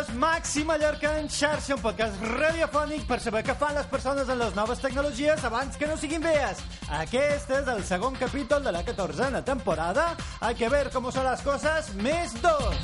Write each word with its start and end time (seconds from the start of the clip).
és 0.00 0.10
Màxim 0.16 0.68
Mallorca 0.68 1.10
en 1.18 1.26
xarxa, 1.28 1.74
un 1.74 1.80
podcast 1.82 2.22
radiofònic 2.24 3.02
per 3.08 3.18
saber 3.20 3.42
què 3.44 3.54
fan 3.58 3.74
les 3.76 3.88
persones 3.90 4.28
en 4.32 4.38
les 4.40 4.54
noves 4.56 4.80
tecnologies 4.80 5.44
abans 5.44 5.76
que 5.76 5.88
no 5.90 5.96
siguin 6.00 6.22
vees. 6.24 6.62
Aquest 7.00 7.50
és 7.58 7.68
el 7.68 7.82
segon 7.84 8.16
capítol 8.16 8.64
de 8.64 8.72
la 8.72 8.84
14a 8.86 9.42
temporada. 9.44 10.14
Hay 10.40 10.54
que 10.54 10.68
ver 10.68 10.90
cómo 10.90 11.12
son 11.12 11.24
las 11.24 11.42
cosas, 11.42 11.92
més 11.94 12.32
dos. 12.40 12.76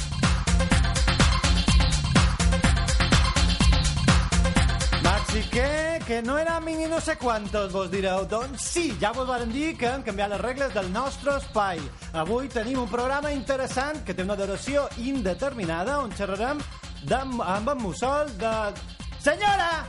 Maxi, 5.07 5.43
què? 5.53 6.03
Que 6.07 6.21
no 6.23 6.37
era 6.39 6.59
mini 6.61 6.87
no 6.91 7.01
sé 7.01 7.17
quantos, 7.17 7.73
vos 7.73 7.91
direu. 7.91 8.27
Doncs 8.29 8.67
sí, 8.75 8.91
ja 9.01 9.13
vos 9.17 9.29
varen 9.29 9.53
dir 9.53 9.77
que 9.79 9.89
hem 9.89 10.03
canviat 10.05 10.35
les 10.35 10.43
regles 10.43 10.75
del 10.75 10.93
nostre 10.93 11.39
espai. 11.41 11.81
Avui 12.13 12.51
tenim 12.53 12.83
un 12.83 12.91
programa 12.91 13.33
interessant 13.33 14.05
que 14.05 14.15
té 14.15 14.27
una 14.27 14.37
duració 14.37 14.89
indeterminada 15.01 16.01
on 16.03 16.13
xerrarem 16.13 16.61
de, 17.03 17.15
amb 17.15 17.69
en 17.69 17.79
Mussol 17.79 18.39
de... 18.39 18.75
Senyora! 19.19 19.85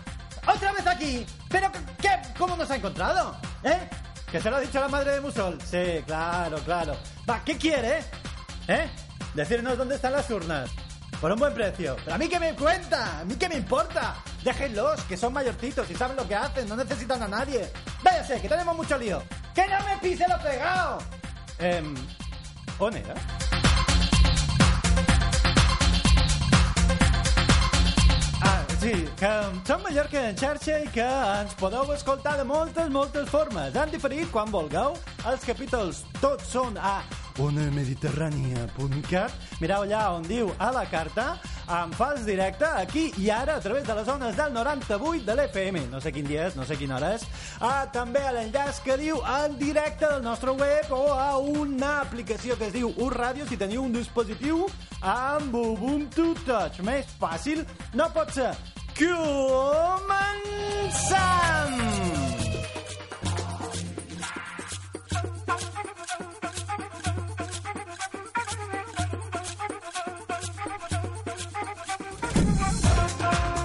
¡Otra 0.47 0.71
vez 0.71 0.87
aquí! 0.87 1.25
¿Pero 1.49 1.71
qué? 2.01 2.09
¿Cómo 2.37 2.55
nos 2.55 2.69
ha 2.71 2.75
encontrado? 2.75 3.35
¿Eh? 3.63 3.89
¿Que 4.31 4.41
se 4.41 4.49
lo 4.49 4.57
ha 4.57 4.59
dicho 4.59 4.79
la 4.79 4.87
madre 4.87 5.11
de 5.11 5.21
Musol? 5.21 5.57
Sí, 5.61 6.03
claro, 6.05 6.57
claro. 6.59 6.97
Va, 7.29 7.43
¿qué 7.43 7.57
quiere? 7.57 7.99
¿Eh? 8.67 8.89
Decirnos 9.33 9.77
dónde 9.77 9.95
están 9.95 10.13
las 10.13 10.29
urnas. 10.29 10.69
Por 11.21 11.31
un 11.31 11.39
buen 11.39 11.53
precio. 11.53 11.95
Pero 12.03 12.15
a 12.15 12.17
mí 12.17 12.27
qué 12.27 12.39
me 12.39 12.53
cuenta, 12.53 13.19
a 13.19 13.25
mí 13.25 13.35
qué 13.35 13.49
me 13.49 13.55
importa. 13.55 14.15
Déjenlos, 14.43 15.01
que 15.03 15.17
son 15.17 15.33
mayorcitos 15.33 15.89
y 15.89 15.95
saben 15.95 16.15
lo 16.15 16.27
que 16.27 16.35
hacen, 16.35 16.67
no 16.69 16.75
necesitan 16.75 17.23
a 17.23 17.27
nadie. 17.27 17.71
Váyase, 18.03 18.39
que 18.41 18.47
tenemos 18.47 18.75
mucho 18.75 18.97
lío. 18.97 19.23
¡Que 19.53 19.67
no 19.67 19.83
me 19.85 19.97
pise 19.97 20.25
lo 20.27 20.37
pegado! 20.39 20.99
Eh, 21.59 21.83
on 22.79 22.93
sí, 28.87 29.05
que 29.19 29.27
som 29.65 29.81
Mallorca 29.83 30.29
en 30.29 30.37
xarxa 30.37 30.79
i 30.83 30.87
que 30.93 31.03
ens 31.03 31.55
podeu 31.59 31.89
escoltar 31.93 32.37
de 32.39 32.45
moltes, 32.47 32.89
moltes 32.93 33.29
formes. 33.29 33.75
Han 33.75 33.91
diferit 33.91 34.29
quan 34.31 34.51
vulgueu. 34.51 34.95
Els 35.27 35.43
capítols 35.43 36.03
tots 36.21 36.53
són 36.53 36.77
a 36.79 37.01
onamediterrània.cat. 37.43 39.31
Mireu 39.61 39.83
allà 39.83 40.03
on 40.15 40.23
diu 40.25 40.51
a 40.57 40.71
la 40.73 40.85
carta, 40.89 41.25
en 41.67 41.91
fals 41.97 42.23
directe, 42.25 42.65
aquí 42.65 43.11
i 43.19 43.29
ara, 43.33 43.57
a 43.57 43.61
través 43.63 43.83
de 43.85 43.97
les 43.97 44.07
zones 44.07 44.37
del 44.37 44.53
98 44.55 45.25
de 45.27 45.35
l'FM. 45.35 45.83
No 45.91 45.99
sé 46.01 46.13
quin 46.15 46.27
dia 46.29 46.47
és, 46.47 46.55
no 46.55 46.65
sé 46.65 46.79
quina 46.79 46.95
hora 46.97 47.13
és. 47.17 47.27
Ah, 47.59 47.85
també 47.91 48.23
a 48.23 48.33
l'enllaç 48.37 48.81
que 48.85 48.97
diu 49.01 49.19
en 49.41 49.59
directe 49.59 50.07
del 50.07 50.23
nostre 50.23 50.55
web 50.55 50.95
o 50.95 51.11
a 51.13 51.37
una 51.37 51.99
aplicació 52.05 52.57
que 52.57 52.71
es 52.71 52.73
diu 52.77 52.93
Ur 52.95 53.13
Radio 53.17 53.45
si 53.49 53.59
teniu 53.59 53.83
un 53.83 53.93
dispositiu 53.99 54.65
amb 55.01 55.53
Ubuntu 55.55 56.33
Touch. 56.45 56.81
Més 56.87 57.05
fàcil 57.19 57.65
no 57.93 58.09
pot 58.15 58.31
ser. 58.33 58.55
Comencem! 58.97 59.13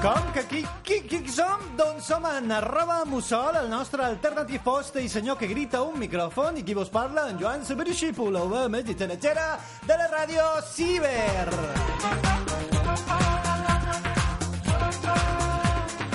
Com 0.03 0.33
que 0.35 0.41
aquí, 0.41 0.67
qui, 0.85 1.01
qui, 1.01 1.23
qui 1.23 1.31
som? 1.33 1.61
Doncs 1.79 2.05
som 2.05 2.27
en 2.29 2.53
arroba 2.53 3.05
Mussol, 3.07 3.57
el 3.57 3.71
nostre 3.71 4.05
alternatiu 4.05 4.61
host 4.67 5.01
i 5.01 5.09
senyor 5.09 5.41
que 5.41 5.49
grita 5.49 5.81
un 5.81 5.97
micròfon 5.97 6.61
i 6.61 6.63
qui 6.67 6.77
vos 6.77 6.93
parla, 6.93 7.31
en 7.31 7.41
Joan 7.41 7.65
Saberixipo, 7.65 8.29
la 8.29 8.45
veu 8.45 8.69
més 8.69 8.85
ditxanatxera 8.85 9.57
de 9.89 9.97
la 9.97 10.13
ràdio 10.13 10.45
Ciber. 10.75 11.49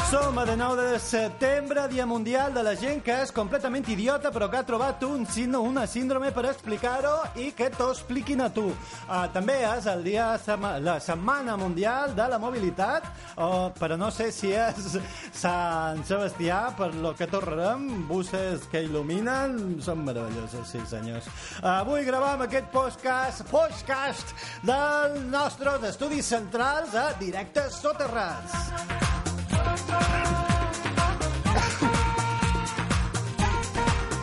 Som 0.08 0.38
a 0.38 0.46
de 0.46 0.56
9 0.56 0.82
de 0.82 1.00
setembre, 1.00 1.90
Dia 1.90 2.06
Mundial 2.06 2.54
de 2.54 2.62
la 2.64 2.78
gent 2.80 3.02
que 3.04 3.12
és 3.26 3.32
completament 3.36 3.84
idiota 3.92 4.30
però 4.32 4.48
que 4.48 4.56
ha 4.62 4.64
trobat 4.64 5.02
un 5.04 5.26
síndrome, 5.28 5.68
una 5.68 5.84
síndrome 5.84 6.30
per 6.32 6.46
explicar-ho 6.48 7.12
i 7.36 7.50
que 7.52 7.68
t'ho 7.74 7.90
expliquin 7.92 8.40
a 8.40 8.48
tu. 8.48 8.70
Uh, 8.70 9.26
també 9.36 9.58
és 9.68 9.90
el 9.92 10.06
dia, 10.08 10.30
sema, 10.40 10.78
la 10.80 10.96
Setmana 11.04 11.58
Mundial 11.60 12.16
de 12.16 12.28
la 12.32 12.40
Mobilitat, 12.40 13.04
uh, 13.36 13.68
però 13.76 13.98
no 14.00 14.08
sé 14.08 14.30
si 14.32 14.54
és 14.56 14.96
Sant 15.36 16.00
Sebastià, 16.08 16.62
per 16.80 16.94
lo 16.96 17.12
que 17.12 17.28
tornarem, 17.28 18.08
buses 18.08 18.64
que 18.72 18.86
il·luminen, 18.88 19.82
són 19.84 20.08
meravellosos, 20.08 20.72
sí 20.72 20.86
senyors. 20.88 21.28
Uh, 21.60 21.82
avui 21.82 22.08
gravam 22.08 22.48
aquest 22.48 22.72
podcast, 22.72 23.44
podcast 23.52 24.32
dels 24.64 25.20
nostres 25.28 25.84
estudis 25.92 26.32
centrals 26.32 26.96
a 26.96 27.10
Directes 27.20 27.84
Soterrats. 27.84 29.36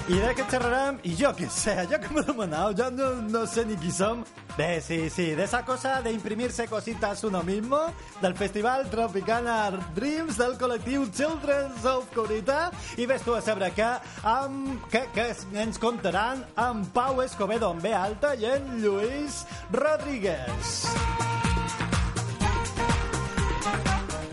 I 0.05 0.19
de 0.21 0.35
què 0.37 0.45
xerrarem? 0.53 0.99
I 1.09 1.15
jo 1.17 1.31
què 1.33 1.47
sé, 1.49 1.73
jo 1.89 1.97
que 1.97 2.11
m'ho 2.13 2.21
demanau, 2.27 2.75
jo 2.77 2.91
no, 2.93 3.07
no 3.25 3.47
sé 3.49 3.65
ni 3.65 3.77
qui 3.81 3.89
som. 3.91 4.21
Bé, 4.55 4.79
sí, 4.85 5.09
sí, 5.11 5.35
de 5.35 5.45
esa 5.45 5.65
cosa 5.65 6.01
de 6.03 6.13
imprimirse 6.13 6.69
cositas 6.69 7.25
uno 7.25 7.43
mismo, 7.43 7.81
del 8.21 8.37
Festival 8.37 8.89
Tropicana 8.91 9.73
Dreams, 9.97 10.37
del 10.39 10.55
col·lectiu 10.61 11.09
Children's 11.11 11.89
of 11.89 12.07
Corita, 12.15 12.69
i 12.95 13.09
ves 13.11 13.25
tu 13.27 13.35
a 13.35 13.41
saber 13.43 13.73
que, 13.75 13.89
amb, 14.23 14.85
que, 14.93 15.09
que 15.17 15.27
ens 15.65 15.81
contaran 15.83 16.45
amb 16.55 16.87
Pau 16.95 17.25
Escobedo 17.25 17.73
en 17.75 17.83
B 17.83 17.97
alta 17.97 18.37
i 18.39 18.47
en 18.53 18.77
Lluís 18.85 19.43
Rodríguez. 19.73 20.85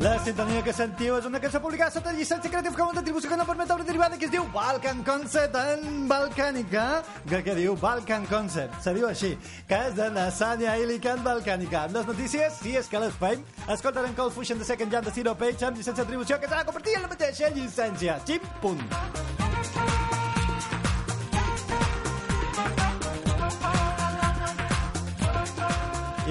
La 0.01 0.15
sintonia 0.17 0.63
que 0.65 0.73
sentiu 0.73 1.13
és 1.13 1.25
una 1.29 1.37
cançó 1.37 1.59
publicada 1.61 1.93
sota 1.93 2.09
llicència 2.15 2.49
Creative 2.49 2.73
Commons 2.73 2.97
d'atribució 2.97 3.29
que 3.29 3.35
no 3.37 3.45
permet 3.45 3.69
obra 3.75 3.85
derivada 3.85 4.17
que 4.17 4.25
es 4.25 4.31
diu 4.33 4.47
Balkan 4.49 5.03
Concept 5.05 5.59
en 5.59 6.07
balcànica 6.09 6.85
que, 7.29 7.43
que 7.45 7.53
diu 7.59 7.75
Balkan 7.77 8.25
Concept 8.31 8.81
se 8.81 8.95
diu 8.97 9.05
així, 9.11 9.35
que 9.69 9.77
és 9.91 9.93
de 9.99 10.09
Nasania 10.15 10.73
Ilican 10.81 11.21
Balcànica. 11.21 11.85
Les 11.93 12.09
notícies, 12.09 12.57
si 12.63 12.73
és 12.81 12.89
que 12.89 13.03
les 13.03 13.13
fem, 13.21 13.45
escoltarem 13.69 14.17
Cold 14.17 14.33
Fusion 14.33 14.57
de 14.57 14.65
Second 14.65 14.97
Jam 14.97 15.05
de 15.05 15.13
Zero 15.19 15.37
Page 15.37 15.69
amb 15.69 15.77
llicència 15.77 16.01
d'atribució 16.01 16.41
que 16.41 16.49
serà 16.49 16.65
compartida 16.65 16.97
en 16.97 17.05
la 17.05 17.13
mateixa 17.13 17.53
llicència. 17.53 18.17
Xip, 18.25 18.49
punt. 18.65 19.40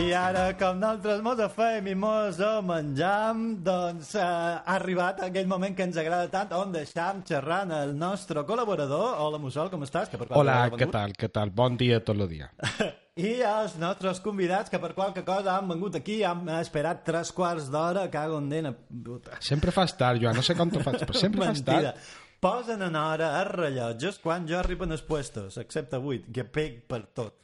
I 0.00 0.12
ara, 0.16 0.44
com 0.56 0.78
nosaltres 0.80 1.18
mos 1.20 1.40
fem 1.52 1.88
i 1.90 1.94
mos 1.98 2.38
ho 2.40 2.62
menjam, 2.64 3.40
doncs 3.64 4.14
eh, 4.16 4.22
ha 4.22 4.76
arribat 4.78 5.18
aquell 5.26 5.48
moment 5.50 5.74
que 5.76 5.84
ens 5.84 5.98
agrada 6.00 6.30
tant, 6.32 6.54
on 6.56 6.70
deixam 6.72 7.20
xerrant 7.28 7.74
el 7.76 7.92
nostre 7.98 8.40
col·laborador. 8.48 9.18
Hola, 9.20 9.40
Mussol, 9.42 9.68
com 9.72 9.84
estàs? 9.84 10.08
Que 10.08 10.20
per 10.20 10.30
Hola, 10.40 10.54
què 10.72 10.88
tal, 10.88 11.12
què 11.20 11.28
tal? 11.28 11.52
Bon 11.52 11.76
dia 11.76 11.98
tot 12.00 12.16
el 12.16 12.30
dia. 12.30 12.48
I 13.20 13.34
els 13.44 13.74
nostres 13.82 14.22
convidats, 14.24 14.72
que 14.72 14.80
per 14.80 14.94
qualque 14.96 15.24
cosa 15.26 15.58
han 15.58 15.68
vengut 15.68 15.98
aquí, 16.00 16.22
han 16.24 16.48
esperat 16.56 17.04
tres 17.04 17.34
quarts 17.36 17.68
d'hora, 17.74 18.06
cago 18.14 18.38
en 18.40 18.48
dena. 18.54 18.72
Puta. 18.72 19.36
Sempre 19.44 19.74
fas 19.76 19.92
tard, 20.00 20.22
Joan, 20.22 20.38
no 20.40 20.46
sé 20.46 20.56
com 20.56 20.72
t'ho 20.72 20.80
faig, 20.86 21.04
però 21.04 21.26
sempre 21.26 21.50
fas 21.50 21.60
tard. 21.66 22.08
Posen 22.40 22.86
en 22.88 22.96
hora 22.96 23.34
els 23.42 23.52
rellotges 23.52 24.16
quan 24.24 24.48
jo 24.48 24.56
arribo 24.62 24.88
en 24.88 24.96
els 24.96 25.04
puestos, 25.04 25.60
excepte 25.60 26.00
avui, 26.00 26.22
que 26.24 26.48
peg 26.48 26.80
per 26.88 27.02
tot. 27.12 27.36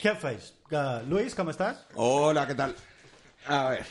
Què 0.00 0.14
feis? 0.20 0.52
Uh, 0.70 1.02
Luis, 1.08 1.34
com 1.36 1.50
estàs? 1.52 1.82
Hola, 1.94 2.46
¿qué 2.48 2.56
tal? 2.58 2.74
A 3.46 3.60
ver. 3.70 3.84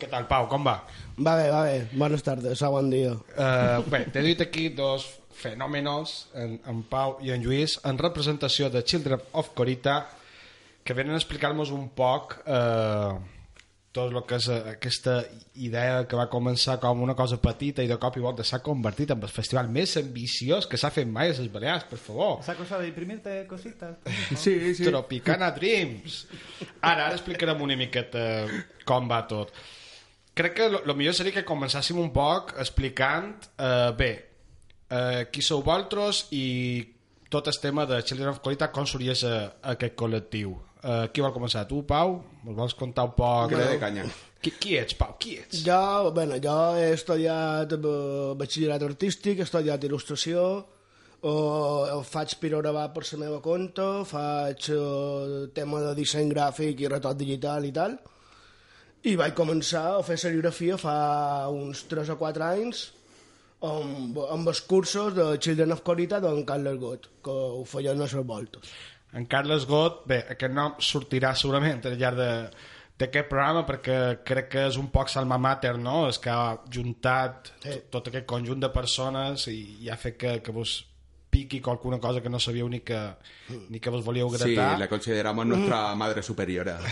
Què 0.00 0.08
tal, 0.08 0.26
Pau, 0.28 0.46
com 0.48 0.64
va? 0.64 0.78
Va 1.18 1.34
bé, 1.36 1.48
va 1.52 1.64
bé. 1.66 1.74
Buenas 1.92 2.22
tardes, 2.24 2.62
a 2.62 2.70
buen 2.72 2.88
dia. 2.92 3.12
Uh, 3.34 3.82
bé, 3.92 4.04
t'he 4.12 4.22
dit 4.24 4.40
aquí 4.40 4.68
dos 4.76 5.08
fenòmenos, 5.40 6.14
en, 6.36 6.56
en 6.68 6.80
Pau 6.88 7.18
i 7.24 7.32
en 7.34 7.44
Lluís, 7.44 7.78
en 7.88 7.98
representació 8.00 8.70
de 8.72 8.84
Children 8.84 9.20
of 9.40 9.52
Corita, 9.56 9.98
que 10.84 10.96
venen 10.96 11.16
a 11.16 11.20
explicar-nos 11.20 11.72
un 11.76 11.88
poc 11.96 12.38
eh, 12.44 13.12
tot 13.92 14.12
el 14.12 14.22
que 14.22 14.38
és 14.38 14.46
eh, 14.48 14.58
aquesta 14.76 15.16
idea 15.58 16.04
que 16.06 16.18
va 16.18 16.28
començar 16.30 16.76
com 16.82 17.02
una 17.02 17.16
cosa 17.18 17.40
petita 17.42 17.82
i 17.82 17.90
de 17.90 17.98
cop 17.98 18.16
i 18.16 18.22
volta 18.22 18.46
s'ha 18.46 18.60
convertit 18.62 19.10
en 19.10 19.22
el 19.26 19.32
festival 19.32 19.70
més 19.72 19.96
ambiciós 19.98 20.68
que 20.70 20.78
s'ha 20.78 20.92
fet 20.94 21.10
mai 21.10 21.32
a 21.32 21.34
les 21.34 21.50
Balears, 21.50 21.88
per 21.90 21.98
favor. 21.98 22.38
Esa 22.44 22.54
cosa 22.58 22.78
de 22.78 22.86
imprimirte 22.92 23.34
cositas. 23.50 23.98
Sí, 24.38 24.74
sí. 24.74 24.86
Tropicana 24.86 25.50
Dreams. 25.56 26.22
Ara, 26.80 27.08
ara 27.08 27.16
explicarem 27.16 27.66
una 27.66 27.76
miqueta 27.76 28.22
com 28.86 29.10
va 29.10 29.24
tot. 29.26 29.50
Crec 30.38 30.54
que 30.56 30.70
el 30.70 30.94
millor 30.94 31.16
seria 31.18 31.34
que 31.34 31.44
començàssim 31.44 31.98
un 31.98 32.12
poc 32.14 32.54
explicant, 32.62 33.34
eh, 33.58 33.90
bé, 33.98 34.12
eh, 34.86 35.26
qui 35.34 35.42
sou 35.42 35.64
vosaltres 35.66 36.28
i 36.30 36.46
tot 37.30 37.50
el 37.50 37.58
tema 37.62 37.86
de 37.86 37.98
Children 38.02 38.36
of 38.36 38.40
Qualitat, 38.42 38.70
com 38.74 38.86
sorgeix 38.86 39.26
a, 39.26 39.36
a 39.62 39.74
aquest 39.74 39.98
col·lectiu. 39.98 40.54
Eh, 40.80 41.06
qui 41.12 41.20
vol 41.20 41.32
començar? 41.34 41.66
Tu, 41.68 41.82
Pau? 41.84 42.18
Ens 42.46 42.56
vols 42.56 42.74
contar 42.76 43.04
un 43.10 43.14
poc? 43.16 43.52
Le 43.52 43.66
dé 43.74 43.78
caña. 43.80 44.06
Qui, 44.40 44.52
qui 44.56 44.76
ets, 44.80 44.96
Pau? 44.96 45.16
Qui 45.20 45.36
ets? 45.42 45.60
Jo, 45.66 46.10
bueno, 46.16 46.38
jo 46.40 46.58
he 46.80 46.92
estudiat 46.96 47.74
batxillerat 48.40 48.84
artístic, 48.86 49.40
he 49.40 49.44
estudiat 49.44 49.84
il·lustració, 49.84 50.44
o, 51.20 51.32
faig 52.08 52.32
pirografar 52.40 52.86
per 52.94 53.02
la 53.10 53.18
meva 53.24 53.40
compte, 53.44 53.88
faig 54.08 54.70
eh, 54.72 55.50
tema 55.56 55.82
de 55.84 55.92
disseny 55.98 56.32
gràfic 56.32 56.80
i 56.80 56.88
retot 56.88 57.18
digital 57.20 57.68
i 57.68 57.74
tal, 57.76 57.98
i 59.04 59.12
vaig 59.20 59.36
començar 59.36 59.84
a 59.98 60.06
fer 60.06 60.16
serigrafia 60.20 60.80
fa 60.80 60.96
uns 61.52 61.84
3 61.92 62.14
o 62.14 62.16
4 62.20 62.46
anys 62.46 62.86
amb, 63.64 64.16
amb 64.32 64.48
els 64.48 64.60
cursos 64.68 65.12
de 65.16 65.28
Children 65.36 65.76
of 65.76 65.84
Corita 65.84 66.20
d'en 66.24 66.42
Carles 66.48 66.80
Got, 66.80 67.08
que 67.24 67.36
ho 67.60 67.62
feien 67.68 68.00
a 68.00 68.08
les 68.08 68.16
voltes. 68.32 68.72
En 69.14 69.26
Carles 69.26 69.66
Got, 69.66 70.04
bé, 70.06 70.20
aquest 70.30 70.52
nom 70.54 70.76
sortirà 70.78 71.34
segurament 71.34 71.82
al 71.86 71.98
llarg 71.98 72.20
de 72.20 72.30
d'aquest 73.00 73.30
programa 73.30 73.62
perquè 73.64 73.94
crec 74.28 74.50
que 74.52 74.66
és 74.68 74.76
un 74.76 74.90
poc 74.92 75.08
salma 75.08 75.38
mater, 75.40 75.78
no? 75.80 76.02
És 76.10 76.18
que 76.20 76.28
ha 76.28 76.58
juntat 76.68 77.48
Sí. 77.62 77.70
tot, 77.70 77.86
tot 77.90 78.08
aquest 78.08 78.26
conjunt 78.28 78.60
de 78.60 78.68
persones 78.68 79.46
i, 79.48 79.78
i 79.80 79.88
ha 79.88 79.96
fet 79.96 80.18
que, 80.20 80.34
que 80.44 80.52
vos 80.52 80.74
piqui 81.30 81.60
qualcuna 81.62 82.00
cosa 82.02 82.20
que 82.20 82.28
no 82.28 82.40
sabíeu 82.42 82.68
ni 82.68 82.80
que, 82.80 82.98
ni 83.70 83.78
que 83.78 83.90
vos 83.90 84.02
volíeu 84.04 84.28
Sí, 84.34 84.52
gratar. 84.54 84.78
la 84.80 84.88
consideramos 84.88 85.46
nuestra 85.46 85.94
madre 85.94 86.22
superiora. 86.22 86.80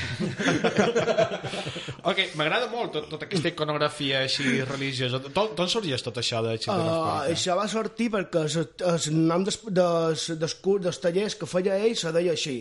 Ok, 2.08 2.20
m'agrada 2.38 2.68
molt 2.72 2.92
tot, 2.94 3.08
tota 3.10 3.26
aquesta 3.26 3.50
iconografia 3.50 4.22
així 4.24 4.62
religiosa. 4.64 5.18
D'on 5.34 5.68
sorgies 5.68 6.02
tot 6.06 6.16
això 6.22 6.40
de 6.46 6.54
Children 6.56 6.86
of 6.86 6.94
Uh, 6.98 7.04
Corita? 7.04 7.34
això 7.34 7.56
va 7.58 7.66
sortir 7.68 8.06
perquè 8.14 8.44
el, 8.46 9.08
nom 9.28 9.44
des, 9.44 9.58
des, 9.66 10.24
des, 10.40 10.54
dels 10.86 11.00
tallers 11.02 11.34
que 11.36 11.46
feia 11.50 11.76
ell 11.84 11.96
se 11.98 12.12
deia 12.14 12.32
així. 12.32 12.56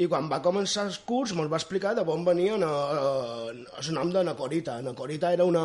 I 0.00 0.06
quan 0.08 0.28
va 0.30 0.38
començar 0.44 0.86
el 0.88 0.94
curs 1.08 1.32
me'ls 1.36 1.50
va 1.52 1.58
explicar 1.58 1.94
de 1.98 2.04
on 2.06 2.22
venia 2.24 2.54
uh, 2.56 3.50
el 3.50 3.90
nom 3.96 4.12
de 4.12 4.22
Nacorita. 4.24 4.78
Nacorita 4.84 5.32
era 5.32 5.44
una, 5.44 5.64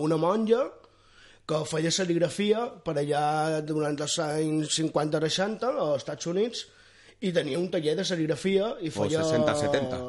una 0.00 0.16
monja 0.16 0.62
que 1.46 1.60
feia 1.70 1.92
serigrafia 1.94 2.64
per 2.84 2.96
allà 2.98 3.60
durant 3.66 3.98
els 4.02 4.16
anys 4.22 4.80
50-60 4.80 5.68
als 5.70 6.02
Estats 6.02 6.26
Units 6.32 6.64
i 7.24 7.30
tenia 7.32 7.60
un 7.60 7.68
taller 7.72 7.94
de 7.96 8.04
serigrafia 8.04 8.72
i 8.84 8.90
feia... 8.92 9.22
60-70. 9.24 10.00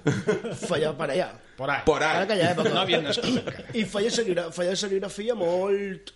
Feia 0.70 0.90
per 0.96 1.10
allà. 1.10 1.28
Por 1.58 1.70
ahí. 1.70 1.82
Por 1.84 2.02
ahí. 2.02 2.22
aquella 2.24 2.50
època. 2.54 2.72
No 2.72 2.80
havien 2.80 3.04
nascut 3.04 3.28
encara. 3.28 3.66
I 3.76 3.84
feia, 3.84 4.10
serigra 4.14 4.46
feia 4.54 4.74
serigrafia 4.78 5.36
molt 5.38 6.14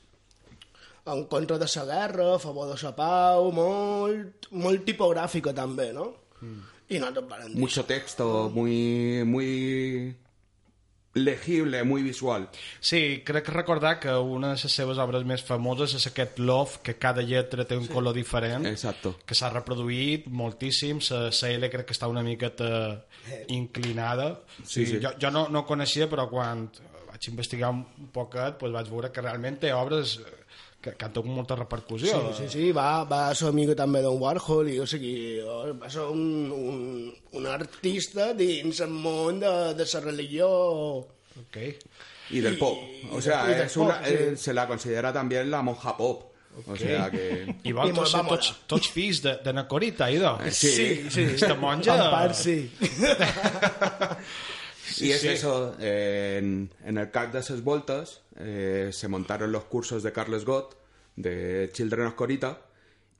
en 1.12 1.24
contra 1.28 1.58
de 1.60 1.68
la 1.68 1.84
guerra, 1.84 2.34
a 2.34 2.38
favor 2.40 2.70
de 2.72 2.78
la 2.80 2.92
pau, 2.96 3.50
molt, 3.52 4.48
molt 4.50 4.86
tipogràfica 4.88 5.52
també, 5.52 5.90
no? 5.92 6.06
Mm. 6.40 6.62
I 6.88 7.00
nosaltres 7.02 7.28
vam 7.28 7.52
dir... 7.52 7.60
Mucho 7.60 7.84
texto, 7.84 8.50
muy, 8.54 9.22
muy 9.28 10.16
legible, 11.14 11.82
muy 11.84 12.02
visual. 12.02 12.48
Sí, 12.80 13.22
crec 13.24 13.48
recordar 13.48 14.00
que 14.00 14.10
una 14.14 14.52
de 14.54 14.60
les 14.60 14.72
seves 14.72 14.98
obres 14.98 15.24
més 15.24 15.44
famoses 15.46 15.94
és 15.94 16.06
aquest 16.10 16.38
Love, 16.38 16.80
que 16.82 16.96
cada 16.98 17.22
lletra 17.22 17.64
té 17.64 17.78
un 17.78 17.86
color 17.86 18.14
diferent. 18.14 18.66
Exacto. 18.66 19.14
que 19.24 19.34
s'ha 19.34 19.50
reproduït 19.52 20.26
moltíssim, 20.26 21.00
la, 21.10 21.30
L 21.54 21.70
crec 21.70 21.86
que 21.86 21.94
està 21.96 22.10
una 22.10 22.22
miqueta 22.22 23.04
inclinada. 23.48 24.40
Sí, 24.64 24.86
sí. 24.86 24.98
Jo, 25.02 25.14
jo 25.20 25.30
no, 25.30 25.46
no 25.48 25.64
coneixia, 25.64 26.10
però 26.10 26.26
quan 26.28 26.66
vaig 27.08 27.28
investigar 27.30 27.70
un 27.70 27.84
poquet 28.12 28.58
pues 28.58 28.72
vaig 28.74 28.90
veure 28.90 29.12
que 29.14 29.22
realment 29.22 29.60
té 29.62 29.72
obres 29.72 30.18
que, 30.84 30.92
que 30.92 31.06
han 31.06 31.14
tingut 31.16 31.32
molta 31.32 31.56
repercussió. 31.56 32.20
Sí, 32.34 32.44
sí, 32.44 32.50
sí, 32.52 32.68
va, 32.76 33.04
va 33.08 33.22
ser 33.36 33.48
amiga 33.48 33.76
també 33.78 34.02
d'un 34.04 34.20
Warhol 34.20 34.68
i 34.74 34.78
o 34.82 34.86
sigui, 34.90 35.14
va 35.80 35.88
ser 35.90 36.04
un, 36.12 36.52
un, 36.52 36.78
un 37.40 37.48
artista 37.48 38.32
dins 38.36 38.84
el 38.84 38.92
món 38.92 39.40
de, 39.40 39.52
de 39.78 39.88
la 39.94 40.04
religió 40.04 40.48
Ok. 41.34 41.56
Y 42.30 42.40
del 42.40 42.56
pop. 42.58 42.78
O 43.12 43.20
sea, 43.20 43.46
y 43.48 43.62
es 43.62 43.76
una, 43.76 43.98
pop, 43.98 44.06
sí. 44.06 44.14
eh, 44.14 44.36
se 44.36 44.54
la 44.54 44.66
considera 44.66 45.12
también 45.12 45.50
la 45.50 45.62
monja 45.62 45.96
pop. 45.96 46.30
O 46.68 46.76
sea 46.76 47.10
que... 47.10 47.56
I 47.64 47.70
I 47.70 47.72
va 47.74 48.06
ser 48.06 48.20
tots, 48.28 48.52
tots 48.70 48.90
fills 48.94 49.18
de, 49.24 49.32
de 49.42 49.52
Nacorita, 49.52 50.06
idò? 50.14 50.36
Sí. 50.50 50.70
Sí, 50.70 51.10
sí. 51.10 51.24
Esta 51.34 51.56
monja... 51.58 51.96
En 51.98 52.10
part, 52.12 52.34
sí. 52.38 52.70
y 54.98 55.10
es 55.10 55.20
sí. 55.20 55.28
eso, 55.28 55.76
eh, 55.80 56.38
en, 56.38 56.70
en 56.84 56.98
el 56.98 57.10
CAC 57.10 57.32
de 57.32 57.42
ses 57.42 57.62
Voltas 57.62 58.22
eh, 58.36 58.90
se 58.92 59.08
montaron 59.08 59.52
los 59.52 59.64
cursos 59.64 60.02
de 60.02 60.12
Carles 60.12 60.44
Gott, 60.44 60.76
de 61.16 61.70
Children 61.72 62.06
of 62.08 62.14
Corita, 62.14 62.58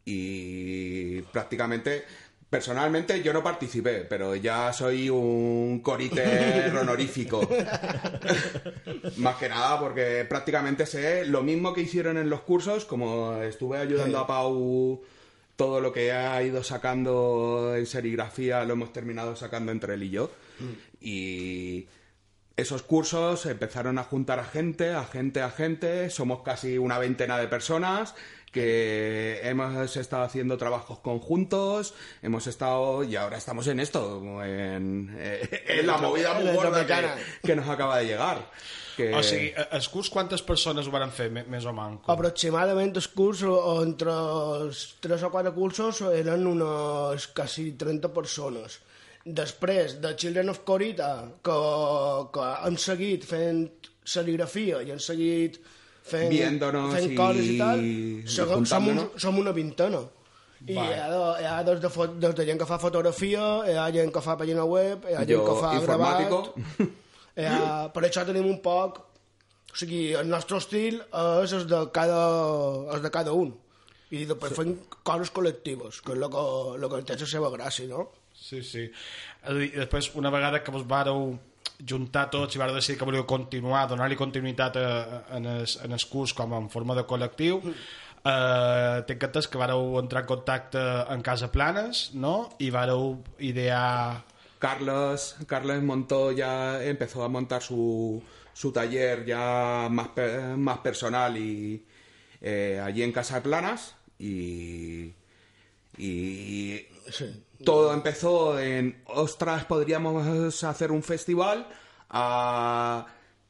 y 0.04 1.22
prácticamente, 1.22 2.04
personalmente 2.50 3.22
yo 3.22 3.32
no 3.32 3.42
participé, 3.42 4.04
pero 4.08 4.34
ya 4.36 4.72
soy 4.72 5.08
un 5.08 5.80
coriter 5.82 6.76
honorífico. 6.80 7.40
Más 9.16 9.36
que 9.36 9.48
nada 9.48 9.80
porque 9.80 10.26
prácticamente 10.28 10.86
sé 10.86 11.24
lo 11.24 11.42
mismo 11.42 11.72
que 11.72 11.82
hicieron 11.82 12.18
en 12.18 12.28
los 12.28 12.42
cursos, 12.42 12.84
como 12.84 13.40
estuve 13.42 13.78
ayudando 13.78 14.18
a 14.18 14.26
Pau 14.26 15.02
todo 15.56 15.80
lo 15.80 15.92
que 15.92 16.12
ha 16.12 16.42
ido 16.42 16.62
sacando 16.64 17.74
en 17.76 17.86
serigrafía 17.86 18.64
lo 18.64 18.72
hemos 18.72 18.92
terminado 18.92 19.36
sacando 19.36 19.72
entre 19.72 19.94
él 19.94 20.02
y 20.02 20.10
yo. 20.10 20.30
Y 21.04 21.86
esos 22.56 22.82
cursos 22.82 23.44
empezaron 23.44 23.98
a 23.98 24.04
juntar 24.04 24.38
a 24.38 24.44
gente, 24.44 24.94
a 24.94 25.04
gente, 25.04 25.42
a 25.42 25.50
gente. 25.50 26.08
Somos 26.08 26.42
casi 26.42 26.78
una 26.78 26.98
veintena 26.98 27.38
de 27.38 27.46
personas 27.46 28.14
que 28.54 29.40
hemos 29.42 29.96
estado 29.96 30.22
haciendo 30.22 30.56
trabajos 30.56 31.00
conjuntos, 31.00 31.92
hemos 32.22 32.46
estado 32.46 33.02
y 33.02 33.16
ahora 33.16 33.36
estamos 33.36 33.66
en 33.66 33.80
esto, 33.80 34.22
en, 34.44 35.12
eh, 35.18 35.64
en 35.66 35.86
la 35.88 35.98
movida 35.98 36.34
muy 36.34 36.54
gorda 36.54 36.86
que, 36.86 36.94
que 37.42 37.56
nos 37.56 37.68
acaba 37.68 37.98
de 37.98 38.06
llegar. 38.06 38.48
Que... 38.96 39.12
O 39.12 39.24
sigui, 39.26 39.50
eh, 39.50 39.66
els 39.74 39.88
curs 39.90 40.06
quantes 40.06 40.44
persones 40.46 40.86
ho 40.86 40.94
van 40.94 41.10
fer, 41.10 41.26
més 41.34 41.66
o 41.66 41.72
manco? 41.74 42.06
Aproximadament 42.14 42.94
els 42.94 43.10
cursos, 43.10 43.58
entre 43.82 44.14
els 44.14 44.84
3 45.02 45.26
o 45.26 45.32
4 45.34 45.50
cursos, 45.56 46.04
eren 46.14 46.46
unes 46.46 47.26
quasi 47.34 47.72
30 47.74 48.14
persones. 48.14 48.78
Després 49.24 49.94
de 50.04 50.10
Children 50.20 50.50
of 50.52 50.58
Corita, 50.68 51.10
que, 51.42 51.54
que 52.34 52.48
han 52.66 52.76
seguit 52.76 53.24
fent 53.24 53.62
serigrafia 54.04 54.82
i 54.84 54.90
han 54.92 55.00
seguit 55.00 55.56
fent, 56.04 56.28
fent 56.92 57.06
i- 57.12 57.16
coses 57.16 57.46
i 57.48 57.56
tal, 57.58 57.80
i 57.80 57.94
som, 58.68 58.90
un, 58.92 59.00
som 59.16 59.38
una 59.40 59.54
vintena. 59.56 60.02
I 60.64 60.76
hi 60.76 60.76
ha, 60.96 61.08
hi 61.40 61.46
ha 61.48 61.56
des, 61.64 61.80
de, 61.80 61.88
fo- 61.92 62.08
des 62.20 62.34
de 62.36 62.44
gent 62.48 62.60
que 62.60 62.66
fa 62.68 62.78
fotografia, 62.80 63.40
hi 63.68 63.74
ha 63.80 63.86
gent 63.92 64.12
que 64.12 64.20
fa 64.24 64.36
pàgina 64.40 64.64
web, 64.68 65.08
hi 65.08 65.16
ha 65.16 65.24
gent 65.24 65.32
Jo, 65.38 65.42
que 65.48 65.56
fa 65.60 65.72
gravat... 65.88 66.52
Hi 67.34 67.48
ha, 67.50 67.88
per 67.96 68.04
això 68.06 68.22
tenim 68.28 68.46
un 68.46 68.60
poc... 68.64 69.00
O 69.74 69.76
sigui, 69.80 70.12
el 70.14 70.28
nostre 70.30 70.60
estil 70.62 71.00
és 71.42 71.52
el 71.56 71.64
de 71.66 71.80
cada, 71.96 72.20
el 72.94 73.00
de 73.02 73.10
cada 73.10 73.32
un. 73.34 73.48
I 74.14 74.20
després 74.28 74.52
sí. 74.52 74.58
fem 74.60 74.76
coses 75.02 75.32
col·lectives, 75.34 75.98
que 76.04 76.12
és 76.14 76.20
el 76.20 76.28
que, 76.30 76.44
el 76.78 76.84
que 76.92 77.00
té 77.08 77.16
la 77.18 77.26
seva 77.32 77.50
gràcia, 77.56 77.88
no? 77.90 78.04
Sí, 78.44 78.60
sí. 78.62 78.84
I 79.48 79.70
després, 79.72 80.10
una 80.20 80.30
vegada 80.32 80.60
que 80.60 80.72
vos 80.74 80.84
vareu 80.84 81.30
juntar 81.88 82.26
tots 82.32 82.54
i 82.54 82.60
vareu 82.60 82.76
decidir 82.76 82.98
que 83.00 83.06
volíeu 83.08 83.24
continuar, 83.28 83.86
donar-li 83.88 84.18
continuïtat 84.20 84.76
a, 84.76 84.84
a, 84.84 85.20
en, 85.38 85.48
el, 85.48 85.64
en 85.86 85.96
el 85.96 86.04
curs 86.10 86.34
com 86.36 86.52
en 86.58 86.68
forma 86.72 86.96
de 86.98 87.06
col·lectiu, 87.08 87.62
eh, 87.64 88.98
tinc 89.08 89.24
entès 89.30 89.48
que 89.48 89.60
vareu 89.60 89.96
entrar 90.02 90.24
en 90.26 90.28
contacte 90.28 90.84
en 91.14 91.24
Casa 91.24 91.48
Planes, 91.54 92.10
no? 92.12 92.36
I 92.60 92.68
vareu 92.74 93.16
idear... 93.40 94.22
Carlos, 94.60 95.34
Carlos 95.48 95.82
montó 95.82 96.32
ya, 96.32 96.82
empezó 96.84 97.24
a 97.24 97.28
montar 97.28 97.62
su, 97.62 98.22
su 98.52 98.72
taller 98.72 99.24
ya 99.24 99.88
más, 99.90 100.08
más 100.56 100.78
personal 100.78 101.36
y 101.36 101.82
eh, 102.40 102.80
allí 102.82 103.02
en 103.02 103.12
Casa 103.12 103.36
de 103.36 103.40
Planas 103.42 103.94
y, 104.18 105.12
y 105.98 106.86
Sí. 107.10 107.26
Todo 107.64 107.92
empezó 107.94 108.58
en, 108.60 109.02
ostras, 109.06 109.64
podríamos 109.64 110.62
hacer 110.64 110.92
un 110.92 111.02
festival 111.02 111.66
a 112.10 113.06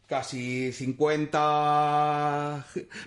casi 0.06 0.73
50 0.73 2.64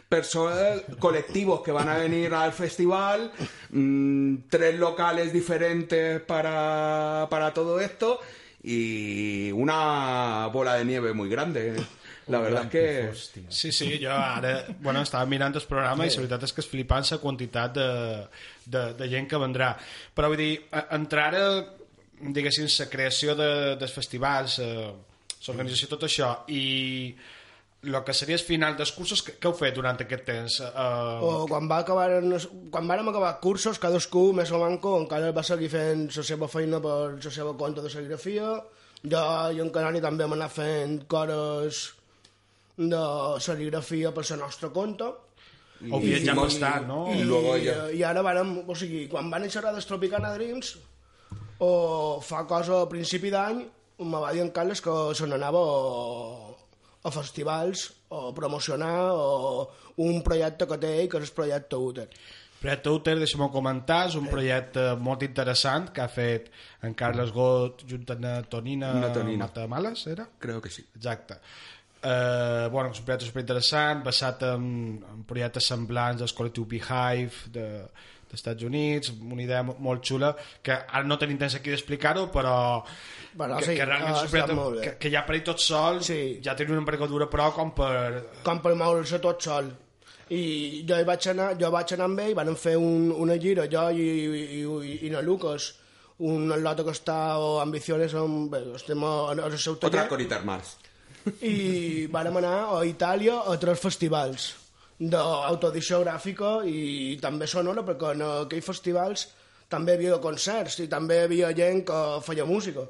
perso- 0.10 0.52
colectivos 1.00 1.62
que 1.62 1.72
van 1.72 1.90
a 1.90 1.98
venir 1.98 2.34
al 2.34 2.52
festival, 2.54 3.32
mm, 3.70 4.36
tres 4.50 4.78
locales 4.80 5.32
diferentes 5.32 6.20
para, 6.22 7.28
para 7.30 7.54
todo 7.54 7.80
esto 7.80 8.20
y 8.64 9.52
una 9.52 10.48
bola 10.52 10.76
de 10.76 10.86
nieve 10.86 11.14
muy 11.14 11.30
grande. 11.30 11.76
La 12.28 12.40
verdad 12.44 12.66
es 12.66 12.70
que... 12.70 13.42
Sí, 13.50 13.72
sí, 13.72 14.00
jo 14.04 14.12
ara 14.12 14.66
bueno, 14.84 15.02
estava 15.02 15.26
mirant 15.26 15.56
el 15.56 15.64
programa 15.70 16.06
i 16.06 16.12
la 16.12 16.20
veritat 16.20 16.44
és 16.44 16.54
que 16.54 16.64
és 16.64 16.68
flipant 16.68 17.08
la 17.08 17.20
quantitat 17.24 17.74
de, 17.78 17.88
de, 18.66 18.84
de 19.00 19.10
gent 19.14 19.30
que 19.32 19.40
vendrà. 19.40 19.72
Però 20.16 20.32
vull 20.34 20.42
dir, 20.42 20.52
entrar 20.98 21.30
a, 21.40 21.48
diguéssim, 22.20 22.68
la 22.68 22.90
creació 22.92 23.36
de, 23.40 23.50
dels 23.80 23.96
festivals, 23.96 24.60
eh, 24.60 24.92
l'organització, 25.48 25.90
tot 25.94 26.04
això, 26.08 26.34
i 26.52 27.16
el 27.88 27.98
que 28.04 28.14
seria 28.14 28.36
el 28.36 28.44
final 28.44 28.76
dels 28.76 28.92
cursos, 28.92 29.22
què, 29.24 29.38
què 29.40 29.48
heu 29.48 29.56
fet 29.56 29.76
durant 29.78 30.00
aquest 30.04 30.26
temps? 30.28 30.60
Uh, 30.66 31.24
O 31.24 31.34
quan, 31.48 31.70
va 31.72 31.80
acabar, 31.84 32.10
quan 32.74 32.90
vàrem 32.90 33.12
acabar 33.14 33.38
cursos, 33.44 33.80
cadascú, 33.80 34.32
més 34.36 34.52
o 34.52 34.60
manco, 34.60 34.98
encara 35.00 35.32
va 35.32 35.46
seguir 35.46 35.70
fent 35.72 36.10
la 36.16 36.26
seva 36.26 36.50
feina 36.52 36.82
per 36.84 36.98
la 37.16 37.32
seva 37.32 37.54
compte 37.56 37.86
de 37.86 37.94
serigrafia. 37.94 38.58
Jo 39.08 39.22
i 39.54 39.62
en 39.62 39.70
Canari 39.72 40.02
també 40.02 40.26
hem 40.26 40.34
anat 40.36 40.56
fent 40.58 41.04
coses 41.08 41.86
de 42.78 43.02
serigrafia 43.42 44.12
per 44.14 44.24
la 44.30 44.38
nostra 44.44 44.70
compte. 44.70 45.08
Viatjat 45.80 46.22
hicimos- 46.22 46.44
bastant, 46.44 46.88
no? 46.88 47.00
Y 47.14 47.24
luego 47.24 47.58
I, 47.58 47.66
ya... 47.66 47.92
I 47.94 48.04
ara 48.04 48.22
vàrem, 48.26 48.64
o 48.68 48.76
sigui, 48.76 49.08
quan 49.10 49.30
van 49.30 49.44
enxerrar 49.46 49.74
dels 49.76 49.86
Tropicana 49.86 50.32
Dreams, 50.34 50.76
o 51.60 52.20
fa 52.22 52.46
cosa 52.50 52.82
a 52.84 52.90
principi 52.90 53.30
d'any, 53.34 53.64
me 54.00 54.20
va 54.22 54.32
dir 54.34 54.42
en 54.46 54.50
Carles 54.54 54.82
que 54.82 54.94
se 55.18 55.28
n'anava 55.30 55.62
a, 55.62 56.56
a 57.04 57.12
festivals 57.14 57.88
o 58.10 58.30
a 58.30 58.34
promocionar 58.34 59.12
o 59.14 59.70
un 59.98 60.22
projecte 60.26 60.68
que 60.70 60.78
té 60.82 60.92
ell, 61.02 61.10
que 61.10 61.18
és 61.22 61.30
el 61.30 61.36
projecte 61.38 61.76
Uter. 61.82 62.10
Projecte 62.58 62.90
Uter, 62.90 63.16
deixa'm 63.22 63.48
comentar, 63.54 64.08
és 64.10 64.16
un 64.18 64.26
projecte 64.30 64.96
molt 64.98 65.22
interessant 65.26 65.92
que 65.94 66.02
ha 66.02 66.10
fet 66.10 66.50
en 66.86 66.94
Carles 66.98 67.30
Got 67.34 67.84
junt 67.90 68.06
amb 68.16 68.26
la 68.26 68.36
Tonina, 68.50 68.92
Tonina. 69.14 69.46
Matamales, 69.46 70.08
era? 70.10 70.26
Creo 70.40 70.62
que 70.62 70.70
sí. 70.74 70.86
Exacte. 70.96 71.38
Uh, 71.98 72.70
bueno, 72.70 72.92
és 72.94 73.00
un 73.02 73.06
projecte 73.08 73.26
superinteressant, 73.26 74.04
basat 74.06 74.44
en, 74.46 74.66
en 75.02 75.24
projectes 75.28 75.66
semblants 75.72 76.22
del 76.22 76.30
col·lectiu 76.38 76.68
Beehive 76.70 77.50
de, 77.56 77.64
dels 78.30 78.38
Estats 78.38 78.64
Units, 78.68 79.10
una 79.18 79.42
idea 79.42 79.64
mo- 79.66 79.76
molt 79.82 80.06
xula, 80.06 80.30
que 80.62 80.76
ara 80.78 81.02
no 81.10 81.18
tenim 81.18 81.40
temps 81.42 81.56
aquí 81.58 81.74
d'explicar-ho, 81.74 82.28
però, 82.32 82.54
Però 83.38 83.58
que, 83.58 83.66
sí, 83.66 83.76
que 83.80 83.86
realment 83.90 84.14
projecte 84.30 84.54
bé. 84.60 84.84
que, 84.86 84.94
que 85.02 85.12
ja 85.16 85.26
per 85.26 85.36
ell 85.40 85.44
tot 85.50 85.60
sol 85.64 86.00
Sí. 86.06 86.38
ja 86.46 86.54
té 86.56 86.70
una 86.70 86.78
envergadura 86.84 87.26
però 87.34 87.50
com 87.56 87.74
per... 87.74 88.24
com 88.46 88.62
per 88.62 88.76
moure's 88.78 89.16
tot 89.22 89.42
sol. 89.50 89.74
I 90.30 90.86
jo 90.88 90.96
hi 91.02 91.06
vaig 91.08 91.28
anar, 91.34 91.54
jo 91.60 91.70
vaig 91.74 91.94
anar 91.98 92.06
amb 92.12 92.20
ell, 92.20 92.34
van 92.38 92.54
fer 92.60 92.78
un, 92.78 93.10
una 93.16 93.38
gira, 93.42 93.66
jo 93.72 93.90
i, 93.90 94.06
i, 94.06 94.62
i, 94.62 94.98
i 95.08 95.10
na 95.14 95.22
Lucas, 95.26 95.72
un 96.20 96.52
atleta 96.52 96.84
que 96.84 96.94
està 96.94 97.18
o 97.42 97.58
ambiciones, 97.64 98.14
amb, 98.14 98.52
bé, 98.54 98.62
estem 98.76 99.02
a, 99.08 99.14
a, 99.34 99.48
a 99.48 99.58
seu 99.58 99.74
Otra 99.80 99.90
taller, 99.90 100.08
Corita 100.10 100.40
más. 100.46 100.78
I 101.42 102.08
vàrem 102.14 102.40
anar 102.40 102.56
a 102.76 102.86
Itàlia 102.88 103.42
a 103.48 103.58
tres 103.62 103.82
festivals 103.84 104.48
d'autoedició 104.98 106.02
gràfica 106.02 106.52
i 106.66 107.18
també 107.22 107.48
sonora 107.48 107.84
perquè 107.86 108.14
en 108.16 108.24
aquells 108.28 108.66
festivals 108.66 109.28
també 109.70 109.94
hi 109.94 110.00
havia 110.00 110.22
concerts 110.24 110.80
i 110.82 110.88
també 110.90 111.20
hi 111.20 111.26
havia 111.28 111.52
gent 111.54 111.84
que 111.86 112.00
feia 112.26 112.46
música. 112.50 112.88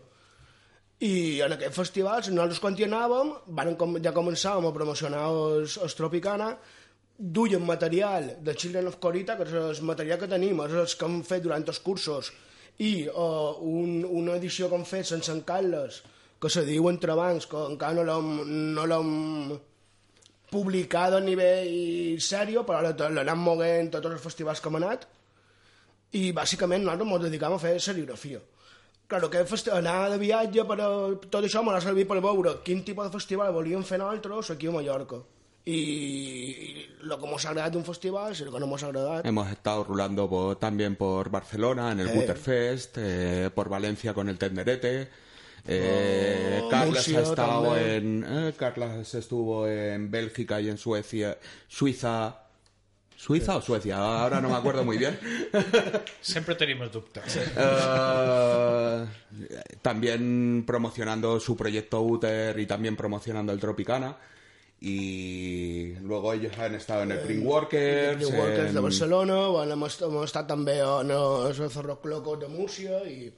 I 1.04 1.42
en 1.46 1.54
aquests 1.54 1.78
festivals 1.78 2.30
nosaltres 2.32 2.62
quan 2.64 2.78
hi 2.78 2.88
anàvem 2.88 3.34
van 3.60 3.76
ja 4.02 4.16
començàvem 4.16 4.66
a 4.70 4.74
promocionar 4.74 5.28
els, 5.30 5.78
els 5.78 5.98
Tropicana 5.98 6.54
duien 7.18 7.66
material 7.66 8.32
de 8.46 8.56
Children 8.56 8.88
of 8.88 9.00
Corita 9.02 9.36
que 9.38 9.46
és 9.46 9.82
el 9.82 9.86
material 9.86 10.20
que 10.22 10.30
tenim 10.32 10.62
és 10.66 10.74
el 10.74 10.88
que 10.98 11.06
hem 11.06 11.22
fet 11.26 11.44
durant 11.44 11.66
els 11.68 11.80
cursos 11.82 12.32
i 12.78 13.08
uh, 13.10 13.58
un, 13.58 14.06
una 14.06 14.38
edició 14.38 14.70
que 14.70 14.78
hem 14.78 14.86
fet 14.86 15.10
sense 15.10 15.32
en 15.34 15.42
Carles 15.42 16.04
que 16.42 16.50
se 16.54 16.64
diu 16.66 16.90
Entrebancs 16.90 17.48
que 17.50 17.58
encara 17.72 17.94
no 17.98 18.04
l'hem 18.06 18.28
no 18.76 18.86
l'hem 18.86 19.10
publicat 20.52 21.14
a 21.18 21.20
nivell 21.24 22.20
sèrio 22.24 22.64
però 22.68 22.82
l'anem 23.12 23.40
moguent 23.44 23.90
a 23.96 24.00
tots 24.02 24.14
els 24.16 24.24
festivals 24.24 24.62
que 24.62 24.70
hem 24.72 24.78
anat 24.80 25.08
i 26.16 26.30
bàsicament 26.32 26.86
nosaltres 26.86 27.12
ens 27.18 27.26
dedicam 27.30 27.54
a 27.58 27.64
fer 27.64 27.80
serigrafia 27.82 28.40
Claro, 29.08 29.30
que 29.32 29.40
anar 29.72 30.10
de 30.12 30.18
viatge 30.20 30.66
per 30.68 30.76
a, 30.84 30.88
tot 31.32 31.44
això 31.48 31.62
m'ha 31.64 31.80
servit 31.80 32.08
per 32.10 32.20
veure 32.20 32.58
quin 32.64 32.82
tipus 32.84 33.08
de 33.08 33.14
festival 33.16 33.54
volíem 33.56 33.84
fer 33.88 34.00
nosaltres 34.02 34.52
aquí 34.52 34.68
a 34.68 34.72
Mallorca 34.76 35.22
i 35.68 36.86
lo 37.08 37.18
que 37.20 37.28
ens 37.32 37.46
ha 37.46 37.50
agradat 37.54 37.74
d'un 37.76 37.86
festival 37.88 38.34
i 38.36 38.44
el 38.44 38.52
que 38.52 38.60
no 38.60 38.68
ha 38.76 38.88
agradat 38.90 39.26
Hemos 39.26 39.50
estado 39.52 39.84
rulando 39.84 40.28
por- 40.30 40.56
también 40.58 40.96
por 40.96 41.30
Barcelona, 41.30 41.92
en 41.92 42.00
el 42.02 42.08
Eh. 42.10 42.14
Butterfest, 42.16 42.98
eh, 42.98 43.50
por 43.56 43.68
Valencia 43.70 44.14
con 44.14 44.28
el 44.30 44.38
Tenderete. 44.38 45.10
Eh, 45.66 46.62
Oh, 46.64 46.70
Carlos 46.70 46.96
Murcia 46.96 47.20
ha 47.20 47.22
estado 47.24 47.64
también. 47.74 48.24
en. 48.26 48.48
eh, 48.48 48.54
Carlos 48.58 49.14
estuvo 49.16 49.68
en 49.68 50.12
Bélgica 50.12 50.60
y 50.62 50.70
en 50.70 50.78
Suecia. 50.78 51.38
Suiza. 51.68 52.40
¿Suiza 53.16 53.56
o 53.58 53.62
Suecia? 53.62 53.98
Ahora 53.98 54.40
no 54.42 54.50
me 54.50 54.56
acuerdo 54.56 54.84
muy 54.86 54.98
bien. 54.98 55.18
Sempre 56.22 56.54
tenim 56.56 56.82
els 56.86 56.92
dubtes. 56.92 57.40
Eh, 57.58 59.06
también 59.82 60.64
promocionando 60.68 61.40
su 61.40 61.56
proyecto 61.58 62.02
Uter 62.02 62.60
y 62.60 62.66
también 62.68 62.96
promocionando 62.96 63.52
el 63.54 63.60
Tropicana. 63.60 64.16
Y 64.80 65.96
luego 66.04 66.34
ellos 66.34 66.56
han 66.60 66.76
estado 66.76 67.02
en 67.04 67.12
el 67.12 67.24
Green 67.24 67.46
Workers. 67.48 68.20
New 68.20 68.30
Workers 68.40 68.74
de 68.76 68.80
Barcelona 68.80 69.48
bueno, 69.48 69.74
hem, 69.74 69.84
est 69.88 70.02
hem 70.06 70.18
estat 70.22 70.46
també 70.48 70.76
en 70.86 71.10
el 71.10 71.70
Zorro 71.74 71.96
Cloco 72.00 72.36
de 72.38 72.48
Múrcia 72.48 73.00
i, 73.10 73.32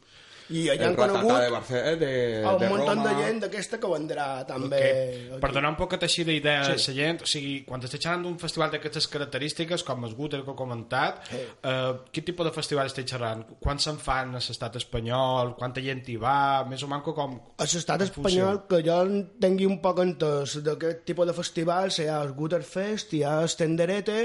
i 0.49 0.63
allà 0.73 0.87
han 0.89 0.95
conegut 0.97 1.35
de, 1.35 1.49
Barce 1.53 1.79
eh, 1.79 1.95
de, 2.01 2.11
un 2.49 2.57
de 2.61 2.69
munt 2.71 3.03
de 3.05 3.13
gent 3.19 3.41
d'aquesta 3.43 3.77
que 3.81 3.91
vendrà 3.91 4.27
també 4.49 4.79
Okay. 4.79 5.27
aquí. 5.29 5.39
Per 5.43 5.49
donar 5.53 5.69
un 5.73 5.77
poquet 5.79 6.03
així 6.05 6.23
d'idea 6.27 6.63
sí. 6.65 6.71
a 6.71 6.75
la 6.77 6.95
gent, 6.99 7.21
o 7.25 7.27
sigui, 7.29 7.53
quan 7.67 7.81
estàs 7.83 8.01
xerrant 8.01 8.23
d'un 8.25 8.37
festival 8.41 8.71
d'aquestes 8.73 9.07
característiques, 9.11 9.83
com 9.87 10.03
el 10.07 10.15
Guter 10.17 10.41
que 10.45 10.51
he 10.51 10.57
comentat, 10.57 11.21
Sí. 11.29 11.41
eh, 11.63 11.93
quin 12.11 12.23
tipus 12.29 12.45
de 12.49 12.53
festival 12.55 12.87
estàs 12.89 13.05
xerrant? 13.11 13.45
Quan 13.59 13.79
se'n 13.79 13.97
fan 14.01 14.33
a 14.35 14.41
l'estat 14.41 14.75
espanyol? 14.81 15.55
Quanta 15.59 15.81
gent 15.85 16.03
hi 16.09 16.17
va? 16.17 16.63
Més 16.69 16.83
o 16.83 16.87
manco 16.87 17.13
com... 17.13 17.39
A 17.57 17.63
l'estat 17.69 18.01
espanyol, 18.07 18.63
que 18.69 18.81
jo 18.85 19.01
en 19.05 19.23
tingui 19.39 19.65
un 19.69 19.79
poc 19.81 19.99
entès 20.03 20.57
d'aquest 20.65 21.05
tipus 21.05 21.27
de 21.27 21.33
festivals, 21.33 21.99
hi 21.99 22.07
ha 22.09 22.21
el 22.23 22.33
Guterfest, 22.33 23.13
hi 23.13 23.23
ha 23.23 23.41
el 23.43 23.49
Tenderete, 23.59 24.19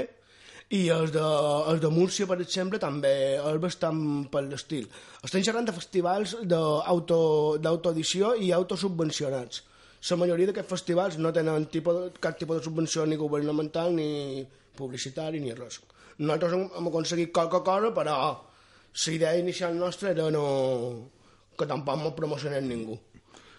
i 0.73 0.87
els 0.89 1.11
de, 1.13 1.21
els 1.69 1.81
de 1.81 1.89
Múrcia, 1.93 2.25
per 2.25 2.39
exemple, 2.41 2.79
també 2.81 3.37
és 3.37 3.59
bastant 3.61 3.99
per 4.33 4.41
l'estil. 4.47 4.87
Estem 5.23 5.43
xerrant 5.45 5.67
de 5.67 5.75
festivals 5.75 6.35
d'auto- 6.41 7.57
d'autoedició 7.61 8.33
i 8.35 8.51
autosubvencionats. 8.51 9.63
La 10.09 10.17
majoria 10.21 10.45
d'aquests 10.51 10.69
festivals 10.69 11.17
no 11.17 11.31
tenen 11.33 11.65
tipus, 11.73 12.11
cap 12.21 12.37
tipus 12.37 12.57
de 12.59 12.63
subvenció 12.63 13.05
ni 13.09 13.15
governamental 13.17 13.93
ni 13.95 14.45
publicitari 14.77 15.39
ni 15.41 15.53
res. 15.53 15.79
Nosaltres 16.17 16.53
hem, 16.53 16.67
hem 16.77 16.87
aconseguit 16.91 17.31
qualque 17.33 17.61
cosa, 17.65 17.89
però 17.93 18.17
la 18.35 19.13
idea 19.13 19.35
inicial 19.37 19.73
nostra 19.77 20.11
era 20.11 20.29
no, 20.31 21.09
que 21.57 21.65
tampoc 21.65 21.97
no 22.03 22.13
promocionem 22.15 22.67
ningú. 22.69 22.97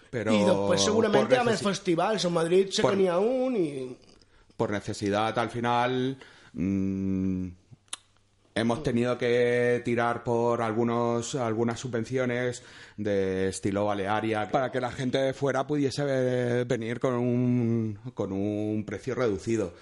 Pero 0.09 0.31
I 0.31 0.39
després 0.47 0.85
segurament 0.87 1.27
hi 1.31 1.35
ha 1.35 1.43
més 1.43 1.61
festivals. 1.61 2.23
A 2.25 2.29
Madrid 2.31 2.71
sé 2.71 2.81
Por- 2.81 2.95
que 2.95 3.01
n'hi 3.01 3.09
ha 3.11 3.19
un 3.19 3.55
i... 3.59 3.67
por 4.57 4.71
necesidad 4.71 5.37
al 5.37 5.49
final 5.51 6.17
mm, 6.57 7.47
hemos 8.55 8.81
tenido 8.83 9.17
que 9.17 9.81
tirar 9.85 10.23
por 10.23 10.61
algunos 10.61 11.35
algunas 11.35 11.79
subvenciones 11.79 12.63
de 12.97 13.49
estilo 13.49 13.85
Balearia 13.85 14.49
para 14.49 14.71
que 14.71 14.81
la 14.81 14.91
gente 14.91 15.19
de 15.19 15.33
fuera 15.33 15.67
pudiese 15.67 16.03
ve- 16.03 16.63
venir 16.63 16.99
con 16.99 17.13
un 17.13 17.99
con 18.15 18.31
un 18.31 18.83
precio 18.85 19.13
reducido 19.15 19.73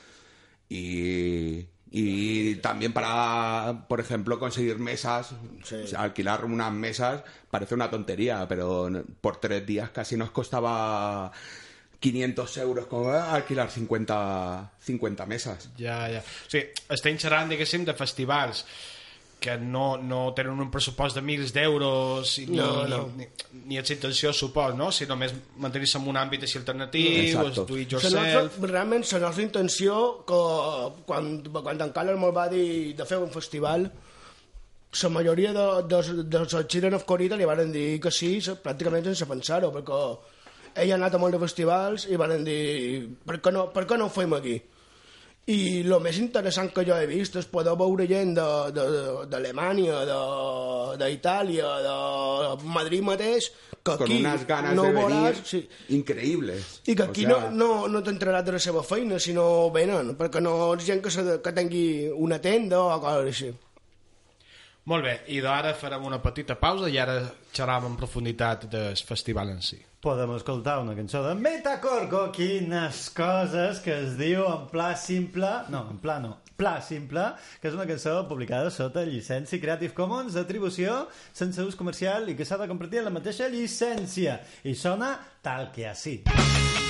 y 0.69 1.67
y 1.97 2.55
también 2.55 2.91
para, 2.91 3.85
por 3.87 4.01
ejemplo, 4.01 4.37
conseguir 4.37 4.79
mesas, 4.79 5.33
Sí. 5.63 5.75
o 5.75 5.87
sea, 5.87 6.01
alquilar 6.01 6.43
unas 6.43 6.73
mesas 6.73 7.23
parece 7.49 7.73
una 7.75 7.89
tontería, 7.89 8.45
pero 8.49 8.89
por 9.21 9.37
tres 9.37 9.65
días 9.65 9.91
casi 9.91 10.17
nos 10.17 10.31
costaba 10.31 11.31
500 11.99 12.57
euros 12.57 12.85
como 12.87 13.09
alquilar 13.11 13.69
50, 13.71 14.71
50 14.79 15.25
mesas. 15.25 15.69
Ja, 15.77 16.07
ja. 16.11 16.19
O 16.21 16.49
sigui, 16.51 16.67
estem 16.89 17.17
xerrant, 17.17 17.49
diguéssim, 17.49 17.85
de 17.85 17.93
festivals 17.93 18.65
que 19.39 19.57
no, 19.59 19.97
no 20.01 20.31
tenen 20.33 20.57
un 20.63 20.69
pressupost 20.71 21.13
de 21.17 21.21
mils 21.21 21.51
d'euros 21.53 22.31
i 22.39 22.45
ni, 22.47 22.55
No, 22.57 22.87
no. 22.87 22.99
ni, 23.17 23.27
ni 23.67 23.77
és 23.77 23.91
intenció, 23.93 24.31
supos, 24.33 24.73
no? 24.79 24.87
Si 24.95 25.05
només 25.05 25.33
mantenir-se 25.61 25.99
en 25.99 26.07
un 26.09 26.17
àmbit 26.17 26.45
així 26.47 26.57
alternatiu, 26.57 27.11
Exacto. 27.25 27.65
do 27.69 27.77
it 27.77 27.91
La 27.91 27.99
nostra, 27.99 28.23
yourself... 28.23 28.57
realment 28.63 29.05
la 29.11 29.19
nostra 29.27 29.43
intenció 29.43 29.99
que 30.25 30.39
quan, 31.05 31.29
quan 31.51 31.81
en 31.83 31.91
Carles 31.93 32.17
me'l 32.17 32.33
va 32.33 32.47
dir 32.49 32.95
de 32.97 33.05
fer 33.05 33.19
un 33.21 33.29
festival 33.29 33.85
la 35.03 35.09
majoria 35.11 35.51
de, 35.53 35.65
de, 35.91 36.23
de 36.23 36.37
els 36.39 36.55
Children 36.71 36.93
of 36.95 37.03
Corita 37.05 37.35
li 37.35 37.45
van 37.45 37.69
dir 37.71 37.99
que 37.99 38.09
sí 38.15 38.39
se- 38.41 38.55
pràcticament 38.63 39.03
sense 39.11 39.27
pensar-ho 39.27 39.69
perquè 39.75 39.99
ell 40.75 40.91
ha 40.91 40.95
anat 40.99 41.15
a 41.15 41.19
molts 41.21 41.37
de 41.37 41.43
festivals 41.47 42.07
i 42.11 42.15
van 42.19 42.43
dir 42.43 43.09
per 43.25 43.39
què 43.41 43.51
no, 43.55 43.69
per 43.73 43.85
què 43.87 43.97
no 43.97 44.05
ho 44.09 44.13
fem 44.13 44.33
aquí 44.37 44.57
i 45.47 45.83
el 45.85 45.93
més 46.01 46.17
interessant 46.17 46.71
que 46.73 46.81
jo 46.87 46.95
he 46.97 47.05
vist 47.05 47.35
és 47.37 47.45
poder 47.45 47.75
veure 47.77 48.07
gent 48.09 48.31
d'Alemanya, 49.29 49.99
de- 50.09 50.95
d'Itàlia, 51.01 51.67
de, 51.85 51.97
de 52.63 52.69
Madrid 52.73 53.03
mateix, 53.05 53.51
que 53.85 53.93
Con 53.97 54.07
aquí 54.07 54.17
unas 54.23 54.45
ganas 54.47 54.73
no 54.73 54.87
de 54.87 54.93
veuràs, 54.95 55.43
sí, 55.45 55.59
increíbles. 55.89 56.81
i 56.87 56.95
que 56.95 57.03
O 57.03 57.05
aquí 57.11 57.25
sea, 57.25 57.29
no, 57.29 57.51
no, 57.51 57.87
no 57.87 58.01
t'entraràs 58.01 58.45
de 58.47 58.55
la 58.57 58.59
seva 58.59 58.81
feina, 58.83 59.19
sinó 59.19 59.69
venen, 59.69 60.15
perquè 60.17 60.41
no 60.41 60.73
és 60.73 60.85
gent 60.87 61.03
que, 61.05 61.11
se, 61.13 61.21
que 61.43 61.53
tingui 61.53 62.09
una 62.09 62.39
tenda 62.41 62.81
o 62.81 62.99
coses 63.01 63.29
així. 63.29 63.51
Molt 64.85 65.01
bé, 65.01 65.15
i 65.33 65.39
d'ara 65.41 65.71
farem 65.73 66.03
una 66.05 66.19
petita 66.21 66.53
pausa 66.61 66.91
i 66.93 66.99
ara 67.01 67.15
xerram 67.49 67.87
en 67.87 67.95
profunditat 67.97 68.67
del 68.69 68.99
festival 69.07 69.49
en 69.55 69.63
si. 69.65 69.79
Podem 70.05 70.35
escoltar 70.35 70.77
una 70.83 70.93
cançó 70.93 71.23
de 71.25 71.33
Metacorco, 71.39 72.27
quines 72.35 73.07
coses 73.17 73.81
que 73.81 73.95
es 74.03 74.13
diu 74.19 74.45
en 74.45 74.69
pla 74.69 74.91
simple... 74.93 75.49
No, 75.73 75.87
en 75.89 75.97
pla 76.03 76.19
no, 76.21 76.35
pla 76.53 76.75
simple, 76.85 77.25
que 77.57 77.71
és 77.71 77.73
una 77.73 77.89
cançó 77.89 78.19
publicada 78.29 78.69
sota 78.69 79.01
llicència 79.09 79.57
Creative 79.57 79.97
Commons 79.97 80.37
d'atribució 80.37 81.07
sense 81.33 81.65
ús 81.65 81.81
comercial 81.81 82.29
i 82.29 82.37
que 82.37 82.45
s'ha 82.45 82.61
de 82.61 82.69
compartir 82.69 83.01
la 83.01 83.15
mateixa 83.17 83.49
llicència. 83.49 84.37
I 84.69 84.77
sona 84.77 85.15
tal 85.41 85.71
que 85.73 85.89
així. 85.89 86.19
somnis 86.29 86.84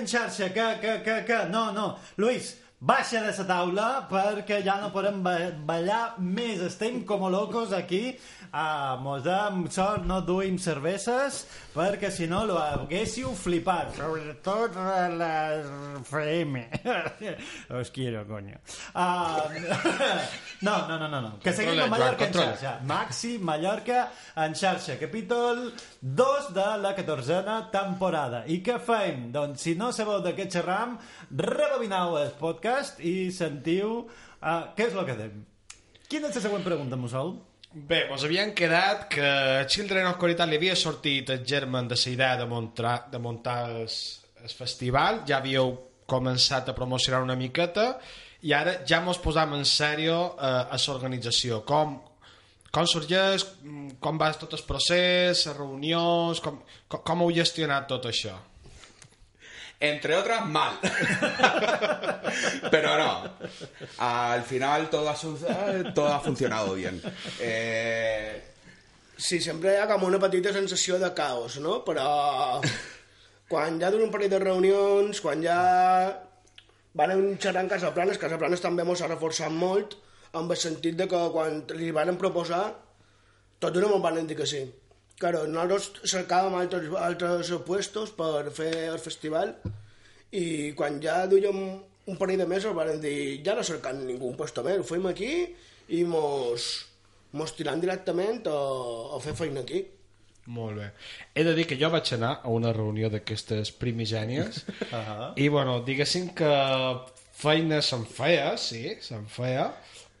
en 0.00 0.08
xarxa. 0.08 0.50
Que, 0.56 0.66
que, 0.82 0.96
que, 1.04 1.20
que... 1.28 1.38
No, 1.52 1.70
no. 1.76 1.86
Luis, 2.16 2.56
baixa 2.80 3.20
de 3.20 3.32
la 3.36 3.44
taula 3.46 3.88
perquè 4.10 4.62
ja 4.64 4.78
no 4.80 4.90
podem 4.94 5.20
ba- 5.22 5.52
ballar 5.68 6.16
més. 6.18 6.60
Estem 6.70 7.02
com 7.04 7.28
locos 7.30 7.72
aquí. 7.76 8.16
Ah, 8.52 8.98
mos 9.00 9.22
de 9.22 9.34
sort 9.70 10.02
no 10.04 10.20
duim 10.26 10.56
cerveses 10.58 11.44
perquè 11.70 12.08
si 12.10 12.26
no 12.26 12.40
lo 12.48 12.56
haguéssiu 12.58 13.30
flipat. 13.38 13.92
Sobretot 13.94 14.74
a 14.74 15.08
la 15.08 15.34
FM. 16.00 16.64
Os 17.78 17.90
quiero, 17.94 18.26
coño. 18.26 18.58
Ah, 18.94 19.44
no, 20.66 20.88
no, 20.88 20.98
no, 20.98 21.08
no, 21.08 21.20
no. 21.20 21.38
Que 21.38 21.52
seguim 21.52 21.78
Controla, 21.78 21.86
a 21.86 21.90
Mallorca 21.94 22.26
en 22.26 22.34
xarxa. 22.34 22.72
Maxi 22.82 23.38
Mallorca 23.38 24.00
en 24.34 24.56
xarxa, 24.58 24.98
capítol 24.98 25.72
2 26.00 26.50
de 26.54 26.66
la 26.82 26.96
14a 26.96 27.60
temporada. 27.70 28.42
I 28.50 28.58
què 28.66 28.80
fem? 28.82 29.28
Doncs 29.30 29.62
si 29.62 29.76
no 29.78 29.92
sabeu 29.94 30.24
de 30.26 30.34
què 30.34 30.48
xerram, 30.50 30.96
rebobinau 31.30 32.18
el 32.18 32.34
podcast 32.40 32.98
i 32.98 33.30
sentiu 33.30 34.00
uh, 34.02 34.74
què 34.74 34.90
és 34.90 34.98
el 34.98 35.06
que 35.06 35.16
fem. 35.22 35.38
Quina 36.10 36.26
és 36.26 36.40
la 36.40 36.42
següent 36.48 36.66
pregunta, 36.66 36.98
Mussol? 36.98 37.36
Bé, 37.70 38.00
ens 38.10 38.24
havien 38.26 38.50
quedat 38.50 39.04
que 39.12 39.26
Children 39.70 40.08
of 40.08 40.16
Corita 40.18 40.42
li 40.42 40.56
havia 40.58 40.74
sortit 40.74 41.28
el 41.30 41.44
germen 41.46 41.86
de 41.86 41.94
la 41.94 42.10
idea 42.10 42.36
de 42.40 42.46
muntar, 42.50 42.96
de 43.12 43.18
muntar 43.22 43.70
el, 43.70 43.86
el 44.42 44.50
festival, 44.50 45.20
ja 45.28 45.38
havíeu 45.38 45.76
començat 46.10 46.66
a 46.66 46.74
promocionar 46.74 47.22
una 47.22 47.38
miqueta 47.38 47.92
i 48.42 48.50
ara 48.56 48.80
ja 48.82 48.98
mos 49.00 49.22
posam 49.22 49.54
en 49.54 49.62
sèrio 49.62 50.16
eh, 50.34 50.74
a 50.74 50.80
l'organització. 50.82 51.62
Com, 51.62 52.00
com 52.74 52.90
sorgeix, 52.90 53.46
mm, 53.62 54.00
com 54.02 54.18
va 54.18 54.32
tot 54.34 54.58
el 54.58 54.66
procés, 54.66 55.46
les 55.46 55.56
reunions, 55.56 56.42
com, 56.42 56.58
com, 56.88 57.04
com 57.06 57.22
heu 57.22 57.30
gestionat 57.38 57.86
tot 57.86 58.10
això? 58.10 58.34
Entre 59.80 60.14
otras, 60.14 60.46
mal. 60.46 60.78
Pero 62.70 62.98
no. 62.98 63.32
Al 63.98 64.42
final 64.42 64.90
todo 64.90 65.08
ha, 65.08 65.16
todo 65.94 66.08
ha 66.08 66.20
funcionado 66.20 66.74
bien. 66.74 67.00
Eh, 67.40 68.50
Sí, 69.20 69.36
sempre 69.44 69.74
hi 69.74 69.80
ha 69.82 69.86
com 69.88 70.06
una 70.06 70.18
petita 70.18 70.48
sensació 70.54 70.96
de 70.98 71.10
caos, 71.12 71.58
no? 71.60 71.82
Però 71.84 72.04
quan 73.50 73.76
ja 73.82 73.90
d'un 73.92 74.08
parell 74.12 74.30
de 74.32 74.38
reunions, 74.40 75.20
quan 75.20 75.42
ja 75.44 75.56
van 76.96 77.12
xerrar 77.36 77.66
en 77.66 77.68
Casaplanes, 77.68 78.16
Casaplanes 78.22 78.64
també 78.64 78.86
mos 78.88 79.02
ha 79.04 79.10
reforçat 79.10 79.52
molt 79.52 79.98
amb 80.32 80.54
el 80.54 80.60
sentit 80.62 80.96
de 80.96 81.04
que 81.10 81.20
quan 81.34 81.60
li 81.76 81.90
van 81.92 82.16
proposar 82.16 82.62
tots 83.60 83.76
no 83.82 83.90
me'n 83.92 84.06
van 84.06 84.22
dir 84.24 84.38
que 84.38 84.48
sí. 84.48 84.62
Claro, 85.20 85.44
nosaltres 85.44 86.08
cercàvem 86.08 86.56
altres, 86.56 86.88
altres 86.96 87.52
puestos 87.66 88.12
per 88.16 88.48
fer 88.56 88.72
el 88.88 88.98
festival 89.02 89.52
i 90.32 90.72
quan 90.78 90.96
ja 91.02 91.26
duíem 91.28 91.58
un 92.10 92.16
parell 92.16 92.40
de 92.40 92.46
mesos 92.48 92.74
van 92.76 93.00
dir 93.02 93.42
ja 93.44 93.56
no 93.58 93.64
cercant 93.66 94.00
ningú 94.06 94.32
puesto 94.38 94.64
més, 94.64 94.80
ho 94.80 94.86
fem 94.86 95.04
aquí 95.10 95.32
i 95.92 96.04
mos, 96.08 96.70
mos 97.36 97.52
tirant 97.58 97.82
directament 97.82 98.46
a, 98.48 98.58
a 99.16 99.20
fer 99.20 99.36
feina 99.36 99.60
aquí. 99.66 99.82
Molt 100.50 100.80
bé. 100.80 100.88
He 101.36 101.44
de 101.44 101.52
dir 101.54 101.66
que 101.68 101.78
jo 101.78 101.90
vaig 101.92 102.08
anar 102.16 102.38
a 102.40 102.50
una 102.50 102.72
reunió 102.72 103.10
d'aquestes 103.12 103.74
primigènies 103.76 104.64
uh 104.64 104.96
-huh. 104.96 105.32
i, 105.36 105.48
bueno, 105.48 105.82
diguéssim 105.84 106.32
que 106.34 106.50
feina 107.40 107.82
se'n 107.82 108.06
feia, 108.06 108.56
sí, 108.56 108.96
se'n 109.00 109.26
feia, 109.26 109.70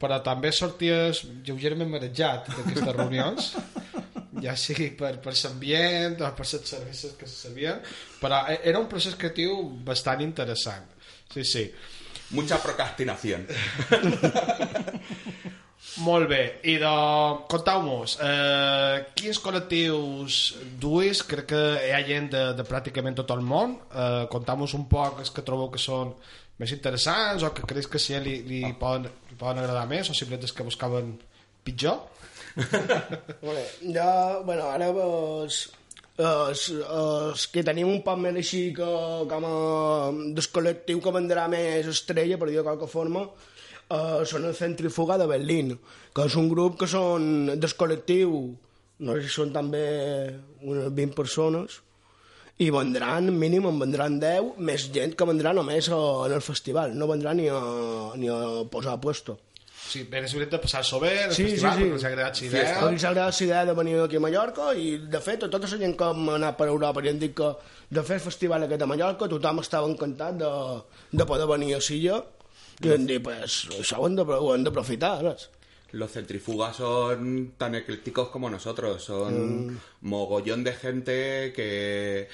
però 0.00 0.20
també 0.22 0.52
sorties 0.52 1.24
lleugerament 1.44 1.90
marejat 1.90 2.48
d'aquestes 2.48 2.96
reunions, 2.96 3.54
ja 4.42 4.54
sigui 4.56 4.90
per, 4.94 5.16
per 5.22 5.34
l'ambient 5.34 6.20
o 6.22 6.32
per 6.36 6.46
les 6.46 6.68
cerveses 6.74 7.16
que 7.18 7.26
se 7.26 7.48
sabien, 7.48 7.80
però 8.22 8.44
e- 8.48 8.60
era 8.70 8.78
un 8.78 8.88
procés 8.90 9.16
creatiu 9.18 9.56
bastant 9.84 10.22
interessant. 10.22 10.86
Sí, 11.30 11.44
sí. 11.44 11.70
mucha 12.30 12.62
procrastinación. 12.62 13.46
Molt 16.04 16.28
bé, 16.28 16.60
i 16.70 16.76
de... 16.78 16.90
contau-nos, 17.50 18.18
eh, 18.22 19.06
quins 19.16 19.40
col·lectius 19.42 20.36
duis? 20.80 21.22
Crec 21.26 21.48
que 21.50 21.62
hi 21.88 21.90
ha 21.96 22.02
gent 22.06 22.28
de, 22.34 22.42
de 22.56 22.66
pràcticament 22.68 23.16
tot 23.18 23.32
el 23.34 23.42
món. 23.44 23.74
Eh, 23.90 24.26
contau-nos 24.32 24.76
un 24.78 24.86
poc 24.92 25.22
els 25.24 25.32
que 25.34 25.44
trobeu 25.46 25.70
que 25.72 25.82
són 25.82 26.14
més 26.60 26.72
interessants 26.76 27.42
o 27.42 27.50
que 27.56 27.66
creus 27.66 27.88
que 27.90 27.98
si 27.98 28.14
li, 28.20 28.36
li, 28.46 28.62
poden, 28.78 29.08
li 29.30 29.38
poden 29.40 29.62
agradar 29.62 29.86
més 29.90 30.12
o 30.12 30.16
simplement 30.16 30.46
els 30.46 30.54
que 30.54 30.68
buscaven 30.68 31.14
pitjor. 31.64 32.04
Vale, 32.56 33.64
ja, 33.94 34.40
bueno, 34.44 34.66
ara 34.70 34.90
els, 34.90 35.60
els, 36.18 36.64
els 36.70 37.46
que 37.52 37.64
tenim 37.66 37.90
un 37.90 38.00
poc 38.06 38.18
més 38.22 38.40
així 38.42 38.62
que, 38.76 38.88
com 39.30 39.46
a 39.48 39.54
del 40.36 40.50
col·lectiu 40.54 41.02
que 41.04 41.14
vendrà 41.14 41.46
més 41.52 41.90
estrella, 41.90 42.38
per 42.40 42.50
dir 42.50 42.60
de 42.60 42.66
qualque 42.66 42.90
forma, 42.90 43.26
uh, 43.26 44.22
són 44.26 44.48
el 44.48 44.56
Centrifuga 44.58 45.18
de 45.20 45.28
Berlín, 45.30 45.76
que 46.14 46.26
és 46.26 46.38
un 46.40 46.50
grup 46.50 46.80
que 46.80 46.90
són 46.90 47.54
del 47.54 47.76
col·lectiu, 47.78 48.34
no 49.00 49.16
sé 49.16 49.24
si 49.24 49.32
són 49.36 49.54
també 49.54 49.84
unes 50.60 50.90
20 50.92 51.16
persones, 51.16 51.80
i 52.60 52.68
vendran, 52.68 53.30
mínim 53.40 53.64
en 53.70 53.78
vendran 53.80 54.18
10, 54.20 54.58
més 54.68 54.90
gent 54.92 55.14
que 55.16 55.28
vendrà 55.28 55.54
només 55.56 55.88
en 55.88 56.34
el 56.36 56.42
festival, 56.44 56.92
no 56.92 57.08
vendrà 57.08 57.32
ni 57.36 57.48
a, 57.48 57.60
ni 58.20 58.28
a 58.28 58.40
posar 58.68 58.98
a 58.98 59.00
puesto. 59.00 59.38
Sí, 59.90 60.04
ben 60.06 60.22
és 60.24 60.32
veritat 60.36 60.52
de 60.54 60.58
passar-s'ho 60.62 61.00
bé, 61.02 61.12
el 61.24 61.32
Sí, 61.34 61.44
festival, 61.48 61.72
sí, 61.74 61.82
sí. 61.82 61.84
perquè 61.88 61.94
els 61.98 62.04
ha 62.04 62.08
agradat 62.12 62.40
la 62.40 62.46
idea. 62.46 62.74
ells 62.88 63.04
agrada 63.08 63.30
la 63.34 63.44
idea 63.46 63.64
de 63.66 63.72
venir 63.74 63.94
aquí 64.04 64.16
a 64.16 64.20
Mallorca 64.20 64.68
i, 64.78 64.98
de 65.10 65.20
fet, 65.20 65.42
a 65.42 65.50
tota 65.50 65.66
la 65.66 65.78
gent 65.80 65.96
que 65.98 66.04
hem 66.14 66.28
anat 66.36 66.56
per 66.56 66.68
Europa 66.68 67.02
i 67.04 67.08
han 67.10 67.18
dit 67.18 67.34
que 67.34 67.48
de 67.90 68.02
fer 68.06 68.16
el 68.20 68.24
festival 68.26 68.62
aquest 68.68 68.82
a 68.82 68.86
Mallorca 68.86 69.28
tothom 69.28 69.58
estava 69.64 69.88
encantat 69.90 70.36
de, 70.38 70.50
de 71.10 71.26
poder 71.26 71.48
venir 71.50 71.74
a 71.74 71.80
Silla 71.80 72.20
i 72.84 72.92
han 72.94 73.06
dit, 73.06 73.22
pues, 73.22 73.64
això 73.80 73.98
ho 73.98 74.06
hem 74.06 74.14
de- 74.16 74.22
ho 74.38 74.54
hem 74.54 74.62
d'aprofitar, 74.64 75.16
saps? 75.22 75.48
Los 75.92 76.12
centrifugas 76.12 76.76
son 76.76 77.54
tan 77.58 77.74
eclécticos 77.74 78.28
como 78.28 78.48
nosotros, 78.48 79.02
son 79.02 79.80
mogollón 80.02 80.62
de 80.62 80.72
gente 80.74 81.52
que 81.52 82.28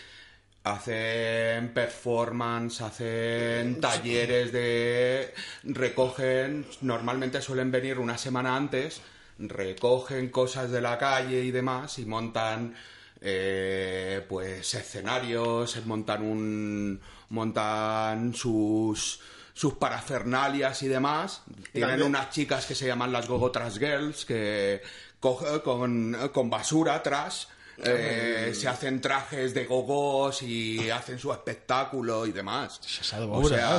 hacen 0.72 1.68
performance, 1.72 2.80
hacen 2.82 3.80
talleres 3.80 4.52
de... 4.52 5.32
recogen, 5.64 6.66
normalmente 6.80 7.40
suelen 7.40 7.70
venir 7.70 7.98
una 7.98 8.18
semana 8.18 8.56
antes, 8.56 9.00
recogen 9.38 10.28
cosas 10.30 10.70
de 10.70 10.80
la 10.80 10.98
calle 10.98 11.42
y 11.44 11.50
demás 11.50 11.98
y 11.98 12.04
montan 12.06 12.74
eh, 13.20 14.24
pues 14.28 14.74
escenarios, 14.74 15.84
montan 15.86 16.22
un 16.22 17.00
montan 17.28 18.34
sus 18.34 19.20
sus 19.54 19.72
parafernalias 19.74 20.82
y 20.82 20.88
demás. 20.88 21.42
Tienen 21.72 21.90
también- 21.90 22.08
unas 22.08 22.28
chicas 22.30 22.66
que 22.66 22.74
se 22.74 22.86
llaman 22.86 23.10
las 23.12 23.26
Gogotras 23.26 23.78
Girls 23.78 24.26
que 24.26 24.82
coge- 25.20 25.62
con, 25.62 26.14
con 26.34 26.50
basura 26.50 27.02
trash 27.02 27.46
eh, 27.84 28.52
se 28.54 28.68
hacen 28.68 29.00
trajes 29.00 29.52
de 29.54 29.64
gogos 29.66 30.42
y 30.42 30.88
hacen 30.90 31.18
su 31.18 31.30
espectáculo 31.32 32.26
y 32.26 32.32
demás. 32.32 32.80
O 33.26 33.40
sea. 33.56 33.76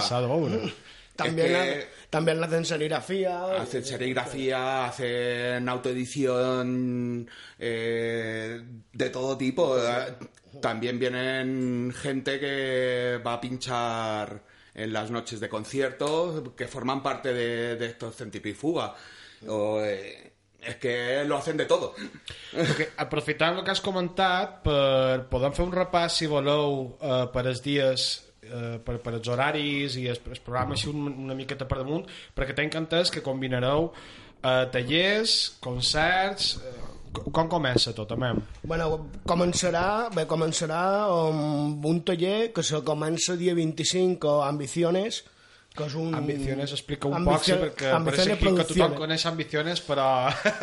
También, 1.15 1.47
que- 1.47 1.53
la- 1.53 1.83
también 2.11 2.43
hacen 2.43 2.63
serigrafía. 2.63 3.61
Hacen 3.61 3.83
serigrafía, 3.83 4.85
hacen 4.85 5.67
autoedición 5.67 7.27
eh, 7.57 8.61
de 8.93 9.09
todo 9.09 9.37
tipo. 9.37 9.77
También 10.61 10.99
vienen 10.99 11.93
gente 11.95 12.39
que 12.39 13.19
va 13.25 13.33
a 13.33 13.41
pinchar 13.41 14.41
en 14.73 14.93
las 14.93 15.09
noches 15.11 15.39
de 15.39 15.49
concierto, 15.49 16.53
que 16.55 16.67
forman 16.67 17.01
parte 17.01 17.33
de, 17.33 17.75
de 17.77 17.85
estos 17.87 18.15
Centipifuga. 18.15 18.93
O, 19.47 19.81
eh, 19.81 20.26
és 20.67 20.75
que 20.81 21.23
lo 21.25 21.37
hacen 21.37 21.57
de 21.57 21.65
todo. 21.65 21.93
Perquè, 22.51 22.91
aprofitant 23.03 23.57
el 23.57 23.65
que 23.65 23.73
has 23.73 23.83
comentat, 23.83 24.59
per, 24.65 25.27
podem 25.31 25.55
fer 25.55 25.65
un 25.65 25.75
repàs, 25.75 26.19
si 26.19 26.29
voleu, 26.31 26.97
eh, 26.99 27.23
per 27.33 27.45
els 27.47 27.63
dies, 27.63 28.07
eh, 28.43 28.75
per, 28.83 28.97
per 29.03 29.15
els 29.17 29.31
horaris 29.31 29.97
i 30.01 30.07
el, 30.11 30.19
el 30.27 30.43
programa 30.43 30.75
així 30.75 30.91
un, 30.91 31.07
una 31.27 31.37
miqueta 31.37 31.67
per 31.69 31.79
damunt, 31.81 32.07
perquè 32.35 32.57
tinc 32.57 32.75
entès 32.79 33.13
que 33.13 33.25
combinareu 33.25 33.91
eh, 33.93 34.65
tallers, 34.73 35.39
concerts... 35.63 36.57
Eh, 36.61 36.83
com 37.17 37.47
comença 37.49 37.95
tot, 37.97 38.11
amem? 38.13 38.37
Bueno, 38.67 39.07
començarà, 39.25 40.11
bé, 40.13 40.27
començarà 40.29 40.81
amb 41.07 41.85
un 41.89 42.01
taller 42.05 42.51
que 42.53 42.61
se 42.61 42.77
comença 42.85 43.33
dia 43.39 43.55
25 43.57 44.35
a 44.43 44.49
Ambiciones, 44.51 45.23
que 45.77 45.85
és 45.87 45.93
un... 45.95 46.15
Ambiciones, 46.17 46.71
explica 46.75 47.07
un 47.07 47.15
Ambicio- 47.19 47.37
poc, 47.37 47.43
sí, 47.45 47.55
perquè 47.63 47.91
Ambiciones 47.95 48.33
aquí 48.35 48.51
que 48.57 48.65
tothom 48.71 48.95
coneix 48.97 49.25
Ambiciones, 49.29 49.81
però 49.85 50.07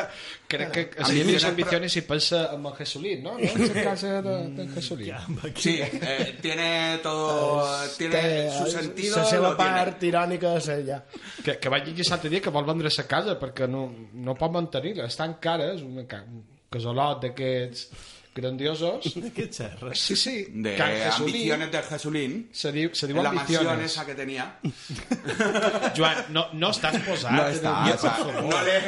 crec 0.51 0.71
que 0.75 0.81
es 0.91 1.07
Ambiciones 1.07 1.27
diu 1.29 1.39
pro- 1.41 1.49
Ambiciones 1.53 1.97
i 1.97 2.03
pensa 2.09 2.41
en 2.55 2.67
el 2.67 2.75
Jesulín, 2.79 3.23
no? 3.25 3.35
No 3.39 3.45
és 3.45 3.71
el 3.71 3.79
cas 3.85 4.03
de, 4.03 4.35
de 4.59 4.67
Jesulín. 4.75 5.15
Sí, 5.57 5.77
eh, 5.81 6.35
tiene 6.43 6.99
todo. 7.03 7.65
Tiene 7.97 8.15
Té- 8.21 8.51
su 8.59 8.67
sentido. 8.71 9.17
La 9.19 9.25
seva 9.25 9.49
lo 9.51 9.57
tiene. 9.57 9.71
part 9.79 10.03
irònica 10.11 10.57
és 10.59 10.69
ella. 10.75 11.01
que, 11.45 11.59
que 11.61 11.69
vaig 11.73 11.87
llegir 11.89 12.07
l'altre 12.11 12.31
dia 12.33 12.41
que 12.43 12.51
vol 12.51 12.65
vendre 12.67 12.91
sa 12.91 13.07
casa 13.07 13.39
perquè 13.39 13.67
no, 13.71 13.87
no 14.15 14.35
pot 14.35 14.53
mantenir-la, 14.53 15.07
estan 15.07 15.39
cares, 15.41 15.83
una, 15.83 16.07
ca- 16.09 16.25
un 16.27 16.43
casalot 16.71 17.23
d'aquests 17.23 17.89
grandiosos. 18.35 19.15
De 19.15 19.49
xerres? 19.49 19.99
Sí, 20.01 20.17
sí, 20.17 20.47
De 20.51 20.77
Jesulín, 20.77 21.53
ambiciones 21.53 21.71
del 21.73 21.83
Jesulín. 21.85 22.49
se 22.53 22.73
diu, 22.73 22.91
se 22.95 23.07
diu 23.07 23.17
En 23.19 23.23
la 23.25 23.33
mansión 23.33 23.67
ambiciones. 23.67 23.93
esa 23.93 24.05
que 24.07 24.15
tenía. 24.15 24.59
Joan, 25.97 26.25
no, 26.31 26.49
no 26.53 26.71
estàs 26.71 26.99
posat. 27.07 27.31
No 27.33 27.97
favor. 27.99 28.43
no 28.45 28.63
le, 28.63 28.79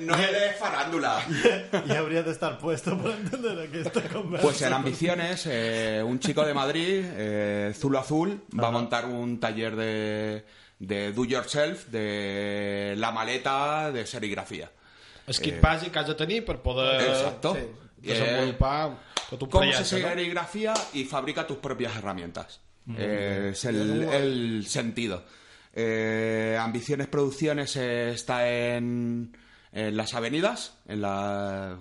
no 0.00 0.16
le 0.16 0.52
farándula. 0.60 1.20
Ja 1.86 1.98
hauria 1.98 2.22
d'estar 2.22 2.58
puesto 2.58 2.96
per 2.98 3.12
entendre 3.16 3.68
aquesta 3.68 4.02
conversa. 4.08 4.42
Pues 4.42 4.62
en 4.62 4.72
Ambiciones, 4.72 5.46
eh, 5.46 6.02
un 6.04 6.18
chico 6.18 6.44
de 6.44 6.54
Madrid, 6.54 7.04
eh, 7.04 7.72
Zulo 7.76 7.98
Azul, 7.98 8.42
va 8.58 8.68
a 8.68 8.70
montar 8.70 9.04
un 9.06 9.38
taller 9.40 9.76
de, 9.76 10.44
de 10.78 11.12
do 11.12 11.24
yourself, 11.24 11.86
de 11.88 12.94
la 12.96 13.10
maleta 13.12 13.90
de 13.92 14.06
serigrafía. 14.06 14.70
El 15.26 15.34
kit 15.42 15.56
bàsic 15.58 15.90
que 15.90 15.98
has 15.98 16.06
de 16.06 16.14
tenir 16.14 16.44
per 16.46 16.60
poder 16.62 17.00
Exacto. 17.02 17.56
Desenvolupar 17.96 18.98
un 19.30 19.38
Cómo 19.48 19.72
se 19.72 19.78
no? 19.78 19.84
serigrafía 19.84 20.74
y 20.94 21.04
fabrica 21.04 21.46
tus 21.46 21.58
propias 21.58 21.96
herramientas. 21.96 22.60
Eh, 22.96 23.50
es 23.52 23.64
el, 23.64 24.04
el 24.04 24.66
sentido. 24.66 25.24
Eh, 25.74 26.56
Ambiciones 26.60 27.08
Producciones 27.08 27.76
eh, 27.76 28.10
está 28.10 28.48
en, 28.48 29.36
en 29.72 29.96
las 29.96 30.14
avenidas, 30.14 30.78
en 30.86 31.02
la 31.02 31.78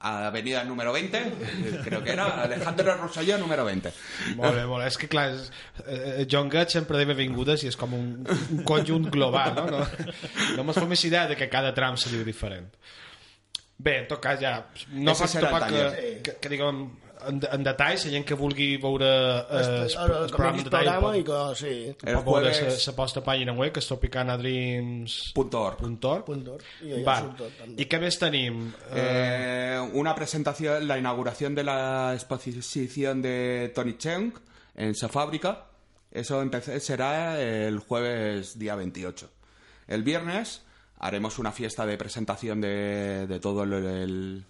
avenida 0.00 0.64
número 0.64 0.92
20, 0.92 1.18
eh, 1.18 1.32
creo 1.84 2.02
que 2.02 2.12
era, 2.12 2.42
Alejandro 2.42 2.96
Rosselló 2.96 3.36
número 3.36 3.64
20. 3.64 3.92
Molt 4.36 4.54
bé, 4.54 4.64
molt 4.64 4.84
bé. 4.84 4.88
És 4.88 4.96
que, 4.96 5.10
clar, 5.12 5.26
és, 5.34 5.50
eh, 5.84 6.24
John 6.30 6.48
Gutt 6.48 6.72
sempre 6.72 6.96
de 6.98 7.04
benvingudes 7.10 7.66
i 7.66 7.68
és 7.68 7.76
com 7.76 7.92
un, 7.98 8.08
un 8.24 8.64
conjunt 8.64 9.10
global, 9.12 9.52
no? 9.58 9.66
No, 9.68 9.84
no 10.56 10.64
mos 10.64 10.80
fem 10.80 10.96
idea 11.04 11.26
de 11.28 11.36
que 11.36 11.50
cada 11.52 11.74
tram 11.76 12.00
se 12.00 12.08
diu 12.14 12.24
diferent. 12.24 12.72
Bé, 13.80 13.98
en 14.02 14.08
tot 14.10 14.20
cas, 14.20 14.40
ja, 14.42 14.56
no 14.92 15.14
fa 15.16 15.26
tampoc 15.30 15.70
que, 15.70 15.84
que, 16.26 16.34
que, 16.42 16.48
diguem, 16.52 16.82
en, 17.28 17.38
en 17.52 17.62
detall, 17.64 17.94
la 17.96 18.10
gent 18.12 18.24
que 18.28 18.36
vulgui 18.36 18.76
veure 18.82 19.06
eh, 19.06 19.58
el, 19.60 19.68
El, 19.86 20.12
el, 20.24 20.30
programa 20.34 20.58
en 20.58 20.64
detall 20.66 21.16
i 21.18 21.24
que, 21.24 21.38
sí, 21.56 21.72
El 22.04 22.16
pot 22.18 22.26
veure 22.28 22.52
jueves- 22.52 22.86
la 22.90 22.94
vostra 22.98 23.22
pàgina 23.24 23.52
web, 23.56 23.72
que 23.72 23.80
és 23.80 23.88
tropicana.dreams.org. 23.88 25.76
Punto 25.80 26.10
org. 26.10 26.24
punt 26.26 26.44
d'or. 26.44 26.62
I. 26.82 27.02
I 27.80 27.86
què 27.88 28.00
més 28.02 28.18
tenim? 28.20 28.66
Eh, 28.92 29.08
Eh, 29.70 29.80
una 29.94 30.14
presentación, 30.14 30.86
la 30.88 30.98
inauguración 30.98 31.54
de 31.54 31.64
la 31.64 32.12
exposición 32.14 33.22
de 33.22 33.70
Tony 33.74 33.96
Cheung 33.96 34.32
en 34.76 34.94
su 34.94 35.08
fábrica. 35.08 35.66
Eso 36.10 36.42
será 36.80 37.40
el 37.40 37.78
jueves 37.78 38.58
día 38.58 38.74
28. 38.74 39.30
El 39.88 40.02
viernes 40.02 40.62
haremos 41.00 41.38
una 41.38 41.50
fiesta 41.52 41.84
de 41.86 41.96
presentación 41.98 42.60
de, 42.60 43.26
de 43.26 43.40
todo 43.40 43.64
el, 43.64 43.72
el- 43.72 44.44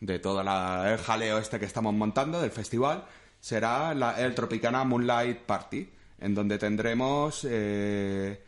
de 0.00 0.18
todo 0.20 0.42
la- 0.42 0.92
el 0.92 0.98
jaleo 0.98 1.38
este 1.38 1.58
que 1.58 1.66
estamos 1.66 1.92
montando 1.92 2.40
del 2.40 2.50
festival. 2.52 3.04
Será 3.40 3.94
la- 3.94 4.18
el 4.20 4.34
Tropicana 4.34 4.84
Moonlight 4.84 5.40
Party, 5.40 5.88
en 6.20 6.34
donde 6.34 6.56
tendremos 6.58 7.46
eh, 7.48 8.42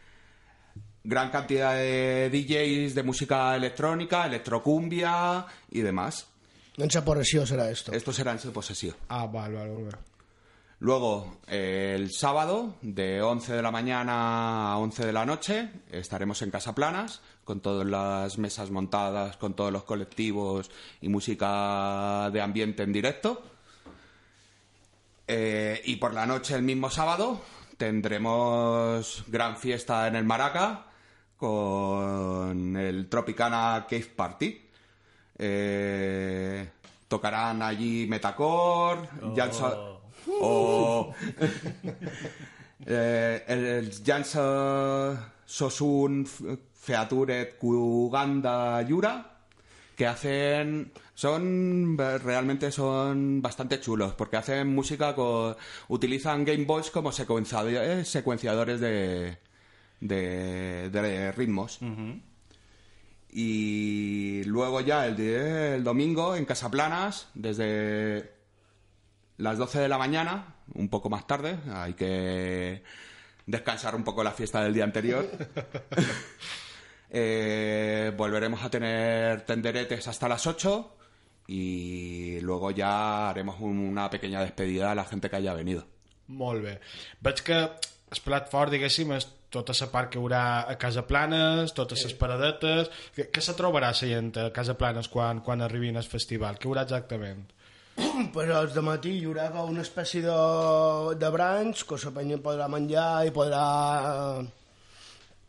gran 1.04 1.30
cantidad 1.30 1.74
de 1.74 2.30
DJs 2.30 2.94
de 2.94 3.02
música 3.02 3.54
electrónica, 3.56 4.26
electrocumbia 4.26 5.44
y 5.70 5.80
demás. 5.80 6.26
En 6.76 6.90
separació 6.90 7.44
serà 7.46 7.68
esto. 7.70 7.92
Esto 7.92 8.12
será 8.12 8.32
en 8.32 8.38
su 8.38 8.52
posesión. 8.52 8.94
ah, 9.08 9.26
val, 9.26 9.52
val, 9.54 9.70
val. 9.70 9.98
Luego, 10.78 11.40
eh, 11.46 11.92
el 11.94 12.10
sábado, 12.10 12.76
de 12.80 13.20
11 13.20 13.52
de 13.52 13.60
la 13.60 13.70
mañana 13.70 14.72
a 14.72 14.78
11 14.78 15.04
de 15.04 15.12
la 15.12 15.26
noche, 15.26 15.68
estaremos 15.90 16.40
en 16.40 16.50
Casa 16.50 16.74
Planas, 16.74 17.20
con 17.50 17.58
todas 17.58 17.84
las 17.84 18.38
mesas 18.38 18.70
montadas, 18.70 19.36
con 19.36 19.54
todos 19.54 19.72
los 19.72 19.82
colectivos 19.82 20.70
y 21.00 21.08
música 21.08 22.30
de 22.32 22.40
ambiente 22.40 22.84
en 22.84 22.92
directo. 22.92 23.42
Eh, 25.26 25.82
y 25.84 25.96
por 25.96 26.14
la 26.14 26.26
noche, 26.26 26.54
el 26.54 26.62
mismo 26.62 26.90
sábado, 26.90 27.40
tendremos 27.76 29.24
gran 29.26 29.56
fiesta 29.56 30.06
en 30.06 30.14
el 30.14 30.24
Maraca 30.24 30.86
con 31.36 32.76
el 32.76 33.08
Tropicana 33.08 33.84
Cave 33.90 34.12
Party. 34.14 34.68
Eh, 35.36 36.70
tocarán 37.08 37.62
allí 37.62 38.06
Metacore, 38.06 39.08
Janso- 39.34 39.98
o 40.40 41.12
eh, 42.86 43.44
el, 43.48 43.64
el 43.64 44.02
Janso 44.06 45.18
Sosun 45.44 46.24
Featuret 46.80 47.58
Kuganda 47.58 48.80
Yura 48.82 49.36
que 50.00 50.06
hacen 50.06 50.92
son 51.14 51.98
realmente 51.98 52.72
son 52.72 53.42
bastante 53.42 53.78
chulos 53.80 54.14
porque 54.14 54.38
hacen 54.38 54.74
música 54.74 55.14
con 55.14 55.54
utilizan 55.88 56.46
Game 56.46 56.64
Boys 56.64 56.90
como 56.90 57.12
secuenciadores, 57.12 58.08
secuenciadores 58.08 58.80
de, 58.80 59.36
de, 60.00 60.88
de 60.88 61.32
ritmos. 61.32 61.80
Y 63.28 64.42
luego 64.44 64.80
ya 64.80 65.06
el, 65.06 65.20
el 65.20 65.84
domingo 65.84 66.34
en 66.34 66.46
Casaplanas 66.46 67.28
desde 67.34 68.32
las 69.36 69.58
12 69.58 69.80
de 69.80 69.88
la 69.88 69.98
mañana 69.98 70.54
un 70.72 70.88
poco 70.88 71.10
más 71.10 71.26
tarde 71.26 71.58
hay 71.74 71.92
que 71.92 72.82
descansar 73.44 73.94
un 73.94 74.04
poco 74.04 74.24
la 74.24 74.32
fiesta 74.32 74.62
del 74.62 74.72
día 74.72 74.84
anterior 74.84 75.28
Eh, 77.10 78.12
volveremos 78.16 78.62
a 78.62 78.70
tener 78.70 79.40
tenderetes 79.42 80.06
hasta 80.08 80.28
las 80.28 80.46
8 80.46 80.96
y 81.48 82.38
luego 82.40 82.70
ya 82.70 83.30
haremos 83.30 83.56
un- 83.60 83.80
una 83.80 84.08
pequeña 84.08 84.40
despedida 84.40 84.92
a 84.92 84.94
la 84.94 85.04
gente 85.04 85.28
que 85.28 85.36
haya 85.36 85.52
venido. 85.54 85.84
Molt 86.28 86.62
bé. 86.62 86.80
Veig 87.20 87.42
que 87.42 87.56
el 87.58 88.20
plat 88.24 88.48
fort, 88.50 88.70
diguéssim, 88.70 89.10
és 89.16 89.26
tota 89.50 89.74
la 89.80 89.88
part 89.90 90.10
que 90.12 90.18
hi 90.18 90.22
haurà 90.22 90.42
a 90.70 90.76
Casa 90.78 91.02
Planes, 91.06 91.72
totes 91.74 92.04
les 92.04 92.14
paradetes... 92.14 92.90
Què, 93.16 93.26
què 93.34 93.40
se 93.42 93.54
trobarà 93.58 93.90
la 93.90 93.98
gent 93.98 94.30
a 94.38 94.52
Casa 94.54 94.74
Planes 94.78 95.08
quan, 95.10 95.40
quan 95.42 95.60
arribin 95.66 95.96
al 95.98 96.06
festival? 96.06 96.54
Què 96.58 96.68
hi 96.68 96.70
haurà 96.70 96.82
exactament? 96.86 97.48
Pues 98.32 98.48
els 98.48 98.72
de 98.74 98.82
matí 98.86 99.16
hi 99.18 99.24
haurà 99.26 99.50
una 99.64 99.82
espècie 99.82 100.22
de, 100.22 100.38
de 101.18 101.30
branch 101.34 101.82
que 101.88 101.98
la 102.04 102.14
penya 102.14 102.38
podrà 102.38 102.68
menjar 102.70 103.26
i 103.26 103.34
podrà... 103.34 103.64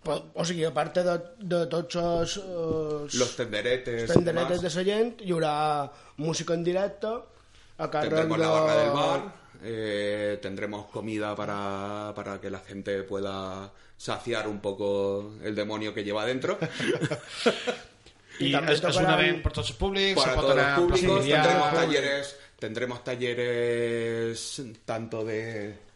po- 0.04 0.32
O 0.36 0.46
sigui, 0.46 0.64
a 0.66 0.72
part 0.74 0.96
de, 0.98 1.18
de 1.40 1.66
tots 1.68 1.96
els, 1.96 2.38
els 2.38 3.14
Los 3.16 3.36
tenderetes. 3.36 4.10
y 4.10 4.14
tenderetes 4.14 4.62
de 4.62 4.70
la 4.74 4.84
gent, 4.84 5.22
hi 5.22 5.32
haurà 5.32 5.90
música 6.18 6.54
en 6.54 6.64
directe 6.64 7.08
a 7.78 7.88
càrrec 7.90 8.10
Tendremos 8.10 8.38
de... 8.38 8.44
la 8.44 8.50
barra 8.52 8.76
del 8.82 8.92
bar, 8.92 9.22
eh, 9.64 10.40
tendremos 10.42 10.86
comida 10.88 11.36
para, 11.36 12.12
para 12.16 12.40
que 12.42 12.50
la 12.50 12.60
gente 12.60 13.04
pueda 13.04 13.72
saciar 13.98 14.48
un 14.48 14.60
poco 14.60 15.34
el 15.44 15.54
demonio 15.56 15.94
que 15.94 16.04
lleva 16.04 16.26
dentro. 16.26 16.58
I, 18.40 18.48
I 18.48 18.52
també 18.56 18.74
és, 18.74 18.80
és 18.80 18.86
un 18.86 19.04
tocaran- 19.04 19.20
event 19.20 19.42
per 19.44 19.52
tots 19.54 19.70
els 19.70 19.78
públics, 19.78 20.18
para 20.18 20.34
todos 20.40 20.56
los 20.58 20.80
públicos, 20.80 21.26
tendremos 21.28 21.74
talleres, 21.76 22.36
tendremos 22.58 23.04
talleres 23.04 24.62
tanto 24.86 25.24
de... 25.26 25.91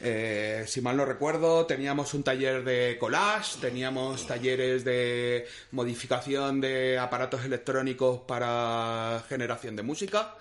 eh, 0.00 0.64
si 0.66 0.80
mal 0.80 0.96
no 0.96 1.04
recuerdo, 1.04 1.66
teníamos 1.66 2.14
un 2.14 2.22
taller 2.22 2.64
de 2.64 2.96
collage, 2.98 3.60
teníamos 3.60 4.26
talleres 4.26 4.84
de 4.84 5.46
modificación 5.70 6.60
de 6.60 6.98
aparatos 6.98 7.44
electrónicos 7.44 8.20
para 8.26 9.22
generación 9.28 9.76
de 9.76 9.82
música, 9.82 10.34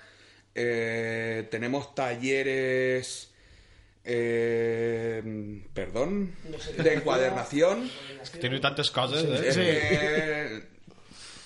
eh, 0.56 1.48
tenemos 1.50 1.94
talleres, 1.96 3.32
eh, 4.04 5.62
perdón, 5.74 6.34
de 6.78 6.94
encuadernación. 6.94 7.90
Que 8.32 8.40
teniu 8.40 8.62
tantes 8.62 8.90
coses, 8.90 9.24
eh? 9.24 9.54
Eh, 9.54 10.73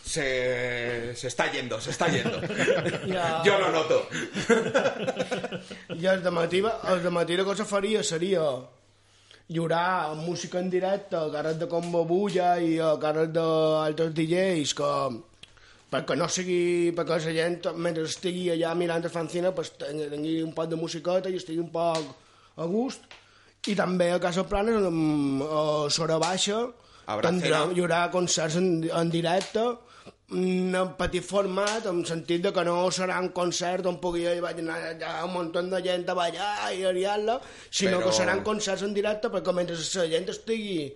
se, 0.07 1.15
se 1.15 1.27
está 1.27 1.51
yendo, 1.51 1.79
se 1.81 1.91
está 1.91 2.07
yendo. 2.07 2.39
Ja. 3.07 3.43
Yo 3.43 3.59
lo 3.59 3.71
noto. 3.71 4.07
I 6.01 6.05
els 6.07 6.23
de 6.23 6.31
matí, 6.31 6.61
els 6.63 7.03
de 7.03 7.11
matí 7.11 7.37
la 7.37 7.45
cosa 7.47 7.65
faria 7.65 8.03
seria 8.03 8.43
haurà 9.47 10.13
música 10.15 10.59
en 10.59 10.69
directe 10.69 11.15
a 11.15 11.29
càrrec 11.31 11.59
de 11.61 11.67
Combo 11.71 12.03
Bulla 12.05 12.57
i 12.59 12.77
a 12.83 12.95
càrrec 12.99 13.31
d'altres 13.35 14.11
DJs 14.15 14.73
que 14.75 14.91
perquè 15.91 16.17
no 16.19 16.27
sigui 16.27 16.91
perquè 16.95 17.15
la 17.15 17.35
gent 17.37 17.69
mentre 17.79 18.03
estigui 18.03 18.49
allà 18.51 18.73
mirant 18.75 19.03
el 19.03 19.13
fanzine 19.13 19.53
pues, 19.55 19.71
tingui 19.79 20.41
un 20.43 20.51
poc 20.53 20.67
de 20.67 20.75
musiqueta 20.75 21.31
i 21.31 21.39
estigui 21.39 21.63
un 21.63 21.71
poc 21.71 22.03
a 22.57 22.67
gust 22.67 23.07
i 23.71 23.75
també 23.75 24.11
a 24.11 24.19
Casa 24.19 24.43
Planes 24.47 24.83
a 24.83 25.63
Sora 25.95 26.19
Baixa 26.19 26.65
tindrà, 27.23 27.63
hi 27.71 27.79
haurà 27.79 28.07
concerts 28.11 28.59
en, 28.59 28.83
en 28.91 29.09
directe 29.11 29.63
en 30.37 30.75
petit 30.99 31.23
format, 31.23 31.85
en 31.87 32.01
sentit 32.05 32.41
de 32.43 32.51
que 32.51 32.63
no 32.67 32.89
serà 32.91 33.21
un 33.23 33.29
concert 33.31 33.85
on 33.87 33.95
pugui 34.03 34.25
hi 34.27 34.41
vaig 34.43 34.59
anar 34.59 34.75
allà 34.91 35.11
un 35.23 35.31
munt 35.31 35.53
de 35.71 35.79
gent 35.85 36.03
a 36.09 36.13
ballar 36.17 36.73
i 36.75 36.83
ariar-la, 36.83 37.39
sinó 37.71 37.99
Però- 38.01 38.07
que 38.09 38.11
seran 38.11 38.43
concerts 38.43 38.83
en 38.83 38.93
directe 38.93 39.29
perquè 39.29 39.53
mentre 39.53 39.75
la 39.75 40.07
gent 40.11 40.27
estigui 40.29 40.93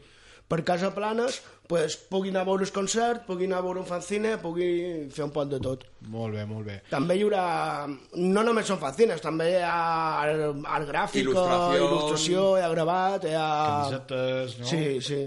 per 0.49 0.65
casa 0.67 0.91
planes 0.93 1.41
pues, 1.65 1.95
pugui 1.95 2.27
anar 2.29 2.41
a 2.41 2.49
veure 2.49 2.65
el 2.65 2.71
concert, 2.75 3.23
pugui 3.25 3.45
anar 3.47 3.59
a 3.59 3.61
veure 3.61 3.79
un 3.79 3.85
fanzine, 3.87 4.35
pugui 4.37 5.07
fer 5.09 5.23
un 5.23 5.31
poc 5.31 5.47
de 5.47 5.59
tot. 5.63 5.85
Molt 6.11 6.35
bé, 6.35 6.43
molt 6.45 6.65
bé. 6.67 6.81
També 6.89 7.15
hi 7.15 7.23
haurà... 7.23 7.87
No 8.19 8.43
només 8.43 8.67
són 8.67 8.77
fanzines, 8.81 9.21
també 9.23 9.53
hi 9.53 9.61
ha 9.63 9.77
art 10.19 10.89
gràfic, 10.89 11.21
Il·lustració. 11.23 11.85
il·lustració, 11.85 12.43
hi 12.59 12.65
ha 12.65 12.73
gravat, 12.75 13.23
hi 13.23 13.37
ha... 13.39 13.47
Camisetes, 13.87 14.57
no? 14.59 14.67
Sí, 14.67 14.99
sí. 14.99 15.21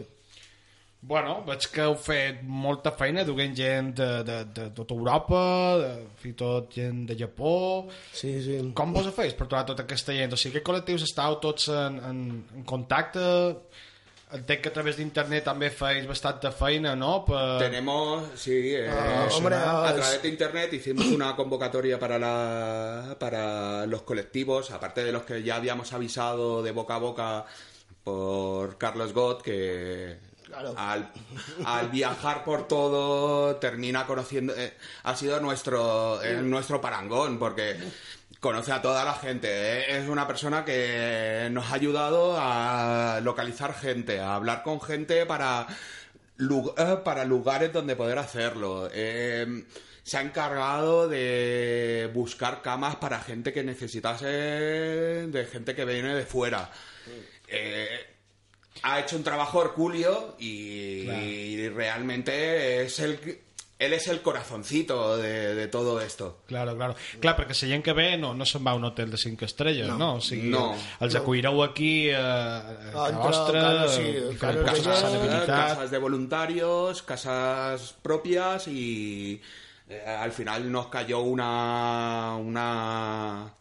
Bueno, 1.04 1.42
veig 1.44 1.66
que 1.68 1.82
heu 1.84 1.94
fet 2.00 2.38
molta 2.48 2.94
feina 2.96 3.26
duent 3.28 3.52
gent 3.58 3.90
de, 3.98 4.06
de, 4.24 4.36
de 4.56 4.68
tota 4.76 4.96
Europa, 4.96 5.40
de, 5.82 5.90
fins 6.22 6.32
i 6.32 6.38
tot 6.40 6.70
gent 6.72 7.02
de 7.10 7.16
Japó... 7.20 7.50
Sí, 8.16 8.38
sí. 8.40 8.56
Com 8.78 8.94
vos 8.96 9.10
ho 9.10 9.12
feis 9.12 9.36
per 9.36 9.44
trobar 9.44 9.66
tota 9.68 9.84
aquesta 9.84 10.16
gent? 10.16 10.32
O 10.32 10.40
sigui, 10.40 10.56
que 10.56 10.64
col·lectius 10.64 11.04
estàu 11.04 11.36
tots 11.44 11.68
en, 11.74 12.00
en, 12.08 12.22
en 12.56 12.64
contacte? 12.70 13.26
Entenc 14.34 14.64
que 14.64 14.70
a 14.72 14.74
través 14.74 14.96
d'internet 14.96 15.44
també 15.46 15.68
feis 15.70 16.08
bastanta 16.08 16.50
feina, 16.56 16.96
no? 16.96 17.20
Per... 17.28 17.42
Tenemos, 17.60 18.32
sí, 18.40 18.56
eh, 18.72 18.88
Ah, 18.88 19.28
hombre, 19.36 19.60
a 19.60 19.76
ah, 19.84 19.92
través 19.92 20.22
de 20.22 20.32
internet 20.32 20.72
hicimos 20.72 21.12
una 21.12 21.36
convocatoria 21.36 21.98
para, 22.00 22.18
la, 22.18 23.14
para 23.20 23.84
los 23.86 24.02
colectivos, 24.02 24.70
aparte 24.70 25.04
de 25.04 25.12
los 25.12 25.22
que 25.24 25.42
ya 25.42 25.56
habíamos 25.56 25.92
avisado 25.92 26.62
de 26.62 26.72
boca 26.72 26.96
a 26.96 26.98
boca 26.98 27.44
por 28.02 28.78
Carlos 28.78 29.12
Gott, 29.12 29.42
que 29.42 30.32
Claro. 30.54 30.74
al, 30.76 31.10
al 31.64 31.88
viajar 31.88 32.44
por 32.44 32.68
todo 32.68 33.56
termina 33.56 34.06
conociendo, 34.06 34.54
eh, 34.56 34.74
ha 35.02 35.16
sido 35.16 35.40
nuestro, 35.40 36.22
eh, 36.22 36.36
nuestro 36.42 36.80
parangón, 36.80 37.38
porque 37.38 37.76
conoce 38.40 38.72
a 38.72 38.80
toda 38.82 39.04
la 39.04 39.14
gente. 39.14 39.48
eh. 39.50 39.98
Es 39.98 40.08
una 40.08 40.26
persona 40.26 40.64
que 40.64 41.48
nos 41.50 41.70
ha 41.70 41.74
ayudado 41.74 42.36
a 42.38 43.20
localizar 43.22 43.74
gente, 43.74 44.20
a 44.20 44.36
hablar 44.36 44.62
con 44.62 44.80
gente 44.80 45.26
para, 45.26 45.66
para 47.04 47.24
lugares 47.24 47.72
donde 47.72 47.96
poder 47.96 48.18
hacerlo. 48.18 48.88
Eh, 48.92 49.64
se 50.02 50.18
ha 50.18 50.20
encargado 50.20 51.08
de 51.08 52.10
buscar 52.12 52.60
camas 52.60 52.96
para 52.96 53.20
gente 53.20 53.52
que 53.54 53.64
necesitase, 53.64 54.26
de 54.26 55.48
gente 55.50 55.74
que 55.74 55.84
viene 55.86 56.14
de 56.14 56.26
fuera. 56.26 56.70
Eh, 57.48 58.13
ha 58.82 59.00
hecho 59.00 59.16
un 59.16 59.22
trabajo 59.24 59.62
hercúleo 59.62 60.36
y, 60.38 61.08
y 61.08 61.68
realmente 61.68 62.82
es 62.82 62.98
el 63.00 63.18
él 63.76 63.92
es 63.92 64.06
el 64.06 64.22
corazoncito 64.22 65.16
de, 65.18 65.54
de 65.54 65.66
todo 65.66 66.00
esto. 66.00 66.38
Claro, 66.46 66.76
claro. 66.76 66.94
Clar, 67.20 67.34
perquè 67.36 67.52
la 67.66 67.68
gent 67.74 67.82
que 67.84 67.92
ve 67.92 68.16
no, 68.16 68.30
no 68.32 68.46
se'n 68.46 68.62
va 68.64 68.70
a 68.70 68.74
un 68.78 68.84
hotel 68.86 69.10
de 69.10 69.18
5 69.18 69.44
estrelles, 69.44 69.88
no? 69.98 70.14
O 70.14 70.20
sigui, 70.22 70.48
No. 70.48 70.76
els 71.02 71.14
acollireu 71.18 71.60
aquí 71.64 72.08
eh, 72.08 72.14
a 72.16 72.62
Entre- 72.94 73.18
vostra, 73.18 73.88
sí, 73.88 74.38
cases 74.38 74.86
casas 75.44 75.90
de 75.90 75.98
voluntarios, 75.98 77.02
casas 77.02 77.94
propias 78.00 78.68
y 78.68 79.42
eh, 79.88 80.04
al 80.06 80.30
final 80.32 80.70
nos 80.70 80.86
cayó 80.86 81.20
una 81.20 82.36
una 82.38 83.52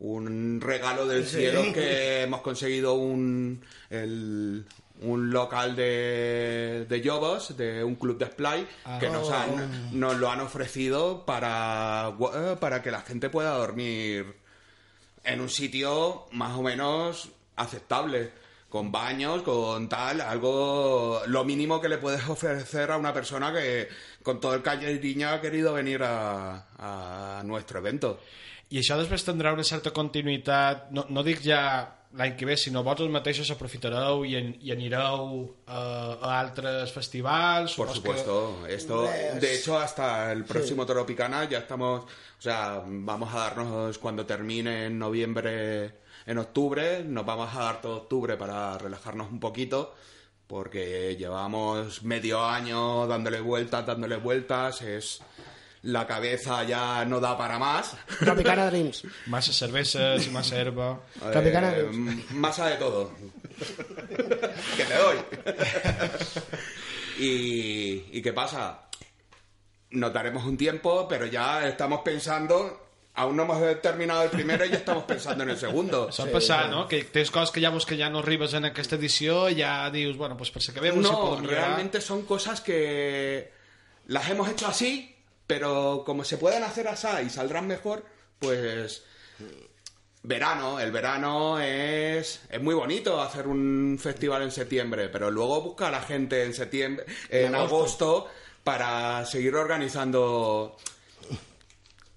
un 0.00 0.60
regalo 0.60 1.06
del 1.06 1.26
cielo 1.26 1.62
que 1.72 2.22
hemos 2.22 2.40
conseguido 2.40 2.94
un 2.94 3.62
el- 3.90 4.64
un 5.02 5.30
local 5.30 5.74
de, 5.76 6.84
de 6.86 7.00
Yobos, 7.00 7.56
de 7.56 7.82
un 7.82 7.94
club 7.94 8.18
de 8.18 8.26
Splay, 8.26 8.66
que 8.98 9.08
nos, 9.08 9.30
han, 9.30 9.98
nos 9.98 10.18
lo 10.18 10.30
han 10.30 10.40
ofrecido 10.40 11.24
para, 11.24 12.12
eh, 12.34 12.56
para 12.60 12.82
que 12.82 12.90
la 12.90 13.00
gente 13.00 13.30
pueda 13.30 13.52
dormir 13.52 14.26
en 15.24 15.40
un 15.40 15.48
sitio 15.48 16.26
más 16.32 16.54
o 16.58 16.62
menos 16.62 17.30
aceptable, 17.56 18.30
con 18.68 18.92
baños, 18.92 19.40
con 19.42 19.88
tal, 19.88 20.20
algo, 20.20 21.22
lo 21.26 21.44
mínimo 21.44 21.80
que 21.80 21.88
le 21.88 21.96
puedes 21.96 22.28
ofrecer 22.28 22.90
a 22.90 22.98
una 22.98 23.14
persona 23.14 23.52
que 23.54 23.88
con 24.22 24.38
todo 24.38 24.54
el 24.54 24.60
cariño 24.62 25.30
ha 25.30 25.40
querido 25.40 25.72
venir 25.72 26.02
a, 26.02 26.66
a 27.38 27.42
nuestro 27.42 27.78
evento. 27.78 28.20
I 28.70 28.78
això 28.78 28.96
després 29.00 29.24
tindrà 29.26 29.50
una 29.52 29.66
certa 29.66 29.90
continuïtat, 29.90 30.90
no, 30.94 31.06
no 31.10 31.24
dic 31.26 31.42
ja 31.42 31.62
l'any 32.18 32.34
que 32.38 32.46
ve, 32.46 32.56
sinó 32.58 32.82
vosaltres 32.82 33.10
mateixos 33.14 33.50
aprofitareu 33.54 34.24
i, 34.26 34.34
en, 34.38 34.50
i 34.66 34.72
anireu 34.74 35.42
a, 35.66 35.80
a 36.18 36.32
altres 36.38 36.90
festivals... 36.94 37.76
Por 37.78 37.90
supuesto, 37.94 38.66
esto, 38.68 39.04
de 39.04 39.54
hecho, 39.54 39.78
hasta 39.78 40.32
el 40.32 40.44
próximo 40.44 40.86
Toro 40.86 41.06
Picana 41.06 41.48
ya 41.48 41.58
estamos, 41.58 42.02
o 42.04 42.42
sea, 42.42 42.82
vamos 42.84 43.32
a 43.34 43.38
darnos 43.38 43.98
cuando 43.98 44.26
termine 44.26 44.86
en 44.86 44.98
noviembre, 44.98 46.00
en 46.26 46.38
octubre, 46.38 47.04
nos 47.04 47.26
vamos 47.26 47.54
a 47.54 47.64
dar 47.64 47.80
todo 47.80 47.96
octubre 47.96 48.36
para 48.36 48.76
relajarnos 48.78 49.30
un 49.30 49.38
poquito, 49.38 49.94
porque 50.48 51.16
llevamos 51.16 52.02
medio 52.02 52.44
año 52.44 53.06
dándole 53.06 53.40
vueltas, 53.40 53.86
dándole 53.86 54.16
vueltas, 54.16 54.82
es 54.82 55.22
la 55.82 56.06
cabeza 56.06 56.62
ya 56.64 57.04
no 57.04 57.20
da 57.20 57.36
para 57.38 57.58
más. 57.58 57.96
Tropicana 58.18 58.70
Dreams. 58.70 59.02
Cerveses 59.52 60.26
i 60.26 60.30
massa 60.30 60.56
herba... 60.60 61.00
Tropicana 61.32 61.70
Eh, 61.72 61.82
Dreams. 61.84 62.30
masa 62.32 62.66
de 62.68 62.76
todo. 62.76 63.10
que 64.76 64.84
te 64.84 64.94
doy. 64.94 65.18
y, 67.18 68.04
¿Y 68.12 68.22
qué 68.22 68.32
pasa? 68.32 68.82
Nos 69.90 70.12
daremos 70.12 70.44
un 70.44 70.56
tiempo, 70.56 71.06
pero 71.08 71.26
ya 71.26 71.66
estamos 71.66 72.00
pensando. 72.04 72.86
Aún 73.14 73.36
no 73.36 73.42
hemos 73.42 73.80
terminado 73.82 74.22
el 74.22 74.30
primero 74.30 74.64
y 74.64 74.70
ya 74.70 74.76
estamos 74.76 75.04
pensando 75.04 75.42
en 75.44 75.50
el 75.50 75.58
segundo. 75.58 76.08
Això 76.08 76.24
sí, 76.26 76.30
passar, 76.32 76.68
no? 76.70 76.86
Que 76.88 77.02
tens 77.04 77.30
coses 77.30 77.50
que 77.50 77.60
veus 77.60 77.84
que 77.84 77.98
ja 77.98 78.08
no 78.08 78.20
arribes 78.22 78.54
en 78.54 78.64
aquesta 78.68 78.94
edició 78.96 79.48
i 79.50 79.58
ja 79.60 79.90
dius, 79.90 80.16
bueno, 80.16 80.36
pues 80.38 80.50
per 80.54 80.62
que 80.62 80.80
ve 80.80 80.92
si 80.92 80.98
No, 81.00 81.36
mirar. 81.40 81.50
realmente 81.50 82.00
son 82.00 82.22
cosas 82.22 82.60
que 82.60 83.50
las 84.06 84.30
hemos 84.30 84.48
hecho 84.48 84.68
así, 84.68 85.16
pero 85.50 86.02
como 86.06 86.22
se 86.24 86.38
pueden 86.38 86.62
hacer 86.62 86.86
así 86.86 87.08
y 87.26 87.30
saldrán 87.30 87.66
mejor, 87.66 88.04
pues 88.38 89.02
verano, 90.22 90.78
el 90.78 90.92
verano 90.92 91.58
es, 91.58 92.40
es 92.48 92.60
muy 92.62 92.74
bonito 92.74 93.20
hacer 93.20 93.48
un 93.48 93.98
festival 94.00 94.42
en 94.42 94.50
septiembre, 94.52 95.08
pero 95.08 95.30
luego 95.30 95.60
busca 95.62 95.88
a 95.88 95.90
la 95.90 96.02
gente 96.02 96.44
en 96.44 96.54
septiembre, 96.54 97.04
en 97.28 97.54
agosto, 97.54 98.28
para 98.62 99.24
seguir 99.26 99.54
organizando. 99.56 100.76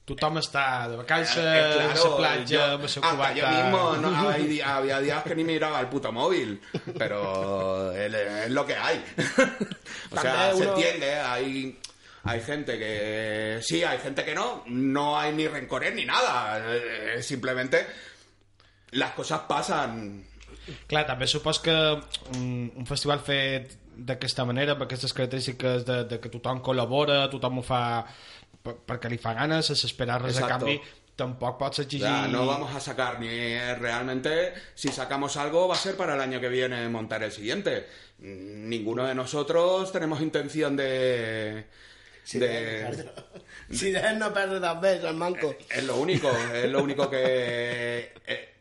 Tothom 0.05 0.35
està 0.35 0.89
de 0.91 0.97
vacances, 0.99 1.37
Eh, 1.39 1.79
a 1.79 1.95
la 1.95 2.15
platja, 2.17 2.43
yo- 2.43 2.61
amb 3.07 3.19
la 3.23 3.29
cubata... 3.31 3.51
mismo 3.55 3.95
no, 4.03 4.11
había 4.67 4.99
días 4.99 5.23
que 5.23 5.33
ni 5.33 5.45
miraba 5.45 5.79
el 5.79 5.87
puto 5.87 6.11
móvil, 6.11 6.59
pero 6.99 7.89
es, 7.95 8.13
es 8.13 8.51
lo 8.51 8.65
que 8.65 8.75
hay. 8.75 8.99
o 10.11 10.19
sea, 10.19 10.51
También 10.51 10.57
se 10.57 10.61
uno- 10.67 10.75
entiende, 10.75 11.15
hay, 11.15 11.79
hay 12.23 12.41
gente 12.41 12.79
que 12.79 13.59
sí, 13.61 13.83
hay 13.83 13.99
gente 13.99 14.23
que 14.23 14.33
no, 14.33 14.63
no 14.67 15.19
hay 15.19 15.33
ni 15.33 15.47
rencores 15.47 15.93
ni 15.93 16.05
nada, 16.05 16.61
eh, 16.75 17.21
simplemente 17.21 17.85
las 18.91 19.11
cosas 19.11 19.41
pasan. 19.47 20.23
Clar, 20.87 21.03
també 21.03 21.27
supos 21.27 21.59
que 21.59 21.73
un, 22.37 22.71
un 22.79 22.85
festival 22.87 23.19
fet 23.19 23.73
d'aquesta 23.93 24.45
manera, 24.47 24.77
amb 24.77 24.85
aquestes 24.85 25.11
característiques 25.11 25.83
de, 25.83 25.97
de 26.07 26.19
que 26.23 26.31
tothom 26.31 26.61
col·labora, 26.63 27.25
tothom 27.33 27.59
ho 27.59 27.63
fa 27.67 27.81
per, 28.63 28.77
perquè 28.87 29.11
li 29.11 29.19
fa 29.19 29.33
ganes, 29.35 29.67
sense 29.67 29.89
esperar 29.89 30.21
res 30.21 30.37
a 30.39 30.45
Exacto. 30.45 30.69
canvi, 30.69 30.77
tampoc 31.19 31.59
pots 31.59 31.83
exigir... 31.83 32.09
no 32.31 32.45
vamos 32.47 32.73
a 32.73 32.79
sacar 32.79 33.19
ni 33.19 33.29
realmente 33.75 34.53
si 34.73 34.87
sacamos 34.89 35.35
algo 35.37 35.67
va 35.67 35.75
a 35.75 35.77
ser 35.77 35.97
para 35.97 36.15
el 36.15 36.21
año 36.21 36.39
que 36.39 36.49
viene 36.49 36.87
montar 36.89 37.23
el 37.23 37.31
siguiente. 37.31 37.87
Ninguno 38.19 39.05
de 39.05 39.15
nosotros 39.15 39.91
tenemos 39.91 40.21
intención 40.21 40.77
de 40.77 41.67
de 42.31 43.11
Si 43.71 43.91
dejen 43.91 44.19
no 44.19 44.33
perdre 44.33 44.59
també, 44.59 44.95
el 44.97 45.15
manco. 45.15 45.55
es 45.69 45.83
lo 45.83 45.97
único, 45.97 46.31
es 46.53 46.69
lo 46.69 46.83
único 46.83 47.09
que 47.09 48.13
eh, 48.27 48.53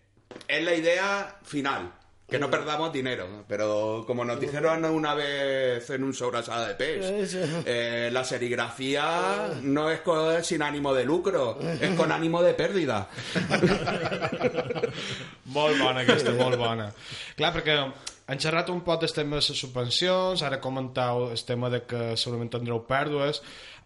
es 0.49 0.65
la 0.65 0.75
idea 0.75 1.39
final. 1.45 1.93
Que 2.33 2.39
no 2.39 2.51
perdamos 2.51 2.91
dinero, 2.93 3.27
pero 3.47 4.05
como 4.07 4.25
nos 4.25 4.41
dijeron 4.41 4.85
una 4.87 5.15
vez 5.15 5.89
en 5.91 6.03
un 6.03 6.15
sobrasada 6.15 6.67
de 6.69 6.75
pez, 6.75 7.37
eh, 7.67 8.09
la 8.11 8.25
serigrafía 8.25 9.51
no 9.63 9.91
es 9.91 10.01
co- 10.01 10.43
sin 10.43 10.63
ánimo 10.63 10.95
de 10.95 11.05
lucro, 11.05 11.59
es 11.81 11.91
con 11.95 12.11
ánimo 12.11 12.43
de 12.43 12.55
pérdida. 12.55 13.09
Molt 15.53 15.79
bona 15.79 16.01
aquesta, 16.03 16.33
molt 16.39 16.57
bona. 16.61 16.87
Clar, 17.37 17.51
perquè 17.55 17.75
han 18.33 18.41
xerrat 18.41 18.71
un 18.73 18.81
poc 18.87 19.03
del 19.03 19.13
tema 19.13 19.37
de 19.37 19.43
les 19.43 19.61
subvencions, 19.61 20.43
ara 20.47 20.61
comentau 20.63 21.29
el 21.35 21.43
tema 21.45 21.69
de 21.73 21.83
que 21.89 22.03
segurament 22.17 22.51
tindreu 22.55 22.81
pèrdues. 22.89 23.43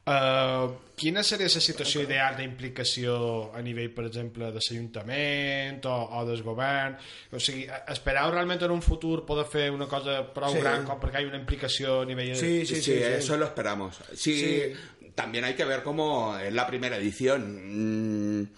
Uh, 0.07 0.71
quina 0.95 1.25
seria 1.27 1.49
la 1.51 1.61
situació 1.61 2.05
ideal 2.05 2.37
d'implicació 2.39 3.17
a 3.59 3.59
nivell, 3.61 3.89
per 3.91 4.05
exemple, 4.07 4.47
de 4.55 4.61
l'Ajuntament 4.61 5.81
o, 5.91 5.95
o 6.21 6.21
del 6.29 6.45
govern? 6.47 6.95
O 7.35 7.41
sigui, 7.43 7.65
esperau 7.91 8.31
realment 8.31 8.63
en 8.63 8.71
un 8.71 8.85
futur 8.87 9.25
poder 9.27 9.49
fer 9.51 9.65
una 9.75 9.89
cosa 9.91 10.21
prou 10.33 10.55
Sí. 10.55 10.61
gran 10.63 10.87
com 10.87 11.01
perquè 11.03 11.25
hi 11.25 11.27
ha 11.27 11.33
una 11.33 11.41
implicació 11.43 12.03
a 12.03 12.07
nivell... 12.07 12.37
Sí, 12.39 12.61
Sí, 12.65 12.77
sí, 12.77 12.83
sí. 12.83 12.93
sí. 12.93 13.03
eso 13.03 13.37
lo 13.37 13.47
esperamos. 13.47 13.99
Sí, 14.15 14.73
también 15.17 15.43
hay 15.45 15.55
que 15.55 15.65
ver 15.65 15.83
cómo 15.83 16.39
es 16.39 16.55
la 16.55 16.69
primera 16.69 16.99
edición. 16.99 18.41
Mm, 18.43 18.49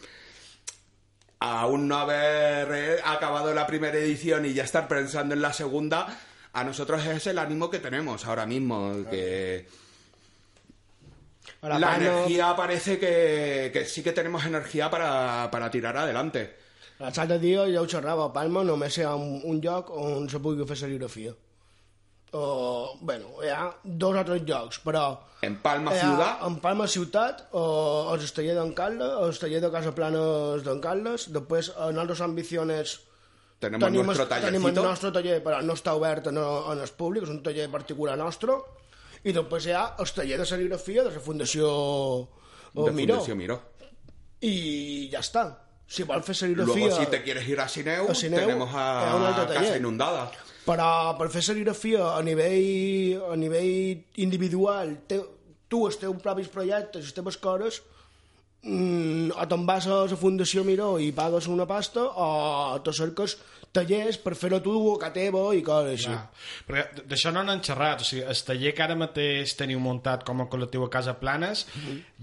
aún 1.41 1.89
no 1.89 1.97
haber 1.97 3.01
acabado 3.05 3.55
la 3.55 3.67
primera 3.67 3.97
edición 3.97 4.45
y 4.45 4.53
ya 4.53 4.65
estar 4.65 4.87
pensando 4.87 5.35
en 5.35 5.41
la 5.41 5.53
segunda, 5.55 6.07
a 6.53 6.65
nosotros 6.65 7.07
es 7.07 7.27
el 7.27 7.39
ánimo 7.39 7.71
que 7.71 7.79
tenemos 7.79 8.27
ahora 8.27 8.45
mismo. 8.45 8.93
Que 9.09 9.67
la 11.63 11.97
energía 11.97 12.55
parece 12.57 12.99
que, 12.99 13.71
que 13.73 13.85
sí 13.85 14.03
que 14.03 14.13
tenemos 14.13 14.45
energía 14.47 14.91
para, 14.91 15.51
para 15.51 15.71
tirar 15.71 15.97
adelante. 15.97 16.55
L'altre 16.99 17.39
dia 17.39 17.63
ja 17.71 17.83
ho 17.83 17.87
xerrava, 17.87 18.27
a 18.27 18.33
Palma 18.35 18.65
només 18.67 18.97
hi 18.99 19.05
ha 19.07 19.15
un, 19.15 19.39
un 19.47 19.61
lloc 19.63 19.91
on 19.95 20.27
se 20.31 20.41
pugui 20.43 20.67
fer 20.67 20.77
serigrafia. 20.81 21.35
O, 22.35 22.97
bueno, 23.01 23.39
hi 23.41 23.53
ha 23.55 23.69
dos 23.83 24.19
o 24.19 24.25
tres 24.27 24.43
llocs, 24.43 24.81
però... 24.83 25.05
En 25.47 25.55
Palma 25.63 25.93
ha, 25.93 26.01
ciudad 26.01 26.41
En 26.49 26.57
Palma 26.59 26.89
ciutat, 26.91 27.45
o, 27.55 27.63
el 28.15 28.27
taller 28.35 28.57
d'en 28.59 28.73
Carles, 28.75 29.15
el 29.23 29.39
taller 29.39 29.61
de 29.63 29.71
Casa 29.71 29.95
Planes 29.95 30.67
d'en 30.67 30.83
Carles, 30.83 31.29
després 31.33 31.71
en 31.87 32.03
altres 32.03 32.21
ambiciones 32.27 32.99
tenemos 33.63 33.91
nuestro 33.91 34.27
tenim 34.27 34.67
el 34.67 34.75
tallercito. 34.75 34.83
nostre 34.83 35.13
taller, 35.15 35.39
però 35.47 35.63
no 35.63 35.79
està 35.79 35.95
obert 35.95 36.27
en, 36.31 36.43
en 36.43 36.83
el 36.83 36.93
públic, 36.99 37.25
és 37.27 37.33
un 37.33 37.41
taller 37.47 37.71
particular 37.71 38.19
nostre, 38.19 38.59
E 39.25 39.33
despois 39.33 39.67
é 39.67 39.77
os 39.99 40.11
talleres 40.15 40.47
de 40.47 40.55
serigrafía 40.55 41.03
da 41.03 41.11
Fundación 41.11 42.29
o 42.75 42.81
de 42.85 42.93
Miró. 42.93 43.19
Fundación 43.19 43.39
Miró. 43.39 43.57
E 44.41 45.09
ya 45.11 45.19
está. 45.21 45.67
Si 45.89 46.05
vol 46.05 46.23
fer 46.23 46.37
serigrafia... 46.37 46.75
Luego, 46.75 46.97
si 47.01 47.07
te 47.07 47.23
quieres 47.23 47.49
ir 47.49 47.59
a 47.59 47.67
Sineu, 47.67 48.11
a 48.11 48.15
Sineu 48.15 48.45
tenemos 48.45 48.71
a, 48.75 49.43
a 49.43 49.47
Casa 49.49 49.77
Inundada. 49.81 50.31
Però 50.69 51.17
per 51.17 51.31
fer 51.33 51.41
serigrafia 51.41 52.13
a 52.13 52.21
nivell, 52.23 53.23
a 53.33 53.37
nivell 53.41 54.05
individual, 54.21 54.93
te, 55.09 55.17
tu 55.65 55.87
els 55.89 55.97
teus 55.97 56.21
propis 56.21 56.51
projectes, 56.53 57.09
les 57.09 57.17
teves 57.17 57.39
coses, 57.41 57.81
mm, 58.69 59.33
o 59.33 59.47
te'n 59.49 59.65
vas 59.65 59.89
a 59.89 60.03
la 60.05 60.21
Fundació 60.21 60.67
Miró 60.69 60.99
i 61.01 61.09
pagues 61.17 61.49
una 61.49 61.65
pasta, 61.65 62.05
o 62.05 62.77
te 62.85 62.93
cerques 62.93 63.39
tallers 63.73 64.17
per 64.19 64.35
fer-ho 64.35 64.61
tu 64.65 64.73
a 64.95 64.99
casa 64.99 65.13
teva 65.13 65.43
i 65.55 65.63
coses 65.63 65.93
així. 66.07 66.15
Perquè 66.67 67.05
d'això 67.07 67.31
no 67.33 67.43
n'han 67.45 67.61
xerrat, 67.63 68.01
o 68.01 68.05
sigui, 68.05 68.23
el 68.23 68.41
taller 68.47 68.73
que 68.75 68.83
ara 68.83 68.97
mateix 68.97 69.55
teniu 69.57 69.79
muntat 69.81 70.25
com 70.25 70.41
a 70.41 70.47
col·lectiu 70.51 70.85
a 70.87 70.91
Casa 70.91 71.15
Planes, 71.21 71.67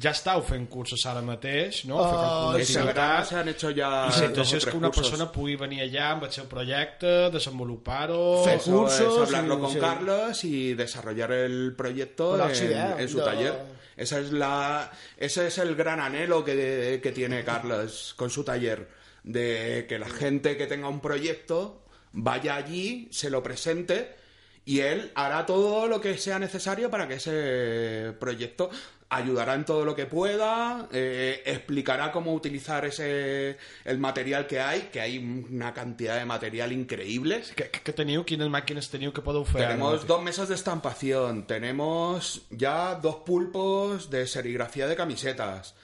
ja 0.01 0.11
estàu 0.11 0.41
fent 0.43 0.67
cursos 0.67 1.05
ara 1.05 1.21
mateix, 1.21 1.83
no? 1.85 1.97
Fer 2.01 2.15
Ah, 2.15 2.21
calcul 2.25 2.61
Este 2.61 2.79
verano 2.79 2.93
d'activitat. 2.93 3.29
se 3.29 3.35
han 3.35 3.47
hecho 3.49 3.69
ya 3.71 3.89
I 4.09 4.19
la 4.19 4.25
intenció 4.25 4.57
és 4.57 4.65
que 4.65 4.77
una 4.77 4.89
cursos. 4.89 5.09
persona 5.09 5.31
pugui 5.31 5.55
venir 5.55 5.81
allà 5.81 6.11
amb 6.11 6.23
el 6.23 6.31
seu 6.31 6.45
projecte, 6.45 7.29
desenvolupar-ho... 7.31 8.43
Fer 8.43 8.59
cursos 8.59 9.01
es 9.29 9.35
hablarlo 9.35 9.59
con 9.59 9.71
sí. 9.71 9.79
Carlos 9.79 10.43
y 10.43 10.73
desarrollar 10.73 11.31
el 11.31 11.73
proyecto 11.75 12.29
Bueno, 12.29 12.49
en, 12.49 12.55
sí, 12.55 12.65
eh, 12.65 12.95
en 12.97 13.09
su 13.09 13.17
yo- 13.19 13.23
taller. 13.23 13.75
Esa 13.97 14.19
es 14.19 14.31
la, 14.33 14.91
ese 15.17 15.47
es 15.47 15.57
el 15.57 15.73
gran 15.75 16.01
anhelo 16.01 16.43
que, 16.43 16.99
que 17.01 17.11
tiene 17.13 17.45
Carlos 17.45 18.13
con 18.17 18.29
su 18.29 18.43
taller, 18.43 18.89
de 19.25 19.85
que 19.89 19.99
la 19.99 20.07
gente 20.07 20.55
que 20.55 20.67
tenga 20.67 20.87
un 20.87 21.01
proyecto 21.01 21.81
vaya 22.13 22.55
allí, 22.55 23.09
se 23.11 23.29
lo 23.29 23.43
presente 23.43 24.15
y 24.63 24.79
él 24.79 25.11
hará 25.15 25.45
todo 25.45 25.87
lo 25.87 25.99
que 25.99 26.17
sea 26.17 26.39
necesario 26.39 26.89
para 26.89 27.07
que 27.07 27.15
ese 27.15 28.13
proyecto 28.19 28.69
ayudará 29.09 29.53
en 29.53 29.65
todo 29.65 29.85
lo 29.85 29.95
que 29.95 30.05
pueda, 30.05 30.87
eh, 30.91 31.41
explicará 31.45 32.11
cómo 32.11 32.33
utilizar 32.33 32.85
ese 32.85 33.57
el 33.83 33.97
material 33.99 34.47
que 34.47 34.59
hay, 34.59 34.89
que 34.91 34.99
hay 34.99 35.17
una 35.17 35.73
cantidad 35.73 36.17
de 36.17 36.25
material 36.25 36.71
increíble. 36.71 37.43
Que, 37.55 37.69
que, 37.69 37.81
que 37.81 37.93
teniu? 37.93 38.25
Quines 38.25 38.49
màquines 38.49 38.89
teniu 38.89 39.13
que 39.13 39.21
podeu 39.21 39.45
fer? 39.45 39.61
Tenemos 39.61 40.05
dos 40.09 40.21
mesas 40.25 40.49
de 40.49 40.55
estampación, 40.57 41.45
tenemos 41.45 42.41
ya 42.49 42.95
dos 42.95 43.21
pulpos 43.25 44.09
de 44.09 44.25
serigrafía 44.25 44.87
de 44.87 44.95
camisetas. 44.95 45.75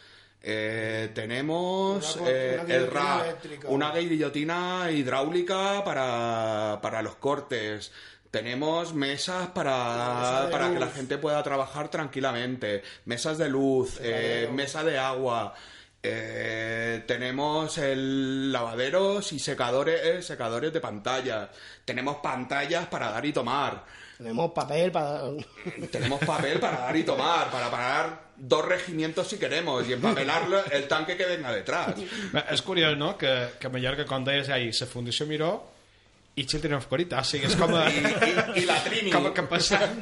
Eh, 0.43 1.11
tenemos 1.13 2.15
Una- 2.15 2.29
eh, 2.29 2.59
una 2.63 2.73
el 2.73 2.87
RAP, 2.91 3.23
eléctrica. 3.25 3.67
una 3.69 3.91
guillotina 3.95 4.89
hidráulica 4.91 5.83
para, 5.83 6.79
para 6.81 7.01
los 7.03 7.15
cortes. 7.15 7.91
Tenemos 8.31 8.93
mesas 8.93 9.49
para, 9.49 9.73
Mesa 10.19 10.49
para 10.49 10.71
que 10.73 10.79
la 10.79 10.87
gente 10.87 11.17
pueda 11.17 11.43
trabajar 11.43 11.89
tranquilamente. 11.89 12.81
Mesas 13.05 13.37
de 13.37 13.49
luz, 13.49 13.99
eh, 14.01 14.49
mesa 14.51 14.83
de 14.83 14.97
agua. 14.97 15.53
eh, 16.03 17.03
tenemos 17.05 17.77
el 17.77 18.51
lavaderos 18.51 19.33
y 19.33 19.37
secadores, 19.39 20.01
eh, 20.03 20.21
secadores 20.23 20.73
de 20.73 20.81
pantalla. 20.81 21.51
Tenemos 21.85 22.15
pantallas 22.17 22.87
para 22.87 23.11
dar 23.11 23.23
y 23.25 23.31
tomar. 23.33 23.83
Tenemos 24.17 24.51
papel 24.51 24.91
para... 24.91 25.21
Tenemos 25.91 26.19
papel 26.25 26.59
para 26.59 26.79
dar 26.79 26.95
y 26.95 27.03
tomar, 27.03 27.51
para 27.51 27.69
parar 27.69 28.30
dos 28.41 28.65
regimientos 28.65 29.27
si 29.29 29.37
queremos 29.37 29.87
y 29.87 29.93
empapelar 29.93 30.47
el 30.71 30.87
tanque 30.87 31.15
que 31.15 31.25
venga 31.25 31.51
detrás. 31.53 31.93
Bé, 32.33 32.41
És 32.49 32.61
curiós, 32.65 32.97
no?, 32.97 33.13
que, 33.17 33.29
que 33.59 33.67
a 33.67 33.69
Mallorca, 33.69 34.05
com 34.09 34.25
deies, 34.25 34.49
hi 34.49 34.55
ha 34.55 34.57
la 34.57 34.87
Fundació 34.89 35.27
Miró 35.29 35.51
i 36.33 36.45
Children 36.47 36.79
of 36.79 36.87
Corita, 36.89 37.19
o 37.21 37.27
sigui, 37.27 37.45
és 37.45 37.55
com 37.59 37.73
a... 37.75 37.83
Y, 37.91 38.01
y- 38.01 38.63
y 38.63 38.65
la 38.65 38.77
Trini. 38.81 39.11
Com 39.15 39.29
que 39.35 39.43
passant... 39.51 40.01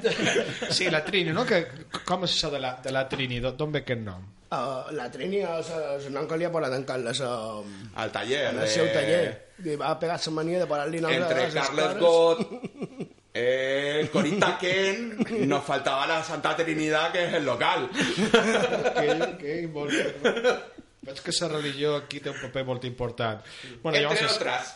Sí, 0.71 0.87
la 0.93 1.03
Trini, 1.03 1.33
no? 1.35 1.43
Que, 1.45 1.63
com 2.05 2.23
és 2.23 2.31
això 2.37 2.51
de 2.53 2.61
la, 2.63 2.75
de 2.85 2.93
la 2.95 3.03
Trini? 3.11 3.41
D'on 3.43 3.73
ve 3.75 3.81
aquest 3.83 4.03
nom? 4.05 4.23
Uh, 4.49 4.87
la 4.97 5.09
Trini 5.11 5.43
és 5.43 5.67
el 5.75 6.07
nom 6.15 6.25
que 6.29 6.37
li 6.39 6.45
ha 6.47 6.51
posat 6.53 6.73
en 6.79 6.85
Carles 6.87 7.19
uh, 7.25 7.59
Al 8.01 8.13
taller. 8.13 8.45
en 8.53 8.61
el 8.63 8.69
seu 8.71 8.87
taller. 8.93 9.23
I 9.65 9.75
va 9.77 9.91
pegar 9.99 10.15
la 10.23 10.31
mania 10.37 10.63
de 10.63 10.69
posar-li 10.69 11.01
noms 11.03 11.19
Entre 11.19 11.43
les 11.49 11.53
Carles 11.59 11.97
coses. 11.99 13.09
Eh, 13.41 14.09
Corita 14.11 14.57
Ken, 14.61 15.15
nos 15.47 15.63
faltaba 15.63 16.05
la 16.07 16.23
Santa 16.23 16.55
Trinidad, 16.55 17.11
que 17.11 17.25
es 17.27 17.33
el 17.33 17.45
local. 17.45 17.89
que, 17.93 19.37
que 19.39 19.67
molt 19.71 19.91
bé. 19.91 20.59
Veig 21.01 21.21
que 21.23 21.31
la 21.39 21.47
religió 21.47 21.93
aquí 21.95 22.19
té 22.19 22.29
un 22.29 22.35
paper 22.41 22.65
molt 22.67 22.83
important. 22.85 23.39
Bueno, 23.81 23.97
Entre 23.97 24.19
llavors, 24.19 24.35
otras. 24.35 24.75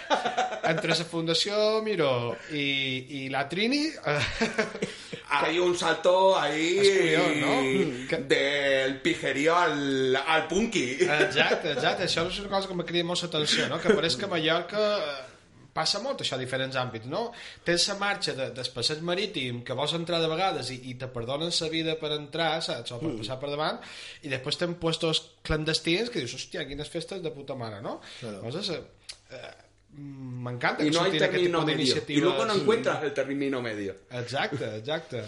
entre 0.70 0.88
la 0.94 1.04
Fundació 1.04 1.82
Miró 1.82 2.36
i, 2.54 3.24
i 3.24 3.28
la 3.28 3.48
Trini... 3.50 3.82
Eh, 3.90 4.20
Hay 5.28 5.58
un 5.58 5.76
salto 5.76 6.38
ahí 6.38 6.78
Es 6.78 6.88
curioso, 6.98 7.34
¿no? 7.40 8.08
Que- 8.08 8.22
del 8.30 9.00
pijerío 9.02 9.56
al, 9.56 10.14
al 10.14 10.46
punky. 10.46 10.98
exacte, 11.02 11.72
exacte. 11.74 12.04
Això 12.06 12.28
és 12.30 12.38
una 12.44 12.48
cosa 12.54 12.68
que 12.70 12.76
me 12.78 12.84
crida 12.86 13.04
molt 13.04 13.24
l'atenció, 13.26 13.66
no? 13.68 13.80
que 13.82 13.90
pareix 13.90 14.14
que 14.16 14.28
Mallorca 14.30 14.84
eh, 15.02 15.25
passa 15.76 16.00
molt 16.00 16.24
això 16.24 16.38
a 16.38 16.40
diferents 16.40 16.76
àmbits, 16.80 17.06
no? 17.12 17.26
Tens 17.68 17.84
la 17.92 17.98
marxa 18.00 18.32
de, 18.38 18.48
del 18.56 18.70
passeig 18.74 19.04
marítim 19.04 19.60
que 19.66 19.76
vols 19.76 19.92
entrar 19.98 20.22
de 20.24 20.30
vegades 20.32 20.72
i, 20.72 20.80
i 20.90 20.96
te 20.96 21.10
perdonen 21.12 21.52
la 21.60 21.68
vida 21.72 21.98
per 22.00 22.14
entrar, 22.16 22.56
saps? 22.64 22.96
O 22.96 22.98
per 23.02 23.12
passar 23.20 23.36
per 23.42 23.52
davant, 23.52 23.78
i 24.24 24.32
després 24.32 24.58
tens 24.64 24.80
puestos 24.80 25.22
clandestins 25.46 26.08
que 26.10 26.24
dius, 26.24 26.34
hòstia, 26.40 26.64
quines 26.66 26.88
festes 26.90 27.20
de 27.22 27.30
puta 27.36 27.54
mare, 27.54 27.82
no? 27.84 28.00
Llavors, 28.24 28.72
eh, 28.72 28.80
eh, 29.36 29.52
m'encanta 29.96 30.82
Y 30.84 30.90
que 30.90 30.96
no 30.96 31.04
hay 31.04 31.12
surtin 31.12 31.28
aquest 31.28 31.44
tipus 31.46 31.66
d'iniciatives. 31.66 32.22
luego 32.24 32.44
no 32.44 32.54
encuentras 32.58 33.02
el 33.04 33.14
término 33.14 33.62
medio. 33.62 33.94
Exacte, 34.10 34.76
exacte. 34.78 35.22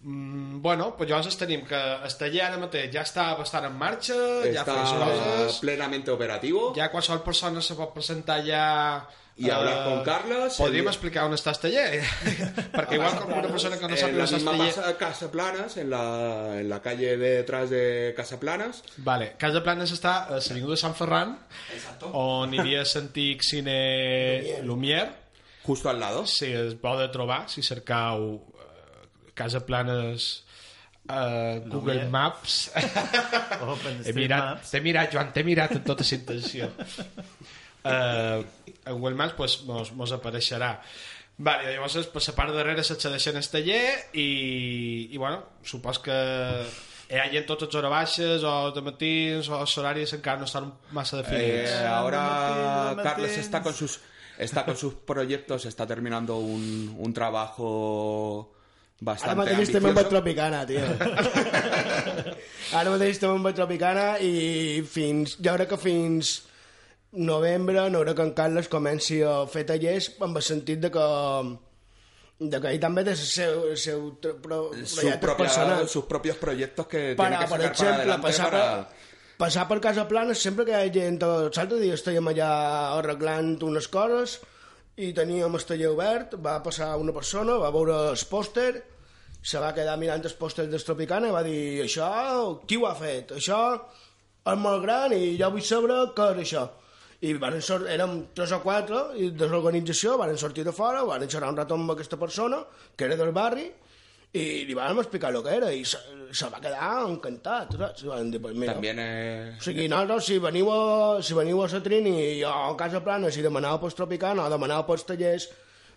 Mm, 0.00 0.60
bueno, 0.62 0.94
pues 0.96 1.08
llavors 1.10 1.36
tenim 1.40 1.64
que 1.66 1.78
el 2.06 2.12
taller 2.20 2.44
ara 2.46 2.58
mateix 2.62 2.92
ja 2.94 3.02
està 3.02 3.24
bastant 3.38 3.64
en 3.66 3.74
marxa, 3.80 4.14
ja 4.46 4.62
fa 4.66 4.76
les 4.76 4.92
Está 4.92 5.08
coses, 5.08 5.56
plenamente 5.64 6.12
operativo. 6.12 6.68
ja 6.76 6.86
qualsevol 6.92 7.24
persona 7.26 7.60
se 7.62 7.74
pot 7.74 7.90
presentar 7.96 8.38
ja... 8.46 9.08
I 9.38 9.50
hablar 9.54 9.84
con 9.84 10.00
Carlos, 10.02 10.56
Podríem 10.58 10.86
el- 10.88 10.90
explicar 10.90 11.22
on 11.28 11.34
està 11.36 11.52
el 11.54 11.58
taller, 11.62 12.00
perquè 12.74 12.96
igual 12.98 13.14
com 13.20 13.30
una 13.38 13.46
persona 13.52 13.76
que 13.78 13.86
no 13.86 13.94
sap 13.96 14.08
en 14.10 14.16
on 14.16 14.18
la 14.18 14.24
està 14.26 14.34
el 14.34 14.42
misma 14.42 14.54
taller... 14.56 14.72
casa, 14.74 14.96
Casa 14.98 15.28
Planas, 15.30 15.76
en 15.78 15.90
la, 15.92 16.00
en 16.58 16.68
la 16.68 16.80
calle 16.82 17.12
detrás 17.20 17.70
de 17.70 18.12
Casa 18.16 18.40
Planas. 18.42 18.82
Vale, 19.06 19.32
Casa 19.38 19.62
Planes 19.62 19.92
està 19.94 20.16
a 20.26 20.40
l'Avinguda 20.40 20.74
de 20.74 20.80
Sant 20.82 20.96
Ferran, 20.98 21.36
on 22.10 22.52
hi 22.54 22.58
havia 22.64 22.82
l'antic 22.82 23.46
cine 23.46 23.78
Lumière, 24.66 25.12
Justo 25.68 25.88
al 25.90 26.00
lado. 26.00 26.26
si 26.26 26.50
es 26.50 26.74
pot 26.74 26.98
trobar, 27.12 27.44
si 27.52 27.62
cercau 27.62 28.40
eh, 28.42 29.30
Casa 29.38 29.60
Planes 29.66 30.28
eh, 31.08 31.62
Google 31.68 31.94
Lumière. 32.02 32.10
Maps 32.10 32.70
Open 33.70 34.02
he 34.04 34.12
mirat, 34.16 34.44
Maps. 34.56 34.70
t'he 34.74 34.80
mirat, 34.82 35.12
Joan, 35.14 35.30
t'he 35.32 35.44
mirat 35.46 35.76
amb 35.78 35.84
tota 35.86 36.02
la 36.08 36.16
intenció 36.18 36.72
uh, 37.84 38.42
en 38.84 38.98
Google 38.98 39.14
Maps 39.14 39.36
pues, 39.38 39.62
mos, 39.68 39.92
mos 39.92 40.12
apareixerà 40.12 40.76
Vale, 41.38 41.70
llavors 41.70 42.08
per 42.10 42.20
la 42.24 42.32
part 42.34 42.50
darrere 42.50 42.82
s'accedeixen 42.82 43.36
al 43.38 43.46
taller 43.46 43.82
i, 44.18 45.10
i 45.14 45.18
bueno, 45.22 45.60
supos 45.62 46.00
que 46.02 46.16
hi 47.08 47.20
ha 47.22 47.28
gent 47.30 47.46
tots 47.46 47.62
les 47.62 47.76
hores 47.78 47.92
baixes 47.92 48.42
o 48.42 48.54
de 48.74 48.82
matins 48.82 49.46
o 49.46 49.60
els 49.62 49.76
horaris 49.78 50.16
encara 50.16 50.42
no 50.42 50.48
estan 50.50 50.72
massa 50.90 51.20
definits 51.22 51.70
Eh, 51.70 51.86
ahora 51.86 52.24
Carlos 53.04 53.28
Martín. 53.30 53.40
está 53.40 53.62
con 53.62 53.72
sus 53.72 54.00
está 54.36 54.64
con 54.64 54.76
sus 54.76 54.94
proyectos, 54.94 55.64
está 55.66 55.86
terminando 55.86 56.38
un, 56.38 56.96
un 56.98 57.14
trabajo 57.14 58.50
Ara 58.98 59.04
bastante 59.06 59.36
mateix 59.36 59.68
estem 59.68 59.86
en. 59.86 59.94
Tropicana, 60.10 60.66
tio. 60.66 60.82
Ara 62.74 62.90
mateix 62.90 63.14
estem 63.14 63.30
en 63.30 63.54
Tropicana 63.60 64.18
i 64.18 64.82
fins, 64.82 65.38
jo 65.38 65.54
crec 65.54 65.70
que 65.70 65.78
fins 65.78 66.47
novembre 67.12 67.88
no 67.90 68.02
crec 68.04 68.16
que 68.16 68.22
en 68.22 68.34
Carles 68.36 68.68
comenci 68.68 69.22
a 69.24 69.46
fer 69.48 69.64
tallers 69.68 70.10
amb 70.20 70.36
el 70.36 70.44
sentit 70.44 70.80
de 70.82 70.90
que 70.92 71.06
de 72.38 72.60
que 72.60 72.70
ell 72.70 72.80
també 72.82 73.02
té 73.02 73.14
el 73.16 73.18
seu, 73.18 73.64
el 73.72 73.78
seu 73.80 74.02
pro, 74.42 74.68
Sus, 74.84 75.16
personal. 75.18 75.88
sus 75.88 76.04
propios 76.04 76.36
proyectos 76.36 76.86
que 76.86 77.14
para, 77.16 77.38
tiene 77.38 77.44
que 77.44 77.50
per 77.50 77.50
sacar 77.50 77.58
para 77.58 77.70
exemple, 77.72 78.02
adelante 78.02 78.26
passar, 78.26 78.50
para... 78.50 78.84
per, 78.86 79.36
passar 79.38 79.68
per 79.68 79.80
Casa 79.80 80.06
Plana 80.08 80.34
sempre 80.34 80.64
que 80.64 80.76
hi 80.76 80.76
ha 80.76 80.92
gent 80.92 81.18
els 81.24 81.58
altres 81.58 81.80
dies 81.80 81.98
estàvem 81.98 82.30
allà 82.30 82.52
arreglant 83.00 83.56
unes 83.66 83.88
coses 83.88 84.38
i 84.98 85.12
teníem 85.16 85.54
el 85.54 85.64
taller 85.64 85.90
obert 85.90 86.36
va 86.44 86.58
passar 86.62 86.96
una 86.98 87.14
persona, 87.14 87.56
va 87.58 87.72
veure 87.74 88.12
el 88.12 88.24
pòster 88.30 88.72
se 89.42 89.58
va 89.62 89.72
quedar 89.72 89.96
mirant 89.96 90.22
els 90.22 90.34
pòsters 90.36 90.68
d'Estropicana 90.68 91.30
i 91.30 91.34
va 91.34 91.42
dir 91.46 91.84
això, 91.86 92.10
qui 92.68 92.76
ho 92.76 92.86
ha 92.86 92.94
fet? 92.98 93.32
això 93.32 93.62
és 94.44 94.58
molt 94.58 94.82
gran 94.84 95.14
i 95.16 95.38
jo 95.40 95.50
vull 95.54 95.64
saber 95.64 96.04
què 96.14 96.34
és 96.36 96.44
això 96.44 96.68
i 97.20 97.34
varen 97.34 97.62
sort, 97.64 97.88
érem 97.90 98.20
tres 98.34 98.52
o 98.54 98.60
quatre 98.62 99.00
i 99.18 99.32
de 99.34 99.48
l'organització 99.50 100.14
van 100.20 100.36
sortir 100.38 100.64
de 100.66 100.74
fora 100.74 101.02
van 101.06 101.26
xerrar 101.26 101.50
un 101.50 101.58
rato 101.58 101.74
amb 101.74 101.90
aquesta 101.94 102.18
persona 102.20 102.60
que 102.94 103.08
era 103.08 103.16
del 103.18 103.32
barri 103.34 103.66
i 104.38 104.64
li 104.68 104.74
vam 104.76 105.00
explicar 105.00 105.32
el 105.32 105.42
que 105.42 105.54
era 105.56 105.72
i 105.72 105.84
se, 105.88 105.98
se 106.30 106.50
va 106.52 106.60
quedar 106.60 106.90
encantat 107.08 107.74
saps? 107.74 108.04
Van 108.06 108.30
dir, 108.30 108.40
pues 108.44 108.54
mira, 108.54 108.74
También 108.74 109.00
eh, 109.00 109.56
o 109.56 109.62
sigui, 109.64 109.88
nosaltres, 109.88 110.28
si 110.28 110.38
veniu 110.38 110.70
a, 110.70 111.22
si 111.22 111.34
veniu 111.34 111.62
a 111.64 111.68
la 111.72 111.82
Trini 111.82 112.44
o 112.44 112.52
a 112.52 112.76
Casa 112.76 113.02
Plana, 113.02 113.32
si 113.32 113.42
demaneu 113.42 113.80
pels 113.80 113.96
Tropicana 113.98 114.44
o 114.44 114.52
demaneu 114.52 114.84
pels 114.86 115.06
tallers 115.08 115.48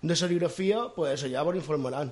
de 0.01 0.15
serigrafia, 0.15 0.87
pues 0.95 1.23
allà 1.27 1.43
vos 1.43 1.59
informaran. 1.59 2.09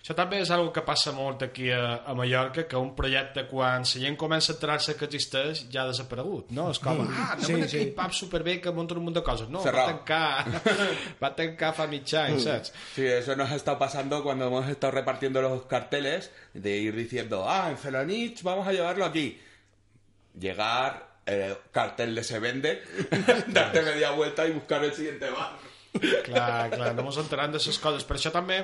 Això 0.00 0.14
també 0.16 0.38
és 0.40 0.48
algo 0.54 0.70
que 0.72 0.80
passa 0.80 1.12
molt 1.12 1.42
aquí 1.44 1.66
a, 1.70 2.00
a 2.08 2.14
Mallorca, 2.16 2.62
que 2.66 2.78
un 2.80 2.94
projecte, 2.96 3.42
quan 3.50 3.82
la 3.84 4.00
gent 4.04 4.16
comença 4.16 4.52
a 4.52 4.54
entrar-se 4.56 4.94
que 4.96 5.04
existeix, 5.04 5.66
ja 5.70 5.82
ha 5.82 5.90
desaparegut, 5.90 6.48
no? 6.56 6.70
És 6.72 6.80
com, 6.80 7.02
ah, 7.04 7.34
anem 7.34 7.44
Sí, 7.44 7.52
sí, 7.54 7.68
sí. 7.68 7.82
sí. 7.84 7.90
pub 7.98 8.14
superbé 8.16 8.54
que 8.64 8.72
munta 8.72 8.96
un 8.96 9.04
munt 9.04 9.18
de 9.18 9.22
coses. 9.26 9.50
No, 9.52 9.58
va 9.60 9.64
Cerrado. 9.68 9.92
tancar, 9.98 10.62
va 11.22 11.30
tancar 11.36 11.74
fa 11.76 11.86
mig 11.86 12.08
any, 12.16 12.40
saps? 12.40 12.72
Sí, 12.94 13.04
eso 13.04 13.36
nos 13.36 13.50
ha 13.52 13.56
estado 13.60 13.78
pasando 13.78 14.22
cuando 14.22 14.46
hemos 14.46 14.68
estado 14.68 14.92
repartiendo 14.92 15.42
los 15.42 15.66
carteles, 15.66 16.30
de 16.54 16.78
ir 16.78 16.96
diciendo, 16.96 17.44
ah, 17.46 17.68
en 17.70 17.76
Felanich 17.76 18.42
vamos 18.42 18.66
a 18.66 18.72
llevarlo 18.72 19.04
aquí. 19.04 19.38
Llegar, 20.38 21.08
el 21.26 21.56
cartel 21.72 22.14
de 22.14 22.24
se 22.24 22.38
vende, 22.38 22.82
darte 23.48 23.82
media 23.82 24.12
vuelta 24.12 24.46
y 24.46 24.52
buscar 24.52 24.82
el 24.84 24.94
siguiente 24.94 25.28
bar. 25.28 25.58
Clar, 26.24 26.70
clar, 26.70 26.88
anem 26.94 27.08
enterant 27.18 27.50
de 27.50 27.58
les 27.58 27.78
coses. 27.82 28.04
Per 28.06 28.14
això 28.14 28.30
també 28.30 28.60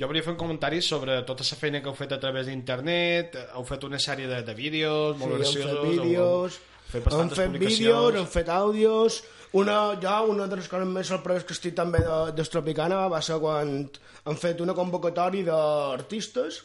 jo 0.00 0.08
volia 0.08 0.22
fer 0.24 0.32
un 0.32 0.38
comentari 0.40 0.80
sobre 0.82 1.18
tota 1.28 1.44
la 1.44 1.56
feina 1.60 1.82
que 1.82 1.88
heu 1.90 1.94
fet 1.98 2.12
a 2.16 2.20
través 2.22 2.46
d'internet, 2.48 3.36
heu 3.54 3.64
fet 3.68 3.84
una 3.84 3.98
sèrie 4.00 4.26
de, 4.30 4.40
de 4.46 4.54
vídeos 4.56 5.18
molt 5.20 5.34
Sí, 5.34 5.36
hem 5.36 5.42
graciosos, 5.42 5.70
fet 5.70 5.76
heu- 5.76 5.90
vídeos, 5.90 6.56
heu 6.94 7.02
fet 7.04 7.12
hem 7.20 7.30
fet 7.36 7.58
vídeos, 7.66 8.14
hem 8.22 8.26
fet 8.38 8.48
àudios... 8.48 9.20
Una, 9.52 9.96
ja 9.98 10.20
una 10.22 10.44
de 10.46 10.54
les 10.60 10.68
coses 10.70 10.86
més 10.86 11.08
sorpreses 11.10 11.42
que 11.42 11.50
estic 11.56 11.74
també 11.74 11.98
de- 12.06 12.30
d'Estropicana 12.38 13.08
va 13.10 13.18
ser 13.20 13.34
quan 13.42 13.72
hem 13.90 14.36
fet 14.38 14.60
una 14.62 14.76
convocatòria 14.78 15.42
d'artistes, 15.48 16.60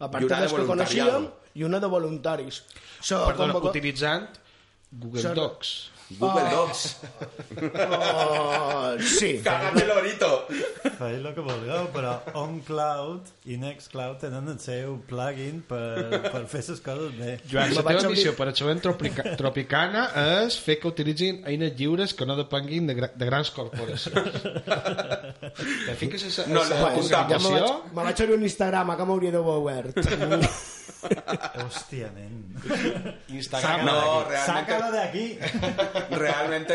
a 0.00 0.08
part 0.08 0.24
de 0.24 0.38
que 0.48 0.64
coneixíem, 0.64 1.26
i 1.60 1.64
una 1.68 1.78
de 1.84 1.90
voluntaris. 1.92 2.62
So, 3.02 3.18
Perdona, 3.26 3.52
convoca- 3.52 3.74
utilitzant 3.74 4.28
Google 4.90 5.20
Sort- 5.20 5.36
Docs. 5.36 5.74
Google 6.18 6.50
Docs. 6.50 6.96
Oh, 7.62 8.96
sí. 8.98 9.40
Cágate 9.44 9.84
lorito. 9.86 10.46
Feu 10.98 11.14
el 11.16 11.28
que 11.34 11.40
vulgueu, 11.44 11.86
però 11.94 12.16
OnCloud 12.36 13.28
i 13.52 13.56
Nextcloud 13.60 14.18
tenen 14.24 14.48
el 14.52 14.58
seu 14.62 14.96
plugin 15.08 15.60
per, 15.68 16.20
per 16.32 16.42
fer 16.50 16.62
les 16.66 16.82
coses 16.84 17.14
bé. 17.18 17.36
Joan, 17.50 17.72
la 17.76 17.84
vaig 17.86 18.00
teva 18.02 18.12
missió 18.12 18.34
per 18.36 18.48
excel·lent 18.50 18.82
tropica, 18.84 19.24
tropicana 19.40 20.08
és 20.42 20.58
fer 20.60 20.78
que 20.82 20.90
utilitzin 20.90 21.42
eines 21.48 21.76
lliures 21.78 22.14
que 22.18 22.26
no 22.28 22.36
depenguin 22.38 22.90
de, 22.90 22.98
gra 22.98 23.10
de 23.14 23.30
grans 23.30 23.52
corporacions. 23.54 24.42
Te 25.86 25.94
fiques 26.00 26.26
esa, 26.28 26.46
No, 26.50 26.62
esa 26.64 26.74
no, 26.74 26.90
Bueno, 26.90 27.06
ja 27.08 27.22
me 27.28 27.38
situació? 27.38 27.62
vaig, 27.62 27.94
me 27.94 28.02
vaig 28.10 28.24
obrir 28.26 28.36
un 28.40 28.44
Instagram 28.50 28.96
que 28.98 29.08
m'hauria 29.08 29.32
d'haver 29.36 29.56
obert. 29.62 30.02
Hòstia, 31.64 32.10
nen. 32.14 32.54
Instagram. 33.28 33.84
No, 33.86 34.24
Sácalo 34.46 34.90
realmente, 34.90 34.92
de 34.92 35.00
aquí. 35.02 35.38
realmente 36.10 36.74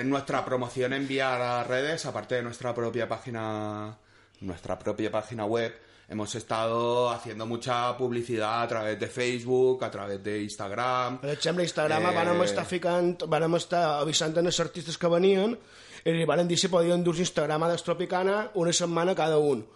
eh, 0.00 0.04
nuestra 0.04 0.44
promoción 0.44 0.92
en 0.92 1.06
vía 1.06 1.34
a 1.34 1.38
las 1.38 1.66
redes, 1.66 2.06
aparte 2.06 2.36
de 2.36 2.42
nuestra 2.42 2.74
propia 2.74 3.08
página, 3.08 3.96
nuestra 4.40 4.78
propia 4.78 5.10
página 5.10 5.44
web, 5.44 5.72
hemos 6.08 6.34
estado 6.34 7.10
haciendo 7.10 7.46
mucha 7.46 7.96
publicidad 7.96 8.62
a 8.62 8.68
través 8.68 8.98
de 8.98 9.06
Facebook, 9.06 9.84
a 9.84 9.90
través 9.90 10.22
de 10.22 10.42
Instagram. 10.42 11.18
Per 11.20 11.30
exemple, 11.30 11.64
Instagram 11.64 12.02
Eh. 12.06 12.14
vàrem 12.14 12.42
estar 12.42 12.64
ficant, 12.66 13.22
vàrem 13.28 13.54
estar 13.56 14.00
avisant 14.00 14.34
artistes 14.36 14.98
que 14.98 15.08
venien 15.08 15.56
i 16.04 16.12
li 16.12 16.24
varen 16.24 16.48
dir 16.48 16.58
si 16.58 16.68
podien 16.68 17.04
dur 17.04 17.16
Instagram 17.16 17.62
a 17.62 17.68
Destropicana 17.70 18.50
una 18.54 18.72
setmana 18.72 19.14
cada 19.14 19.38
un. 19.38 19.66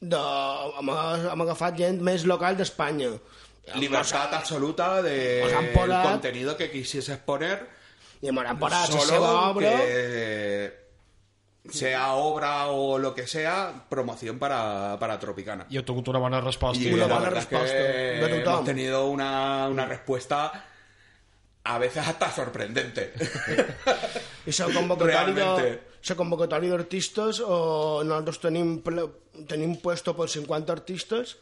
De, 0.00 0.18
hem, 0.78 0.90
hem 1.32 1.42
agafat 1.42 1.76
gent 1.78 2.02
més 2.06 2.24
local 2.24 2.56
d'Espanya. 2.56 3.10
Libertad 3.76 4.32
absoluta 4.34 5.02
de 5.02 5.42
han 5.52 5.66
el 5.74 6.02
contenido 6.02 6.56
que 6.56 6.70
quisieses 6.70 7.18
poner, 7.18 7.58
I 8.22 8.32
m'han 8.34 8.58
parat 8.58 8.88
la 8.88 8.98
solo 8.98 9.06
seva 9.06 9.32
obra. 9.50 9.70
que 9.78 10.88
sea 11.70 12.14
obra 12.14 12.66
o 12.68 12.98
lo 12.98 13.14
que 13.14 13.26
sea, 13.26 13.84
promoción 13.88 14.38
para, 14.38 14.96
para 14.98 15.18
Tropicana. 15.18 15.66
I 15.70 15.76
heu 15.78 15.84
tingut 15.84 16.08
una 16.08 16.18
bona 16.18 16.40
resposta. 16.40 16.82
Y 16.82 16.92
Una 16.92 17.06
buena 17.06 17.30
verdad 17.30 17.42
es 17.42 17.46
que 17.46 17.56
de 17.56 18.38
tothom. 18.40 18.52
hemos 18.54 18.64
tenido 18.64 19.06
una, 19.06 19.68
una 19.68 19.86
respuesta 19.86 20.64
a 21.64 21.78
veces 21.78 22.08
hasta 22.08 22.30
sorprendente. 22.32 23.12
I 24.46 24.50
de, 24.50 24.96
Realmente. 24.98 25.82
La 26.10 26.16
convocatòria 26.16 26.70
d'artistes, 26.76 27.40
o 27.44 28.02
nosaltres 28.04 28.40
tenim, 28.40 28.78
tenim 29.48 29.76
puesto 29.82 30.16
per 30.16 30.28
50 30.28 30.72
artistes 30.72 31.36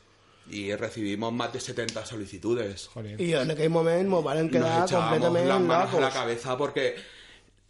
y 0.49 0.75
recibimos 0.75 1.33
más 1.33 1.53
de 1.53 1.61
70 1.61 2.07
solicitudes. 2.07 2.89
Joder. 2.95 3.21
I 3.21 3.35
en 3.35 3.51
aquell 3.51 3.71
moment 3.71 4.09
m'ho 4.09 4.23
van 4.23 4.49
quedar 4.49 4.81
Nos 4.81 4.91
echábamos 4.91 5.19
completament 5.19 5.49
las 5.49 5.61
manos 5.61 5.91
a 5.91 5.95
la 5.95 6.01
locos. 6.07 6.15
cabeza 6.15 6.57
porque 6.57 6.95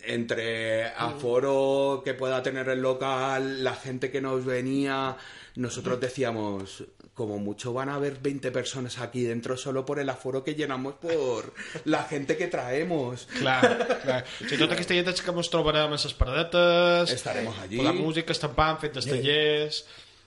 entre 0.01 0.84
aforo 0.84 2.03
que 2.05 2.14
pueda 2.14 2.42
tener 2.42 2.68
el 2.68 2.80
local, 2.80 3.64
la 3.64 3.74
gente 3.74 4.11
que 4.11 4.20
nos 4.20 4.44
venía, 4.44 5.16
nosotros 5.57 6.01
decíamos, 6.01 6.84
como 7.16 7.38
mucho 7.40 7.72
van 7.72 7.88
a 7.88 7.94
haber 7.96 8.18
20 8.20 8.52
personas 8.52 8.98
aquí 9.00 9.22
dentro 9.24 9.56
solo 9.56 9.86
por 9.88 9.98
el 9.98 10.08
aforo 10.12 10.44
que 10.44 10.54
llenamos 10.54 10.94
por 11.00 11.54
la 11.86 12.04
gente 12.04 12.36
que 12.36 12.46
traemos. 12.46 13.24
Clar, 13.40 14.00
clar. 14.04 14.24
O 14.44 14.44
sigui, 14.44 14.58
tota 14.60 14.76
aquesta 14.76 14.92
gent 14.94 15.08
que 15.24 15.32
ens 15.32 15.48
trobarem 15.50 15.88
a 15.88 15.96
les 15.96 16.12
paradetes, 16.14 17.10
Estaremos 17.16 17.56
allí. 17.58 17.80
la 17.80 17.94
música, 17.96 18.36
estampant, 18.36 18.76
fent 18.84 19.00
els 19.00 19.08
tallers... 19.08 19.80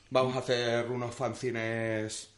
Vamos 0.10 0.36
a 0.36 0.40
hacer 0.40 0.90
unos 0.90 1.14
fanzines 1.14 2.30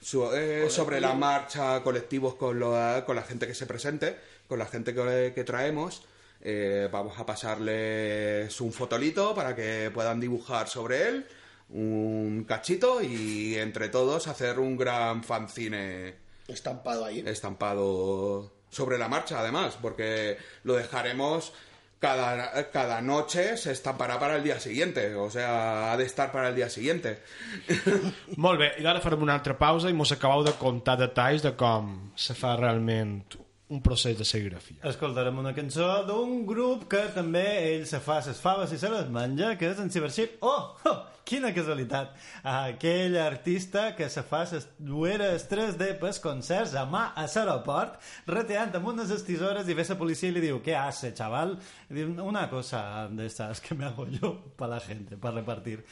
su- 0.00 0.24
eh, 0.32 0.70
sobre 0.70 0.98
la 0.98 1.12
marcha, 1.12 1.82
colectivos 1.84 2.34
con, 2.40 2.58
lo- 2.58 3.04
con 3.04 3.14
la 3.14 3.22
gente 3.28 3.46
que 3.46 3.52
se 3.54 3.66
presente, 3.66 4.16
con 4.48 4.58
la 4.58 4.64
gente 4.64 4.94
que, 4.94 5.32
que 5.34 5.44
traemos. 5.44 6.00
Eh, 6.40 6.88
vamos 6.90 7.18
a 7.18 7.26
pasarles 7.26 8.58
un 8.60 8.72
fotolito 8.72 9.34
para 9.34 9.54
que 9.54 9.90
puedan 9.92 10.20
dibujar 10.20 10.68
sobre 10.68 11.08
él, 11.08 11.26
un 11.70 12.44
cachito 12.46 13.02
y 13.02 13.56
entre 13.56 13.88
todos 13.88 14.28
hacer 14.28 14.58
un 14.58 14.76
gran 14.76 15.24
fanzine 15.24 16.14
Estampado 16.48 17.04
ahí. 17.04 17.24
estampado 17.26 18.52
sobre 18.70 18.98
la 18.98 19.08
marcha, 19.08 19.40
además, 19.40 19.78
porque 19.80 20.38
lo 20.62 20.74
dejaremos 20.74 21.52
cada, 21.98 22.70
cada 22.70 23.00
noche, 23.00 23.56
se 23.56 23.72
estampará 23.72 24.20
para 24.20 24.36
el 24.36 24.44
día 24.44 24.60
siguiente, 24.60 25.14
o 25.14 25.30
sea, 25.30 25.92
ha 25.92 25.96
de 25.96 26.04
estar 26.04 26.30
para 26.30 26.50
el 26.50 26.54
día 26.54 26.68
siguiente. 26.68 27.22
Molt 28.36 28.60
bé, 28.60 28.68
i 28.78 28.86
ara 28.86 29.00
farem 29.00 29.24
una 29.24 29.34
altra 29.38 29.56
pausa 29.58 29.90
i 29.90 29.96
mos 29.96 30.12
acabeu 30.12 30.44
de 30.46 30.54
contar 30.60 30.98
detalls 31.00 31.42
de 31.42 31.54
com 31.56 32.12
se 32.14 32.36
fa 32.36 32.54
realment 32.60 33.16
un 33.72 33.80
procés 33.82 34.14
de 34.18 34.28
serigrafia. 34.28 34.84
Escoltarem 34.86 35.40
una 35.40 35.54
cançó 35.56 35.88
d'un 36.06 36.44
grup 36.46 36.86
que 36.92 37.00
també 37.16 37.46
ell 37.72 37.88
se 37.88 37.98
fa 38.04 38.20
ses 38.22 38.38
faves 38.38 38.76
i 38.76 38.78
se 38.78 38.92
les 38.92 39.08
menja, 39.10 39.56
que 39.58 39.72
és 39.72 39.80
en 39.82 39.90
Cybership. 39.90 40.36
Oh, 40.46 40.76
oh 40.86 41.15
quina 41.26 41.50
casualitat! 41.54 42.14
Aquell 42.46 43.16
artista 43.18 43.88
que 43.98 44.08
se 44.12 44.22
fa 44.26 44.44
ses 44.46 44.68
dueres 44.78 45.46
3D 45.50 45.96
pels 46.00 46.20
concerts 46.22 46.76
a 46.78 46.84
mà 46.88 47.08
a 47.18 47.26
l'aeroport, 47.26 47.96
reteant 48.30 48.74
amb 48.78 48.92
unes 48.92 49.10
estisores 49.14 49.68
i 49.68 49.74
ve 49.74 49.86
la 49.88 49.98
policia 49.98 50.30
i 50.30 50.36
li 50.36 50.44
diu 50.44 50.60
¿qué 50.62 50.76
hace, 50.78 51.12
chaval? 51.14 51.56
I 51.90 51.98
diu, 51.98 52.12
una 52.22 52.46
cosa 52.50 53.08
de 53.10 53.26
estas 53.26 53.60
que 53.60 53.74
me 53.74 53.86
hago 53.86 54.06
yo 54.06 54.36
para 54.56 54.76
la 54.76 54.80
gente, 54.80 55.16
para 55.16 55.40
repartir. 55.40 55.84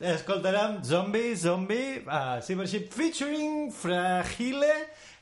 Escoltarem 0.00 0.82
Zombie, 0.82 1.36
Zombie, 1.36 2.02
uh, 2.06 2.40
Cybership 2.42 2.90
featuring 2.90 3.70
Fragile, 3.70 4.72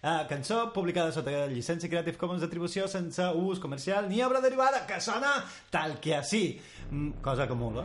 uh, 0.03 0.23
cançó 0.31 0.69
publicada 0.73 1.13
sota 1.13 1.49
llicència 1.51 1.91
Creative 1.91 2.17
Commons 2.17 2.45
d'atribució 2.45 2.87
sense 2.89 3.27
ús 3.35 3.61
comercial 3.61 4.09
ni 4.09 4.23
obra 4.23 4.41
derivada, 4.41 4.87
que 4.87 5.01
sona 5.03 5.35
tal 5.71 5.99
que 6.01 6.17
així. 6.17 6.47
Mm, 6.91 7.21
cosa 7.21 7.47
que 7.47 7.59
mola. 7.59 7.85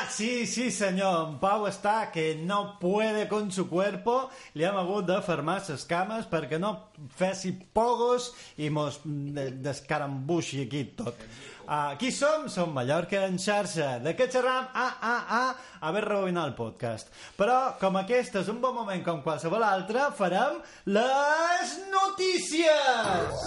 vos 0.00 0.06
a 0.06 0.10
semblar? 0.10 0.10
Sí, 0.10 0.46
sí, 0.46 0.70
senyor. 0.70 1.28
En 1.28 1.38
Pau 1.38 1.66
està 1.68 2.10
que 2.12 2.34
no 2.36 2.78
puede 2.78 3.28
con 3.28 3.50
su 3.52 3.68
cuerpo. 3.68 4.30
Li 4.54 4.64
hem 4.64 4.76
hagut 4.76 5.06
de 5.06 5.20
fermar 5.22 5.60
ses 5.64 5.84
cames 5.84 6.26
perquè 6.30 6.58
no 6.58 6.90
fessi 7.16 7.52
pogos 7.72 8.32
i 8.56 8.70
mos 8.70 9.00
de- 9.04 9.50
descarambuixi 9.50 10.62
aquí 10.66 10.84
tot. 10.96 11.14
Uh, 11.68 11.96
qui 12.00 12.10
som? 12.10 12.48
Som 12.48 12.72
Mallorca 12.72 13.26
en 13.26 13.36
xarxa. 13.38 13.98
De 14.00 14.14
què 14.16 14.30
xerram? 14.32 14.68
Ah, 14.72 14.94
ah, 15.02 15.24
ah, 15.28 15.54
haver 15.80 16.04
rebobinar 16.06 16.46
el 16.48 16.54
podcast. 16.54 17.08
Però, 17.36 17.74
com 17.78 17.96
aquest 18.00 18.36
és 18.40 18.48
un 18.48 18.60
bon 18.62 18.74
moment 18.74 19.04
com 19.04 19.20
qualsevol 19.22 19.62
altre, 19.62 20.08
farem 20.16 20.62
les 20.86 21.76
notícies! 21.92 23.44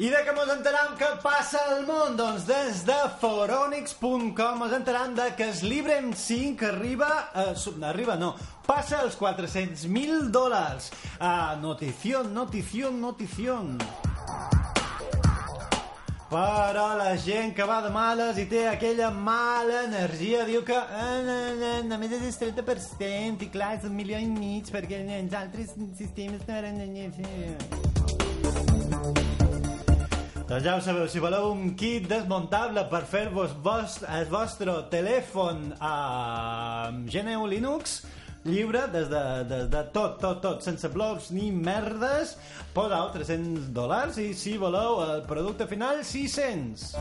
I 0.00 0.08
de 0.08 0.20
què 0.24 0.32
mos 0.32 0.48
enteram 0.48 0.94
que 0.96 1.08
passa 1.20 1.60
al 1.74 1.82
món? 1.84 2.14
Doncs 2.16 2.46
des 2.48 2.78
de 2.88 2.96
foronix.com 3.20 4.56
mos 4.62 4.72
enteram 4.72 5.12
de 5.18 5.26
que 5.36 5.50
el 5.52 5.58
Librem 5.68 6.14
5 6.16 6.64
arriba... 6.70 7.08
Eh, 7.34 7.50
sub- 7.54 7.82
arriba 7.84 8.16
no, 8.16 8.30
passa 8.64 9.02
els 9.04 9.18
400.000 9.20 10.30
dòlars. 10.32 10.88
Ah, 11.20 11.58
notición, 11.60 12.32
notición, 12.32 12.96
notición. 13.00 13.76
Però 16.30 16.86
la 16.96 17.16
gent 17.18 17.52
que 17.56 17.64
va 17.66 17.80
de 17.82 17.90
males 17.90 18.38
i 18.38 18.46
té 18.48 18.62
aquella 18.70 19.10
mala 19.10 19.82
energia 19.88 20.44
diu 20.48 20.62
que 20.64 20.78
eh, 20.78 21.80
només 21.90 22.14
és 22.14 22.38
el 22.40 22.54
30% 22.54 23.42
i 23.44 23.50
clar, 23.50 23.74
és 23.80 23.84
un 23.90 23.98
milió 23.98 24.16
i 24.16 24.30
mig 24.30 24.70
perquè 24.72 25.02
els 25.18 25.34
altres 25.34 25.74
sistemes 25.98 26.46
no 26.46 26.54
eren... 26.56 26.78
Doncs 30.50 30.64
ja 30.66 30.72
ho 30.74 30.80
sabeu, 30.82 31.04
si 31.06 31.20
voleu 31.22 31.52
un 31.52 31.76
kit 31.78 32.08
desmuntable 32.10 32.82
per 32.90 33.04
fer-vos 33.06 33.52
vos, 33.62 34.00
el 34.02 34.24
vostre 34.26 34.72
telèfon 34.90 35.60
a 35.78 36.90
GNU 37.06 37.44
Linux, 37.46 38.00
lliure 38.42 38.88
des 38.90 39.06
de, 39.12 39.20
des 39.46 39.68
de 39.70 39.82
tot, 39.94 40.16
tot, 40.18 40.40
tot, 40.42 40.58
sense 40.66 40.90
blocs 40.90 41.28
ni 41.30 41.52
merdes, 41.54 42.32
poseu 42.74 43.12
300 43.14 43.68
dòlars 43.76 44.18
i 44.18 44.32
si 44.34 44.56
voleu 44.58 44.98
el 45.04 45.22
producte 45.30 45.70
final 45.70 46.02
600 46.02 46.98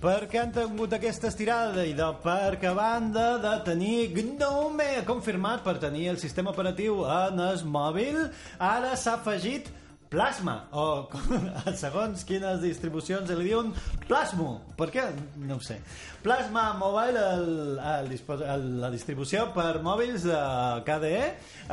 perquè 0.00 0.38
han 0.44 0.54
tingut 0.54 0.94
aquesta 0.94 1.26
estirada 1.28 1.82
i 1.90 1.90
de, 1.98 2.06
perquè 2.22 2.70
a 2.70 2.78
banda 2.78 3.26
de 3.42 3.56
tenir 3.66 4.12
GNOME 4.14 5.02
confirmat 5.10 5.66
per 5.66 5.74
tenir 5.82 6.06
el 6.14 6.22
sistema 6.22 6.54
operatiu 6.54 7.02
en 7.02 7.42
el 7.50 7.66
mòbil, 7.66 8.22
ara 8.62 8.94
s'ha 8.94 9.18
afegit 9.18 9.74
Plasma, 10.10 10.66
o 10.74 11.06
segons 11.78 12.24
quines 12.26 12.58
distribucions 12.64 13.30
li 13.30 13.44
diuen 13.46 13.68
Plasmo, 14.08 14.56
per 14.74 14.88
què? 14.90 15.04
No 15.46 15.60
ho 15.60 15.62
sé. 15.62 15.76
Plasma 16.24 16.64
Mobile, 16.80 17.22
el, 17.36 17.78
el, 17.78 18.10
el, 18.42 18.66
la 18.82 18.90
distribució 18.90 19.46
per 19.54 19.78
mòbils 19.86 20.26
de 20.26 20.40
KDE, 20.88 21.22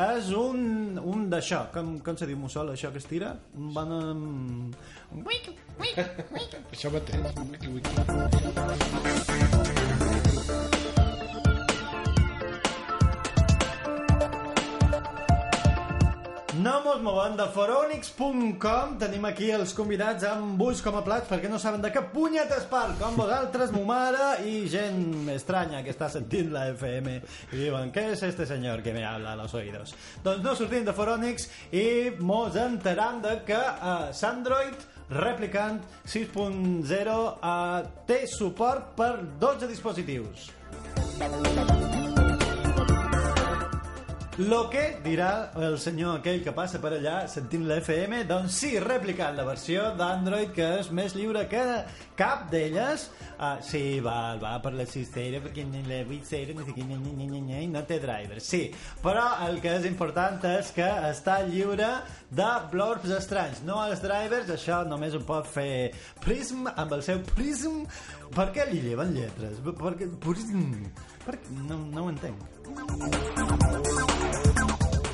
és 0.05 0.29
un, 0.38 1.01
un 1.01 1.25
d'això, 1.33 1.65
com, 1.73 1.97
com 2.05 2.13
se 2.21 2.29
diu 2.29 2.38
mussol, 2.38 2.69
això 2.75 2.93
que 2.93 3.01
es 3.01 3.09
tira? 3.09 3.33
Un 3.57 3.73
bon... 3.73 3.89
Um... 3.97 4.71
Això 6.69 6.93
mateix. 6.93 7.25
Wiki, 7.41 7.69
wiki. 7.73 7.95
No 16.68 16.82
mos 16.84 16.97
movem 16.99 17.36
de 17.39 17.45
foronix.com 17.55 18.95
Tenim 18.99 19.26
aquí 19.30 19.45
els 19.55 19.72
convidats 19.78 20.26
amb 20.28 20.59
ulls 20.65 20.82
com 20.84 20.97
a 20.99 21.03
plats 21.05 21.30
perquè 21.30 21.47
no 21.47 21.59
saben 21.63 21.80
de 21.84 21.91
què 21.95 22.01
punyetes 22.11 22.65
parl 22.68 22.97
com 22.99 23.15
vosaltres, 23.15 23.72
mo 23.72 23.86
mare 23.88 24.41
i 24.43 24.65
gent 24.68 25.30
estranya 25.32 25.80
que 25.86 25.93
està 25.95 26.09
sentint 26.11 26.51
la 26.51 26.65
FM 26.74 27.13
i 27.13 27.61
diuen, 27.61 27.93
què 27.95 28.09
és 28.11 28.26
este 28.28 28.49
senyor 28.49 28.84
que 28.84 28.91
me 28.91 29.05
habla 29.07 29.32
a 29.32 29.39
los 29.39 29.55
oídos? 29.55 29.95
Doncs 30.26 30.43
no 30.43 30.57
sortim 30.59 30.84
de 30.84 30.97
Foronix 30.97 31.47
i 31.72 31.88
mos 32.20 32.59
enteram 32.59 33.24
de 33.24 33.38
que 33.47 33.61
uh, 33.63 34.11
Sandroid 34.11 34.84
Replicant 35.07 35.80
6.0 36.03 37.15
uh, 37.15 37.80
té 38.09 38.26
suport 38.28 38.91
per 38.99 39.13
12 39.39 39.72
dispositius. 39.72 40.51
Lo 44.38 44.69
que 44.69 44.99
dirà 45.01 45.49
el 45.65 45.79
senyor 45.81 46.19
aquell 46.19 46.43
que 46.45 46.51
passa 46.53 46.77
per 46.77 46.91
allà 46.93 47.23
sentint 47.25 47.63
la 47.65 47.79
FM, 47.81 48.19
doncs 48.29 48.59
sí, 48.61 48.69
replicant 48.83 49.33
la 49.33 49.47
versió 49.47 49.88
d'Android 49.97 50.51
que 50.53 50.67
és 50.83 50.91
més 50.93 51.15
lliure 51.17 51.47
que 51.49 51.63
cap 52.19 52.43
d'elles. 52.51 53.07
Uh, 53.39 53.55
sí, 53.65 53.81
va, 54.05 54.35
va 54.38 54.51
per 54.61 54.75
la 54.77 54.85
6.0 54.85 55.41
perquè 55.47 55.65
la 55.89 56.03
8.0 56.05 56.53
no 56.53 56.67
sé 56.67 56.77
què, 56.77 56.85
nye, 56.85 56.99
nye, 57.01 57.15
nye, 57.17 57.27
nye, 57.31 57.41
nye, 57.47 57.63
no 57.73 57.81
té 57.89 57.97
driver. 58.03 58.38
Sí, 58.45 58.61
però 59.01 59.25
el 59.47 59.57
que 59.65 59.73
és 59.79 59.89
important 59.89 60.45
és 60.53 60.69
que 60.77 60.85
està 61.09 61.39
lliure 61.49 61.89
de 62.29 62.53
blurbs 62.69 63.17
estranys. 63.17 63.65
No 63.65 63.81
els 63.88 64.05
drivers, 64.05 64.53
això 64.53 64.83
només 64.85 65.17
ho 65.17 65.25
pot 65.25 65.49
fer 65.49 65.89
Prism 66.21 66.69
amb 66.75 66.93
el 66.93 67.01
seu 67.09 67.25
Prism. 67.33 67.88
Per 68.38 68.51
què 68.53 68.69
li 68.69 68.85
lleven 68.85 69.17
lletres? 69.17 69.65
Perquè, 69.65 70.13
Prism... 70.21 70.83
Perquè, 71.28 71.59
no, 71.67 71.82
no 71.91 72.05
ho 72.05 72.09
entenc. 72.13 72.39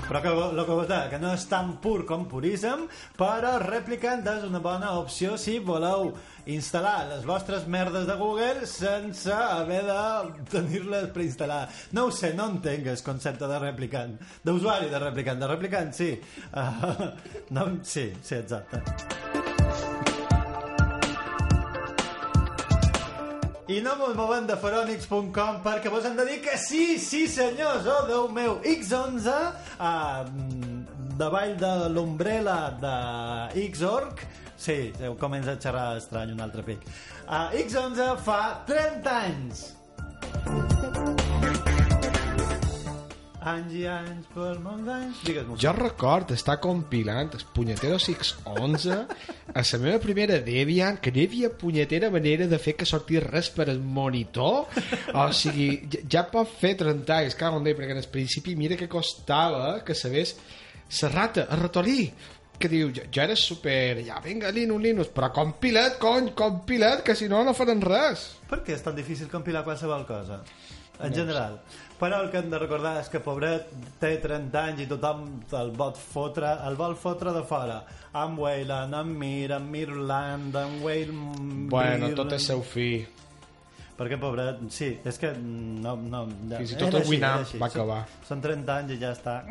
Però 0.04 0.22
que, 0.22 0.30
el 0.30 0.60
que 0.68 0.76
deia, 0.86 1.10
que 1.10 1.18
no 1.18 1.32
és 1.34 1.46
tan 1.50 1.72
pur 1.82 2.04
com 2.06 2.28
puríssim, 2.30 2.84
però 3.18 3.56
Replicant 3.64 4.22
és 4.30 4.44
una 4.46 4.62
bona 4.62 4.92
opció 5.00 5.40
si 5.42 5.56
voleu 5.64 6.12
instal·lar 6.54 7.08
les 7.10 7.26
vostres 7.26 7.66
merdes 7.66 8.06
de 8.06 8.18
Google 8.20 8.68
sense 8.70 9.34
haver 9.34 9.82
de 9.88 10.00
tenir-les 10.54 11.10
preinstal·lades. 11.16 11.88
No 11.98 12.06
ho 12.10 12.14
sé, 12.14 12.34
no 12.38 12.52
entenc 12.54 12.92
el 12.94 13.02
concepte 13.02 13.50
de 13.50 13.62
Replicant. 13.64 14.18
D'usuari 14.46 14.92
de 14.94 15.02
Replicant. 15.08 15.42
De 15.42 15.50
Replicant, 15.56 15.96
sí. 15.98 16.12
Uh, 16.52 17.10
no, 17.58 17.70
sí, 17.82 18.12
sí, 18.22 18.36
exacte. 18.44 19.33
I 23.72 23.80
no 23.80 23.96
mos 23.96 24.12
movem 24.16 24.44
de 24.44 24.58
foronix.com 24.60 25.62
perquè 25.64 25.88
vos 25.92 26.04
hem 26.04 26.18
de 26.18 26.26
dir 26.28 26.42
que 26.44 26.58
sí, 26.60 26.98
sí 27.00 27.30
senyors, 27.32 27.86
oh 27.88 28.04
Déu 28.10 28.28
meu, 28.28 28.58
X11 28.60 29.32
uh, 29.80 30.28
davall 31.16 31.56
de 31.56 31.72
l'ombrella 31.96 32.76
de 32.82 32.96
Xorg 33.72 34.20
sí, 34.58 34.92
comença 35.20 35.56
a 35.56 35.60
xerrar 35.60 35.98
estrany 35.98 36.34
un 36.36 36.42
altre 36.44 36.64
pic. 36.68 36.84
Uh, 37.24 37.56
X11 37.64 38.20
fa 38.28 38.42
30 38.68 39.16
anys 39.22 39.72
anys 43.52 43.74
i 43.78 43.84
anys 43.90 44.28
per 44.34 44.52
molts 44.64 44.90
anys 44.94 45.22
digues-m'ho 45.28 45.58
Jo 45.62 45.74
record 45.78 46.34
estar 46.36 46.60
compilant 46.64 47.34
els 47.38 47.46
punyeteros 47.56 48.10
X11 48.14 48.98
a 49.54 49.64
la 49.64 49.80
meva 49.84 50.00
primera 50.04 50.40
Debian, 50.44 50.98
que 51.04 51.12
no 51.12 51.22
hi 51.22 51.28
havia 51.28 51.52
punyetera 51.64 52.10
manera 52.14 52.48
de 52.48 52.60
fer 52.60 52.76
que 52.80 52.88
sortís 52.90 53.24
res 53.26 53.50
per 53.54 53.68
al 53.70 53.80
monitor. 53.80 54.70
O 55.14 55.26
sigui, 55.36 55.68
ja, 55.92 56.04
ja 56.16 56.24
pot 56.30 56.50
fer 56.60 56.76
30 56.80 57.18
anys, 57.20 57.38
cago 57.40 57.60
en 57.60 57.68
Déu, 57.68 57.78
perquè 57.78 57.96
en 57.96 58.02
el 58.02 58.10
principi 58.12 58.56
mira 58.60 58.78
que 58.80 58.90
costava 58.92 59.80
que 59.86 59.96
sabés 59.98 60.36
la 61.02 61.10
rata, 61.10 61.48
el 61.50 61.62
ratolí, 61.62 62.08
que 62.60 62.70
diu, 62.70 62.92
jo, 62.96 63.06
jo 63.12 63.24
era 63.24 63.36
super, 63.36 64.04
ja, 64.06 64.20
vinga, 64.24 64.52
Linux, 64.54 64.84
Linux, 64.84 65.10
però 65.16 65.32
compilat, 65.36 65.98
cony, 66.02 66.32
compilat, 66.38 67.02
que 67.06 67.16
si 67.18 67.28
no, 67.32 67.42
no 67.44 67.56
faran 67.58 67.82
res. 67.84 68.30
Per 68.50 68.62
què 68.64 68.78
és 68.78 68.86
tan 68.86 68.96
difícil 68.96 69.32
compilar 69.32 69.66
qualsevol 69.66 70.06
cosa? 70.08 70.44
En 71.04 71.14
general. 71.14 71.58
Però 72.00 72.20
el 72.24 72.30
que 72.34 72.40
hem 72.42 72.50
de 72.52 72.60
recordar 72.60 72.96
és 73.00 73.10
que 73.12 73.22
pobret 73.24 73.70
té 74.02 74.16
30 74.24 74.60
anys 74.60 74.84
i 74.84 74.88
tothom 74.90 75.26
el 75.60 75.72
vol 75.78 75.94
fotre, 75.96 76.50
el 76.68 76.76
vol 76.80 76.96
fotre 77.00 77.34
de 77.36 77.44
fora. 77.48 77.82
Amb 78.20 78.42
Wayland, 78.44 78.98
amb 78.98 79.18
Mir, 79.22 79.54
amb 79.56 79.72
Mirland, 79.72 80.56
amb 80.58 80.84
Wayland... 80.84 81.70
Bueno, 81.72 82.12
tot 82.18 82.36
és 82.36 82.50
seu 82.52 82.66
fi. 82.66 82.90
Perquè, 83.94 84.18
pobret, 84.18 84.62
sí, 84.74 84.90
és 85.06 85.22
que 85.22 85.32
no... 85.38 85.96
no 86.02 86.26
ja, 86.50 86.58
Fins 86.58 86.76
i 86.76 86.82
tot 86.82 87.00
el 87.00 87.08
Winamp 87.14 87.56
va 87.62 87.70
acabar. 87.70 88.04
Són, 88.24 88.36
són 88.36 88.46
30 88.50 88.78
anys 88.82 88.98
i 88.98 89.02
ja 89.06 89.14
està. 89.14 89.42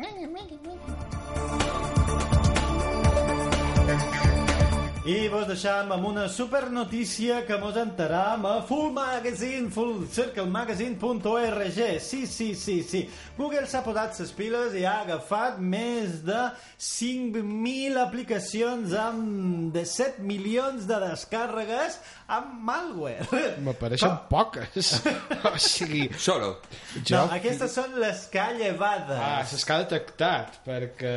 I 5.03 5.27
vos 5.27 5.43
deixam 5.43 5.89
amb 5.91 6.05
una 6.07 6.29
super 6.31 6.69
notícia 6.71 7.41
que 7.43 7.57
mos 7.59 7.75
enteram 7.75 8.45
a 8.47 8.63
Full 8.63 8.95
Magazine, 8.95 9.67
fullcirclemagazine.org. 9.67 11.99
Sí, 11.99 12.23
sí, 12.25 12.55
sí, 12.55 12.79
sí. 12.87 13.11
Google 13.35 13.67
s'ha 13.67 13.83
posat 13.83 14.15
les 14.21 14.31
piles 14.31 14.71
i 14.79 14.85
ha 14.87 15.01
agafat 15.01 15.59
més 15.59 16.23
de 16.23 16.55
5.000 16.79 17.99
aplicacions 17.99 18.95
amb 18.95 19.75
de 19.75 19.83
7 19.91 20.23
milions 20.23 20.87
de 20.87 20.95
descàrregues 21.03 21.99
amb 22.37 22.63
malware. 22.71 23.59
Me 23.59 23.75
pareixen 23.75 24.15
poques. 24.31 25.03
o 25.51 25.59
sigui, 25.59 26.07
Solo. 26.15 26.63
jo... 27.01 27.17
No, 27.17 27.27
aquestes 27.41 27.75
són 27.75 27.99
les 27.99 28.23
que 28.31 28.39
ha 28.39 28.55
llevades. 28.55 29.19
Ah, 29.19 29.43
les 29.51 29.67
que 29.67 29.75
ha 29.75 29.83
detectat, 29.83 30.63
perquè... 30.63 31.11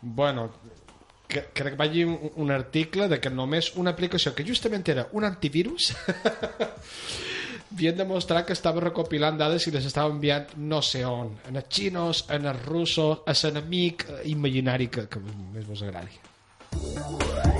Bueno, 0.00 0.48
que, 1.28 1.46
crec 1.52 1.76
que 1.76 1.88
llegir 1.88 2.06
un, 2.06 2.32
un 2.36 2.50
article 2.50 3.08
de 3.08 3.20
que 3.20 3.30
només 3.30 3.72
una 3.76 3.92
aplicació 3.96 4.34
que 4.34 4.46
justament 4.46 4.86
era 4.88 5.08
un 5.12 5.24
antivirus 5.24 5.92
havien 7.76 7.98
demostrat 7.98 8.46
que 8.48 8.54
estava 8.56 8.80
recopilant 8.80 9.36
dades 9.36 9.66
i 9.68 9.74
les 9.74 9.84
estava 9.88 10.12
enviant 10.14 10.54
no 10.56 10.80
sé 10.82 11.04
on, 11.04 11.34
en 11.48 11.60
els 11.60 11.68
xinos, 11.68 12.24
en 12.32 12.48
els 12.48 12.64
russos, 12.64 13.20
a 13.26 13.36
l'enemic 13.36 14.06
eh, 14.08 14.22
imaginari 14.32 14.88
que, 14.88 15.06
que 15.10 15.20
més 15.26 15.68
vos 15.68 15.84
agradi. 15.84 17.55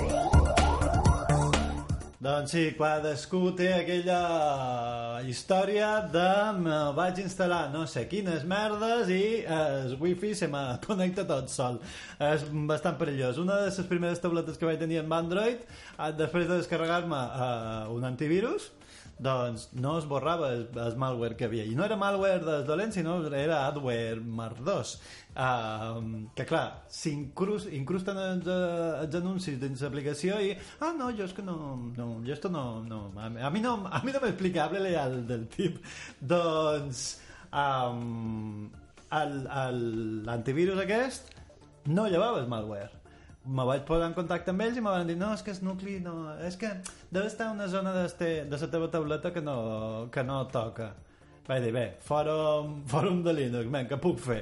Doncs 2.17 2.49
sí, 2.49 2.61
cadascú 2.73 3.51
té 3.53 3.67
aquella 3.75 5.21
història 5.29 5.89
de 6.09 6.29
me 6.57 6.77
vaig 6.97 7.19
instal·lar 7.21 7.67
no 7.69 7.83
sé 7.85 8.07
quines 8.09 8.41
merdes 8.49 9.11
i 9.13 9.43
el 9.53 9.93
wifi 10.01 10.31
se 10.39 10.49
me 10.49 10.63
connecta 10.87 11.27
tot 11.29 11.53
sol. 11.53 11.77
És 12.17 12.47
bastant 12.71 12.97
perillós. 12.97 13.37
Una 13.37 13.59
de 13.61 13.69
les 13.69 13.77
primeres 13.91 14.23
tabletes 14.23 14.57
que 14.57 14.65
vaig 14.65 14.81
tenir 14.81 14.97
amb 15.03 15.13
Android, 15.13 15.61
eh, 15.61 16.09
després 16.17 16.49
de 16.49 16.57
descarregar-me 16.57 17.21
uh, 17.21 17.93
un 17.93 18.09
antivirus, 18.09 18.71
doncs 19.19 19.69
no 19.73 19.95
es 19.97 20.05
borrava 20.05 20.51
el, 20.53 20.67
el 20.77 20.95
malware 21.01 21.35
que 21.35 21.45
havia. 21.45 21.63
I 21.65 21.73
no 21.75 21.85
era 21.85 21.95
malware 21.97 22.43
dels 22.45 22.67
dolents, 22.67 22.95
sinó 22.95 23.15
era 23.33 23.63
adware 23.67 24.19
2. 24.21 24.91
Uh, 25.37 26.27
que 26.33 26.45
clar, 26.49 26.83
s'incrusten 26.89 28.17
els, 28.17 28.47
eh, 28.49 29.03
els 29.03 29.15
anuncis 29.19 29.59
dins 29.61 29.81
l'aplicació 29.85 30.39
i 30.41 30.55
ah 30.81 30.89
no, 30.97 31.11
jo 31.13 31.27
és 31.27 31.33
que 31.37 31.43
no, 31.45 31.57
no 31.93 32.07
jo 32.25 32.33
esto 32.33 32.49
no, 32.49 32.81
no 32.83 33.11
a, 33.21 33.27
a 33.45 33.51
mi 33.53 33.61
no 33.61 33.75
a 33.85 34.01
mi 34.01 34.11
no 34.15 34.21
m'explica, 34.23 34.63
háblele 34.65 34.95
al 34.97 35.19
del 35.29 35.45
tip 35.53 35.77
doncs 36.19 37.03
um, 37.53 38.65
el- 39.11 39.45
el- 39.61 40.25
l'antivirus 40.25 40.81
aquest 40.81 41.29
no 41.93 42.07
llevava 42.09 42.41
el 42.41 42.47
malware 42.49 42.96
me 43.47 43.65
vaig 43.67 43.83
posar 43.87 44.09
en 44.09 44.15
contacte 44.17 44.51
amb 44.51 44.63
ells 44.65 44.77
i 44.77 44.83
me 44.83 44.93
van 44.93 45.07
dir 45.07 45.17
no, 45.19 45.31
és 45.35 45.43
que 45.45 45.53
és 45.55 45.63
nucli, 45.63 45.97
no, 46.03 46.15
és 46.43 46.57
que 46.59 46.71
deu 47.13 47.27
estar 47.27 47.49
una 47.53 47.67
zona 47.71 47.93
d'este, 47.95 48.29
de 48.49 48.59
la 48.61 48.71
teva 48.73 48.89
tauleta 48.93 49.31
que 49.35 49.43
no, 49.43 49.57
que 50.11 50.23
no 50.27 50.43
toca. 50.51 50.91
Vaig 51.47 51.63
dir, 51.63 51.73
bé, 51.75 51.85
fòrum, 52.03 52.81
fòrum 52.93 53.23
de 53.25 53.35
Linux, 53.35 53.71
men, 53.71 53.87
què 53.89 53.99
puc 54.03 54.19
fer? 54.23 54.41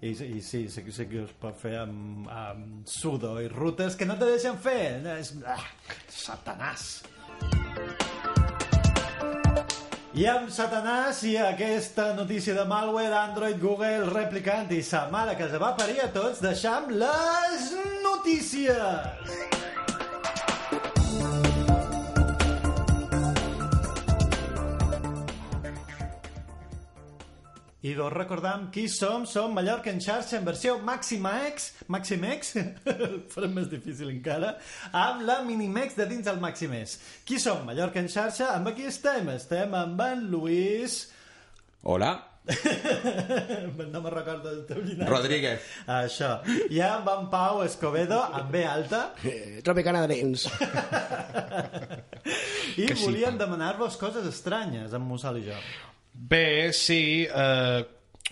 I, 0.00 0.14
i 0.14 0.40
sí, 0.40 0.62
sí, 0.72 0.84
sí 0.88 1.06
que 1.10 1.24
es 1.26 1.32
pot 1.36 1.56
fer 1.60 1.74
amb, 1.82 2.28
amb 2.32 2.88
sudo 2.88 3.34
i 3.42 3.50
rutes 3.52 3.98
que 4.00 4.08
no 4.08 4.16
te 4.18 4.30
deixen 4.32 4.56
fer. 4.56 4.96
És, 5.18 5.34
ah, 5.44 5.60
satanàs. 6.08 6.86
I 10.20 10.26
amb 10.28 10.50
Satanàs 10.52 11.22
i 11.24 11.30
aquesta 11.40 12.10
notícia 12.12 12.52
de 12.52 12.66
malware, 12.68 13.14
Android, 13.22 13.56
Google, 13.62 14.10
replicant 14.10 14.68
i 14.76 14.82
sa 14.84 15.06
mare 15.08 15.32
que 15.38 15.48
se 15.48 15.60
va 15.62 15.70
parir 15.78 15.96
a 16.04 16.10
tots, 16.12 16.42
deixam 16.44 16.92
les 16.92 17.70
notícies! 18.04 19.79
I 27.82 27.94
dos 27.96 28.12
recordam 28.12 28.66
qui 28.72 28.88
som, 28.92 29.24
som 29.24 29.54
Mallorca 29.56 29.88
en 29.88 30.02
xarxa 30.04 30.36
en 30.36 30.44
versió 30.44 30.74
Màxima 30.84 31.32
X, 31.48 31.70
Maximex, 31.88 32.52
farem 33.32 33.54
més 33.56 33.70
difícil 33.72 34.10
encara, 34.12 34.56
amb 34.92 35.24
la 35.24 35.38
Minimex 35.46 35.96
de 35.96 36.08
dins 36.10 36.28
del 36.28 36.42
Maximex. 36.42 36.98
Qui 37.24 37.40
som? 37.40 37.64
Mallorca 37.64 38.02
en 38.02 38.10
xarxa, 38.12 38.52
amb 38.58 38.74
qui 38.76 38.84
estem? 38.90 39.32
Estem 39.32 39.72
amb 39.80 40.04
en 40.10 40.28
Luis... 40.32 41.06
Hola, 41.88 42.18
No 43.92 44.00
me 44.00 44.10
recordo 44.10 44.50
el 44.50 44.64
teu 44.66 44.80
llinatge. 44.82 45.08
Rodríguez. 45.10 45.60
Això. 45.88 46.30
I 46.72 46.80
amb 46.84 47.08
en 47.12 47.28
Pau 47.32 47.62
Escobedo, 47.64 48.20
amb 48.20 48.50
B 48.52 48.64
alta. 48.66 49.02
Eh, 49.24 49.60
Tropicana 49.64 50.02
Dreams. 50.06 50.48
I 52.80 52.86
Que 52.86 52.96
sí, 52.96 53.04
volíem 53.04 53.38
demanar-vos 53.40 53.96
coses 54.00 54.26
estranyes, 54.28 54.92
amb 54.96 55.08
Mussol 55.10 55.40
i 55.40 55.48
jo. 55.50 55.58
Bé, 56.12 56.72
sí, 56.72 57.26
eh, 57.26 57.84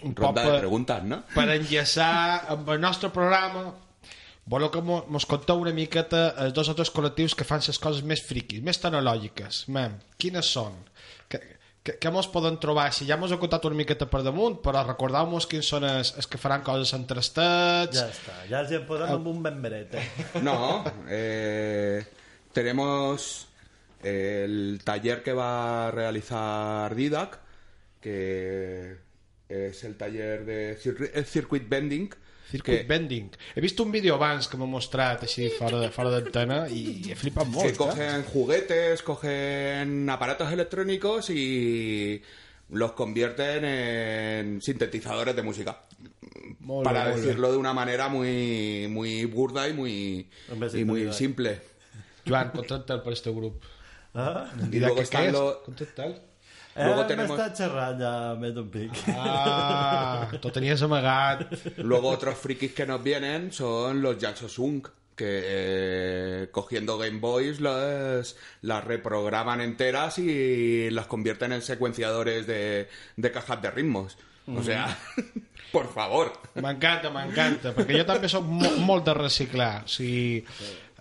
un 0.03 0.15
Ronda 0.17 0.43
de 0.45 0.51
per, 0.51 0.59
preguntes, 0.61 1.03
no? 1.05 1.23
per 1.35 1.49
enllaçar 1.55 2.45
amb 2.55 2.69
el 2.75 2.81
nostre 2.81 3.09
programa 3.11 3.73
voleu 4.49 4.71
que 4.73 4.81
mo- 4.81 5.05
mos 5.13 5.27
conteu 5.29 5.61
una 5.61 5.73
miqueta 5.77 6.31
els 6.45 6.55
dos 6.57 6.69
o 6.71 6.75
tres 6.79 6.89
col·lectius 6.95 7.35
que 7.37 7.45
fan 7.45 7.61
les 7.67 7.79
coses 7.79 8.03
més 8.07 8.23
friquis, 8.25 8.63
més 8.65 8.79
tecnològiques. 8.81 9.67
Mem, 9.75 9.99
quines 10.17 10.47
són? 10.49 10.73
Que, 11.29 11.41
que, 11.85 11.97
que 12.01 12.11
mos 12.15 12.31
poden 12.33 12.57
trobar? 12.63 12.87
Si 12.97 13.05
ja 13.09 13.19
mos 13.21 13.33
he 13.35 13.39
contat 13.43 13.67
una 13.69 13.77
miqueta 13.77 14.09
per 14.09 14.23
damunt, 14.25 14.57
però 14.65 14.81
recordeu-mos 14.87 15.47
quins 15.51 15.69
són 15.69 15.85
els, 15.85 16.15
els 16.17 16.27
que 16.33 16.41
faran 16.41 16.65
coses 16.65 16.95
entrestats. 16.97 17.99
Ja 18.01 18.07
està, 18.09 18.39
ja 18.49 18.63
els 18.65 18.73
hi 18.73 18.81
posem 18.89 19.13
amb 19.19 19.29
un 19.35 19.43
ben 19.45 19.61
beret. 19.63 19.95
Eh? 20.01 20.07
No, 20.49 20.57
eh, 21.13 22.01
tenemos 22.57 23.47
el 24.03 24.81
taller 24.85 25.21
que 25.27 25.35
va 25.37 25.51
a 25.89 25.91
realizar 25.91 26.95
Didac, 26.97 27.37
que 28.01 28.97
es 29.49 29.85
el 29.85 29.97
taller 29.97 30.45
de 30.45 30.79
el 31.15 31.25
circuit 31.27 31.69
bending. 31.69 32.11
Circuit 32.51 32.79
que, 32.81 32.85
Bending. 32.89 33.31
He 33.55 33.61
vist 33.61 33.79
un 33.81 33.91
vídeo 33.93 34.15
abans 34.15 34.47
que 34.49 34.57
m'ha 34.57 34.65
mostrat 34.65 35.21
així 35.27 35.51
fora 35.53 35.81
de- 35.83 35.91
fora 35.93 36.09
d'antena 36.15 36.63
i 36.73 37.11
he 37.13 37.15
flipat 37.15 37.45
que 37.45 37.53
molt. 37.53 37.77
cogen 37.77 38.23
juguetes, 38.25 39.03
cogen 39.03 40.09
aparatos 40.09 40.51
electrónicos 40.51 41.29
y 41.29 42.23
los 42.71 42.93
convierten 42.93 43.65
en 43.67 44.63
sintetizadores 44.63 45.37
de 45.37 45.43
música. 45.43 45.83
Molt 46.61 46.85
para 46.85 47.05
bé. 47.09 47.17
decirlo 47.21 47.53
de 47.53 47.59
una 47.59 47.75
manera 47.75 48.09
muy, 48.09 48.87
muy 48.89 49.27
burda 49.27 49.69
y 49.69 49.75
muy, 49.75 50.29
y 50.73 50.85
muy 50.85 51.13
simple. 51.13 51.61
Joan, 52.27 52.51
contracta'l 52.53 53.03
per 53.03 53.13
este 53.13 53.31
grup. 53.31 53.63
Ah? 54.15 54.51
Y 54.73 54.79
luego 54.81 55.03
están 55.03 55.33
los, 55.33 55.57
Contracta'l. 55.59 56.19
Luego 56.79 57.03
eh, 57.03 57.07
tenemos- 57.09 57.37
M'està 57.39 57.49
xerrant 57.57 57.99
ja 58.01 58.13
més 58.39 58.55
d'un 58.55 58.69
pic. 58.71 58.91
Ah, 59.17 60.29
tenies 60.53 60.83
amagat. 60.83 61.47
Luego 61.79 62.09
otros 62.11 62.39
frikis 62.39 62.73
que 62.73 62.87
nos 62.87 63.03
vienen 63.03 63.51
son 63.53 64.01
los 64.03 64.17
Jansosung, 64.19 64.83
que 65.17 65.43
eh, 65.45 66.49
cogiendo 66.53 66.97
Game 66.99 67.19
Boys 67.19 67.61
las, 67.61 68.37
las 68.63 68.85
reprograman 68.85 69.61
enteras 69.61 70.19
y 70.19 70.91
las 70.91 71.07
convierten 71.07 71.53
en 71.53 71.63
secuenciadores 71.63 72.47
de, 72.47 72.89
de 73.17 73.31
cajas 73.33 73.61
de 73.61 73.71
ritmos. 73.71 74.17
O 74.47 74.63
sea, 74.63 74.97
por 75.73 75.93
favor. 75.93 76.33
M'encanta, 76.55 77.11
m'encanta, 77.13 77.75
perquè 77.77 77.99
jo 78.01 78.07
també 78.09 78.31
soc 78.33 78.47
mo 78.49 78.71
molt 78.87 79.05
de 79.11 79.15
reciclar. 79.19 79.83
O 79.85 79.89
sigui, 79.93 80.39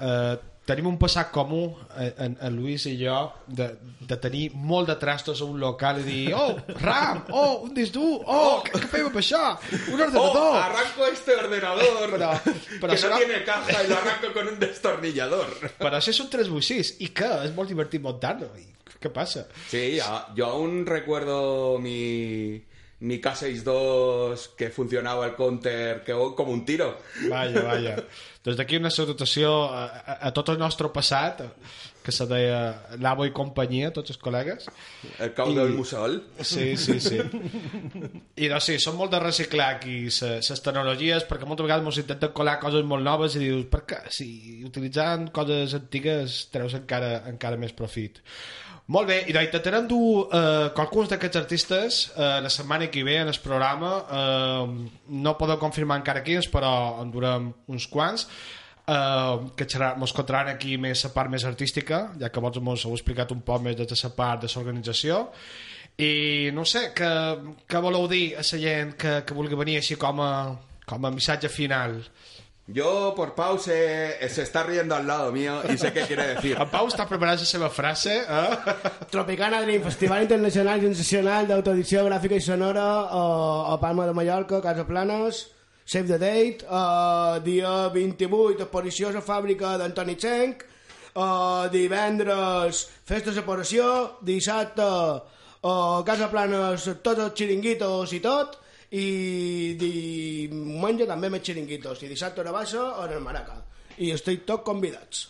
eh, 0.01 0.35
tenim 0.67 0.87
un 0.89 0.97
passat 0.99 1.29
comú, 1.31 1.61
eh, 1.95 2.09
en, 2.25 2.33
en 2.43 2.55
Lluís 2.59 2.83
i 2.91 2.97
jo, 2.99 3.15
de, 3.47 3.69
de 4.03 4.17
tenir 4.19 4.49
molt 4.53 4.89
de 4.91 4.97
trastos 4.99 5.39
a 5.41 5.47
un 5.47 5.59
local 5.61 6.01
i 6.01 6.03
dir 6.03 6.33
oh, 6.35 6.57
RAM, 6.81 7.21
oh, 7.31 7.61
un 7.63 7.73
disc 7.73 7.93
dur, 7.95 8.19
oh, 8.27 8.59
què, 8.65 8.73
què 8.75 8.89
fem 8.91 9.07
amb 9.07 9.19
això? 9.21 9.41
Un 9.93 9.95
¡Oh! 9.95 10.03
ordenador! 10.09 10.57
Arranco 10.61 11.07
este 11.07 11.35
ordenador 11.39 12.11
Pero- 12.11 12.31
pero 12.81 12.91
que 12.93 12.97
será- 12.99 13.15
no 13.17 13.25
tiene 13.25 13.43
caja 13.47 13.83
y 13.83 13.87
lo 13.87 13.97
arranco 13.97 14.33
con 14.33 14.47
un 14.47 14.59
destornillador. 14.59 15.47
Però 15.79 15.93
això 15.97 16.11
és 16.11 16.19
un 16.19 16.29
386. 16.29 16.95
I 17.07 17.13
què? 17.15 17.31
És 17.47 17.55
molt 17.55 17.69
divertit 17.71 18.01
muntar-lo. 18.03 18.51
I 18.59 18.67
Què 18.97 19.11
passa? 19.13 19.43
Sí, 19.69 19.97
ya- 20.01 20.25
yo 20.35 20.47
aún 20.47 20.83
recuerdo 20.85 21.77
mi, 21.79 22.57
mi 22.99 23.19
K62 23.21 24.55
que 24.57 24.69
funcionaba 24.69 25.27
el 25.27 25.35
counter 25.35 26.03
que, 26.03 26.13
como 26.13 26.51
un 26.51 26.65
tiro. 26.65 26.97
Vaja, 27.29 27.61
vaja. 27.61 27.95
Des 28.47 28.55
d'aquí 28.55 28.77
una 28.79 28.89
salutació 28.89 29.67
a, 29.67 29.85
a, 29.99 30.13
a 30.29 30.33
tot 30.33 30.49
el 30.53 30.57
nostre 30.57 30.87
passat, 30.93 31.43
que 32.07 32.13
se 32.15 32.23
deia 32.29 32.59
Lavo 33.03 33.25
i 33.27 33.33
companyia, 33.35 33.89
tots 33.91 34.13
els 34.13 34.19
col·legues. 34.23 34.69
El 35.19 35.33
cau 35.35 35.51
del 35.51 35.73
musol. 35.75 36.21
Sí, 36.39 36.69
sí, 36.79 36.95
sí. 37.03 37.19
I 37.19 38.47
doncs 38.47 38.69
sí, 38.69 38.77
són 38.79 38.95
molt 38.95 39.11
de 39.11 39.19
reciclar 39.19 39.73
aquí 39.75 39.97
les 40.07 40.63
tecnologies, 40.63 41.27
perquè 41.27 41.49
moltes 41.49 41.67
vegades 41.67 41.91
ens 41.91 41.99
intenten 42.05 42.31
colar 42.37 42.55
coses 42.63 42.87
molt 42.87 43.03
noves 43.03 43.35
i 43.35 43.43
dius, 43.43 43.67
per 43.73 43.83
què? 43.89 43.99
Si 44.15 44.29
utilitzant 44.63 45.27
coses 45.35 45.75
antigues 45.75 46.45
treus 46.53 46.79
encara, 46.79 47.17
encara 47.27 47.59
més 47.59 47.75
profit. 47.75 48.23
Molt 48.87 49.09
bé, 49.09 49.17
i 49.27 49.33
intentarem 49.35 49.87
dur 49.87 50.29
eh, 50.31 50.69
qualcuns 50.75 51.09
d'aquests 51.11 51.39
artistes 51.41 51.95
eh, 52.15 52.37
la 52.39 52.49
setmana 52.49 52.87
que 52.87 53.03
ve 53.03 53.17
en 53.19 53.27
el 53.27 53.39
programa. 53.43 53.89
Eh, 54.07 55.01
no 55.11 55.33
podeu 55.35 55.59
confirmar 55.59 55.99
encara 55.99 56.23
quins, 56.23 56.47
però 56.47 57.01
en 57.01 57.11
durem 57.11 57.51
uns 57.67 57.89
quants. 57.91 58.29
Uh, 58.87 59.49
que 59.59 59.65
mos 59.99 60.13
contaran 60.15 60.47
aquí 60.47 60.77
més 60.79 61.01
la 61.03 61.09
part 61.11 61.27
més 61.27 61.43
artística 61.43 61.97
ja 62.21 62.29
que 62.31 62.39
vosaltres 62.39 62.63
mos 62.63 62.85
heu 62.87 62.93
explicat 62.95 63.33
un 63.35 63.41
poc 63.43 63.59
més 63.65 63.75
de 63.75 63.83
la 63.83 64.11
part 64.15 64.45
de 64.45 64.47
l'organització 64.47 65.17
i 65.99 66.53
no 66.55 66.63
sé, 66.63 66.93
què, 66.95 67.09
què 67.67 67.81
voleu 67.83 68.07
dir 68.07 68.37
a 68.39 68.45
la 68.47 68.59
gent 68.61 68.93
que, 68.95 69.25
que 69.27 69.35
vulgui 69.35 69.59
venir 69.59 69.75
així 69.81 69.97
com 69.99 70.21
a, 70.23 70.31
com 70.87 71.03
a 71.03 71.11
missatge 71.11 71.51
final 71.51 71.99
Yo, 72.69 73.13
por 73.15 73.33
Pau, 73.33 73.57
se, 73.57 74.27
se 74.27 74.41
está 74.41 74.61
riendo 74.63 74.93
al 74.93 75.07
lado 75.07 75.31
mío 75.31 75.61
y 75.73 75.77
sé 75.77 75.93
qué 75.93 76.01
quiere 76.01 76.35
decir. 76.35 76.57
en 76.61 76.67
Pau 76.67 76.89
està 76.91 77.05
preparant 77.07 77.39
la 77.39 77.47
seva 77.47 77.69
frase 77.71 78.17
eh? 78.27 78.73
Tropicana 79.13 79.61
Dream, 79.63 79.85
Festival 79.85 80.25
Internacional 80.25 80.83
Sensacional 80.83 81.47
d'Autoedició 81.47 82.03
Gràfica 82.09 82.35
i 82.35 82.43
Sonora 82.43 82.83
a, 83.07 83.21
a 83.71 83.77
Palma 83.79 84.03
de 84.09 84.17
Mallorca, 84.19 84.59
Casa 84.59 84.83
Planes, 84.83 85.45
Save 85.87 86.11
the 86.11 86.19
Date, 86.19 86.67
uh, 86.67 87.39
dia 87.39 87.87
28, 87.95 88.59
exposició 88.67 89.15
a 89.15 89.23
fàbrica 89.23 89.77
d'Antoni 89.79 90.17
Txenc, 90.19 90.67
uh, 91.15 91.71
divendres, 91.71 92.83
festa 93.07 93.31
de 93.31 93.37
separació, 93.39 93.87
dissabte, 94.27 94.83
uh, 94.83 96.03
Casa 96.03 96.27
Planes, 96.27 96.91
tots 96.99 97.29
els 97.29 97.39
xiringuitos 97.39 98.11
i 98.11 98.19
tot, 98.19 98.59
i 98.91 99.73
diumenge 99.79 101.07
també 101.09 101.29
més 101.29 101.43
xiringuitos, 101.43 102.03
i 102.03 102.07
dissabte 102.11 102.41
a 102.41 102.47
la 102.47 102.51
baixa 102.55 102.85
en 103.05 103.17
el 103.17 103.21
Maraca. 103.25 103.61
I 103.97 104.11
estic 104.15 104.45
tots 104.45 104.63
convidats. 104.63 105.27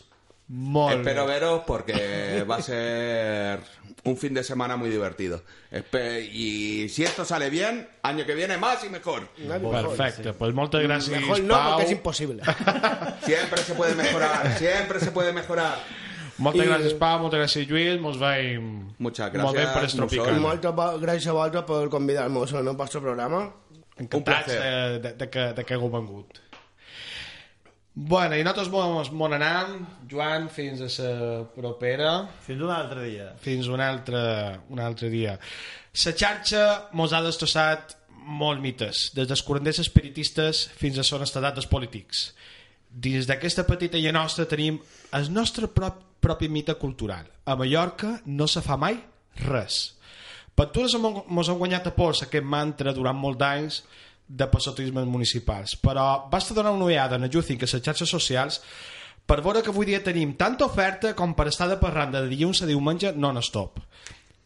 molt 0.50 1.00
Espero 1.02 1.26
bé. 1.26 1.34
veros 1.34 1.64
porque 1.68 2.46
va 2.48 2.56
a 2.56 2.62
ser 2.62 3.60
un 4.06 4.16
fin 4.16 4.34
de 4.34 4.42
semana 4.46 4.78
muy 4.78 4.90
divertido. 4.90 5.42
Espe- 5.70 6.24
y 6.32 6.88
si 6.88 7.04
esto 7.04 7.26
sale 7.26 7.50
bien, 7.50 7.86
año 8.02 8.26
que 8.26 8.34
viene 8.34 8.58
más 8.58 8.82
y 8.86 8.90
mejor. 8.90 9.28
perfecte, 9.36 10.32
pues 10.32 10.54
moltes 10.54 10.82
gràcies 10.88 11.10
Mejor 11.20 11.42
no, 11.42 11.70
porque 11.72 11.84
es 11.86 11.92
imposible. 11.92 12.44
Siempre 13.26 13.62
se 13.62 13.74
puede 13.76 13.94
mejorar, 13.96 14.58
siempre 14.58 15.00
se 15.02 15.12
puede 15.12 15.34
mejorar. 15.34 15.80
Moltes 16.38 16.66
I- 16.66 16.70
gràcies 16.70 16.94
Pau, 17.00 17.20
moltes 17.24 17.40
gràcies 17.42 17.68
Lluís 17.70 18.00
mos 18.02 18.18
veiem 18.22 18.68
Muchas 19.00 19.34
molt 19.34 19.56
bé 19.58 19.64
gracias, 19.64 19.74
per 19.74 19.84
Mussol. 19.84 20.08
Estropicana 20.08 20.40
Moltes 20.40 21.02
gràcies 21.06 21.28
a 21.28 21.34
vosaltres 21.38 21.64
per 21.70 21.90
convidar-nos 21.90 22.54
en 22.54 22.68
el 22.68 22.76
vostre 22.76 23.02
programa. 23.02 23.46
encantats 23.98 24.48
de, 24.54 25.00
de, 25.02 25.14
de, 25.18 25.30
que, 25.30 25.54
de 25.58 25.64
que 25.66 25.74
hagueu 25.74 25.90
vengut 25.90 26.40
Bueno, 28.00 28.36
i 28.38 28.44
nosaltres 28.46 28.70
mos, 28.70 29.08
mos 29.12 29.30
n'anem, 29.32 29.80
Joan, 30.12 30.50
fins 30.54 30.84
a 30.86 31.08
la 31.10 31.46
propera, 31.56 32.12
Fins 32.46 32.62
un 32.62 32.70
altre 32.70 33.08
dia. 33.08 33.32
fins 33.42 33.66
un 33.74 33.82
altre, 33.82 34.20
un 34.70 34.80
altre 34.80 35.10
dia. 35.10 35.34
La 36.06 36.14
xarxa 36.14 36.90
mos 36.94 37.12
ha 37.18 37.24
destrossat 37.26 37.96
molt 38.28 38.62
mites, 38.62 39.08
des 39.16 39.26
dels 39.28 39.42
curanders 39.42 39.80
espiritistes 39.82 40.68
fins 40.78 41.00
a 41.00 41.04
son 41.04 41.24
estadat 41.26 41.56
dels 41.58 41.66
polítics. 41.66 42.36
dins 42.98 43.26
d'aquesta 43.28 43.66
petita 43.68 43.98
illa 43.98 44.12
nostra 44.14 44.46
tenim 44.46 44.78
el 45.14 45.34
nostre 45.34 45.68
prop, 45.68 45.98
propi 46.20 46.50
mite 46.50 46.76
cultural. 46.76 47.26
A 47.46 47.56
Mallorca 47.56 48.22
no 48.26 48.48
se 48.48 48.62
fa 48.62 48.78
mai 48.78 48.98
res. 49.46 49.98
Pastures 50.58 50.96
ens 50.98 51.50
han 51.50 51.60
guanyat 51.60 51.88
a 51.88 51.94
pols 51.94 52.24
aquest 52.26 52.46
mantra 52.46 52.94
durant 52.94 53.18
molts 53.18 53.46
anys 53.46 53.82
de 54.28 54.48
passotismes 54.52 55.06
municipals, 55.08 55.76
però 55.80 56.28
basta 56.32 56.56
donar 56.58 56.74
una 56.76 56.90
ullada 56.90 57.16
en 57.16 57.30
Juthink 57.32 57.64
a 57.64 57.70
les 57.70 57.84
xarxes 57.84 58.10
socials 58.10 58.62
per 59.28 59.42
veure 59.44 59.62
que 59.62 59.72
avui 59.72 59.86
dia 59.86 60.04
tenim 60.04 60.34
tanta 60.40 60.66
oferta 60.66 61.14
com 61.16 61.36
per 61.36 61.50
estar 61.52 61.68
de 61.70 61.78
parranda 61.80 62.22
de 62.24 62.32
dilluns 62.32 62.62
a 62.64 62.68
diumenge 62.70 63.12
non-stop. 63.16 63.80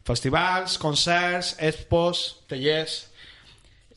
Festivals, 0.05 0.77
concerts, 0.81 1.55
expos, 1.59 2.43
tallers... 2.49 3.07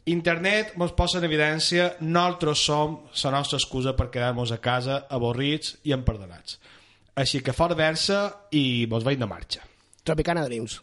Internet 0.05 0.75
ens 0.77 0.91
posa 0.93 1.17
en 1.17 1.25
evidència 1.25 1.87
nosaltres 2.05 2.61
som 2.61 2.99
la 3.23 3.31
nostra 3.33 3.57
excusa 3.57 3.95
per 3.97 4.11
quedar-nos 4.13 4.51
a 4.53 4.59
casa 4.61 4.99
avorrits 5.09 5.79
i 5.89 5.95
emperdonats. 5.97 6.59
Així 7.15 7.41
que 7.47 7.55
fora 7.55 7.77
versa 7.79 8.25
i 8.51 8.87
vos 8.91 9.05
veig 9.07 9.21
de 9.21 9.29
marxa. 9.31 9.63
Tropicana 10.05 10.43
Dreams. 10.49 10.81